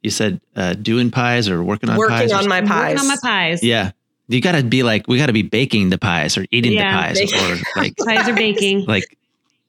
You 0.03 0.11
said 0.11 0.41
uh, 0.55 0.73
doing 0.73 1.09
pies 1.11 1.49
or 1.49 1.63
working 1.63 1.89
on 1.89 1.97
Working 1.97 2.17
pies? 2.17 2.31
on 2.33 2.47
my 2.49 2.59
pies. 2.61 2.95
working 2.95 2.99
on 2.99 3.07
my 3.07 3.17
pies. 3.23 3.63
Yeah. 3.63 3.91
You 4.27 4.41
got 4.41 4.53
to 4.53 4.63
be 4.63 4.83
like, 4.83 5.07
we 5.07 5.17
got 5.17 5.27
to 5.27 5.33
be 5.33 5.43
baking 5.43 5.89
the 5.89 5.97
pies 5.97 6.37
or 6.37 6.45
eating 6.51 6.73
Yeah, 6.73 6.91
the 6.91 6.97
pies 7.07 7.19
baking. 7.19 7.39
or 7.51 7.57
like, 7.75 7.95
Pies 8.05 8.27
are 8.29 8.33
baking. 8.35 8.85
like, 8.85 9.17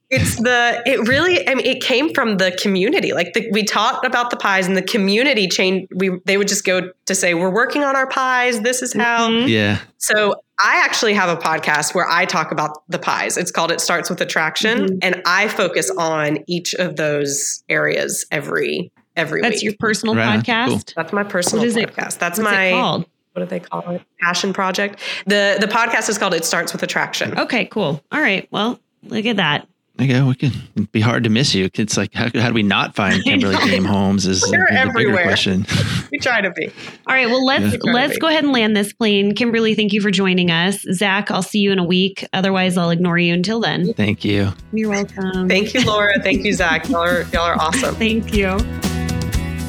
It's 0.09 0.36
the 0.36 0.82
it 0.86 1.07
really 1.09 1.46
I 1.48 1.54
mean 1.54 1.66
it 1.66 1.82
came 1.82 2.14
from 2.14 2.36
the 2.38 2.52
community. 2.62 3.12
Like 3.12 3.32
the, 3.34 3.48
we 3.50 3.64
talked 3.64 4.07
about 4.07 4.30
the 4.30 4.36
pies 4.36 4.66
and 4.66 4.76
the 4.76 4.82
community 4.82 5.48
changed 5.48 5.92
we 5.94 6.11
they 6.24 6.36
would 6.38 6.48
just 6.48 6.64
go 6.64 6.90
to 7.07 7.14
say 7.14 7.34
we're 7.34 7.50
working 7.50 7.82
on 7.84 7.96
our 7.96 8.07
pies. 8.07 8.61
This 8.61 8.82
is 8.82 8.92
how. 8.94 9.28
Mhm. 9.30 9.48
yeah. 9.48 9.80
So 9.98 10.36
I 10.59 10.80
actually 10.84 11.12
have 11.12 11.28
a 11.28 11.36
podcast 11.40 11.94
where 11.94 12.09
I 12.09 12.24
talk 12.24 12.50
about 12.50 12.82
the 12.88 12.98
pies. 12.98 13.36
It's 13.36 13.50
called 13.50 13.70
It 13.72 13.80
Starts 13.80 14.09
with 14.09 14.20
Attraction 14.22 14.86
Mhm. 14.86 14.98
and 15.02 15.22
I 15.26 15.48
focus 15.48 15.90
on 15.98 16.38
each 16.46 16.72
of 16.74 16.96
those 16.96 17.62
areas 17.68 18.24
every 18.30 18.90
every 19.16 19.42
That's 19.42 19.57
week. 19.57 19.64
your 19.64 19.74
personal 19.80 20.14
Right 20.14 20.38
podcast. 20.40 20.68
Cool. 20.68 20.80
That's 20.96 21.12
my 21.12 21.24
personal 21.24 21.61
What 21.62 21.68
is 21.68 21.76
it- 21.76 21.88
podcast. 21.94 22.18
That's 22.18 22.38
What's 22.38 22.50
my 22.50 22.64
it 22.66 22.72
called? 22.72 23.07
What 23.37 23.43
do 23.43 23.47
they 23.51 23.61
call 23.61 23.87
it? 23.91 24.01
Passion 24.18 24.55
project. 24.55 24.99
The 25.26 25.59
the 25.61 25.66
podcast 25.66 26.09
is 26.09 26.16
called 26.16 26.32
It 26.32 26.47
Starts 26.47 26.72
with 26.72 26.82
Attraction. 26.82 27.39
Okay, 27.39 27.66
cool. 27.66 28.03
All 28.11 28.20
right. 28.22 28.49
Well, 28.51 28.80
look 29.03 29.26
at 29.26 29.37
that. 29.37 29.68
Okay, 30.01 30.22
we 30.22 30.34
can 30.34 30.53
it'd 30.74 30.91
be 30.93 31.01
hard 31.03 31.24
to 31.24 31.30
miss 31.30 31.55
you. 31.55 31.68
It's 31.74 31.97
like, 31.99 32.14
how, 32.14 32.24
how 32.34 32.49
do 32.49 32.55
we 32.55 32.62
not 32.62 32.95
find 32.95 33.22
Kimberly 33.24 33.55
know. 33.57 33.64
Beam 33.66 33.84
Holmes 33.84 34.26
is 34.26 34.41
You're 34.51 34.61
the 34.61 34.66
bigger 34.70 34.78
everywhere. 34.89 35.22
question. 35.24 35.66
We 36.12 36.18
try 36.18 36.41
to 36.41 36.51
be. 36.53 36.68
All 37.09 37.14
right. 37.14 37.26
Well, 37.28 37.45
let's 37.45 37.72
Yeah. 37.74 37.93
let's 37.93 38.16
go 38.16 38.28
ahead 38.28 38.45
and 38.45 38.53
land 38.53 38.74
this 38.76 38.93
plane. 38.95 39.34
Kimberly, 39.34 39.74
thank 39.74 39.93
you 39.93 40.01
for 40.01 40.11
joining 40.11 40.51
us. 40.51 40.80
Zach, 40.93 41.30
I'll 41.30 41.43
see 41.43 41.59
you 41.59 41.72
in 41.72 41.78
a 41.80 41.84
week. 41.84 42.24
Otherwise, 42.32 42.78
I'll 42.78 42.91
ignore 42.91 43.18
you 43.18 43.34
until 43.34 43.61
then. 43.61 43.93
Thank 43.93 44.24
you. 44.24 44.53
You're 44.72 44.89
welcome. 44.91 45.47
Thank 45.49 45.74
you, 45.74 45.84
Laura. 45.84 46.22
Thank 46.22 46.45
you, 46.47 46.53
Zach. 46.55 46.89
Y'all 46.89 47.03
are 47.03 47.22
y'all 47.32 47.43
are 47.43 47.61
awesome. 47.61 47.97
Thank 47.97 48.32
you. 48.32 48.57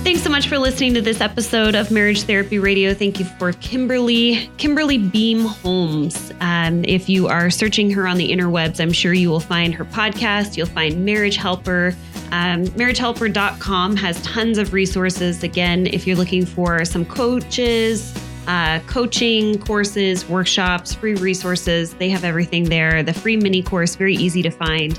Thanks 0.07 0.23
so 0.23 0.29
much 0.29 0.47
for 0.47 0.57
listening 0.57 0.93
to 0.93 1.01
this 1.01 1.19
episode 1.19 1.75
of 1.75 1.91
Marriage 1.91 2.21
Therapy 2.21 2.59
Radio. 2.59 2.93
Thank 2.93 3.19
you 3.19 3.25
for 3.25 3.51
Kimberly, 3.51 4.49
Kimberly 4.55 4.97
Beam 4.97 5.43
Holmes. 5.43 6.31
Um, 6.39 6.85
if 6.85 7.09
you 7.09 7.27
are 7.27 7.49
searching 7.49 7.91
her 7.91 8.07
on 8.07 8.15
the 8.15 8.31
interwebs, 8.31 8.79
I'm 8.79 8.93
sure 8.93 9.11
you 9.11 9.29
will 9.29 9.41
find 9.41 9.75
her 9.75 9.83
podcast. 9.83 10.55
You'll 10.55 10.67
find 10.67 11.03
Marriage 11.03 11.35
Helper. 11.35 11.93
Um, 12.31 12.63
MarriageHelper.com 12.67 13.97
has 13.97 14.21
tons 14.21 14.57
of 14.57 14.71
resources. 14.71 15.43
Again, 15.43 15.87
if 15.87 16.07
you're 16.07 16.15
looking 16.15 16.45
for 16.45 16.85
some 16.85 17.03
coaches, 17.03 18.17
uh, 18.47 18.79
coaching 18.87 19.59
courses, 19.59 20.25
workshops, 20.29 20.93
free 20.93 21.15
resources, 21.15 21.95
they 21.95 22.07
have 22.07 22.23
everything 22.23 22.63
there. 22.63 23.03
The 23.03 23.13
free 23.13 23.35
mini 23.35 23.61
course, 23.61 23.97
very 23.97 24.15
easy 24.15 24.41
to 24.41 24.51
find. 24.51 24.97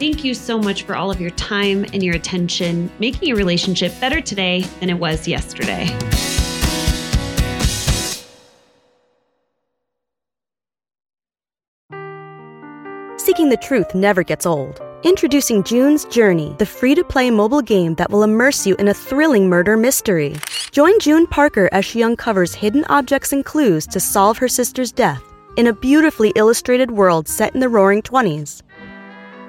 Thank 0.00 0.24
you 0.24 0.34
so 0.34 0.58
much 0.58 0.82
for 0.82 0.96
all 0.96 1.12
of 1.12 1.20
your 1.20 1.30
time 1.30 1.84
and 1.92 2.02
your 2.02 2.16
attention, 2.16 2.90
making 2.98 3.28
your 3.28 3.36
relationship 3.36 3.92
better 4.00 4.20
today 4.20 4.62
than 4.80 4.90
it 4.90 4.98
was 4.98 5.28
yesterday. 5.28 5.86
Seeking 13.18 13.50
the 13.50 13.58
truth 13.62 13.94
never 13.94 14.24
gets 14.24 14.46
old. 14.46 14.82
Introducing 15.04 15.62
June's 15.62 16.04
Journey, 16.06 16.56
the 16.58 16.66
free 16.66 16.96
to 16.96 17.04
play 17.04 17.30
mobile 17.30 17.62
game 17.62 17.94
that 17.94 18.10
will 18.10 18.24
immerse 18.24 18.66
you 18.66 18.74
in 18.76 18.88
a 18.88 18.94
thrilling 18.94 19.48
murder 19.48 19.76
mystery. 19.76 20.34
Join 20.72 20.98
June 20.98 21.26
Parker 21.28 21.68
as 21.70 21.84
she 21.84 22.02
uncovers 22.02 22.52
hidden 22.52 22.84
objects 22.88 23.32
and 23.32 23.44
clues 23.44 23.86
to 23.88 24.00
solve 24.00 24.38
her 24.38 24.48
sister's 24.48 24.90
death 24.90 25.22
in 25.56 25.68
a 25.68 25.72
beautifully 25.72 26.32
illustrated 26.34 26.90
world 26.90 27.28
set 27.28 27.54
in 27.54 27.60
the 27.60 27.68
roaring 27.68 28.02
20s. 28.02 28.63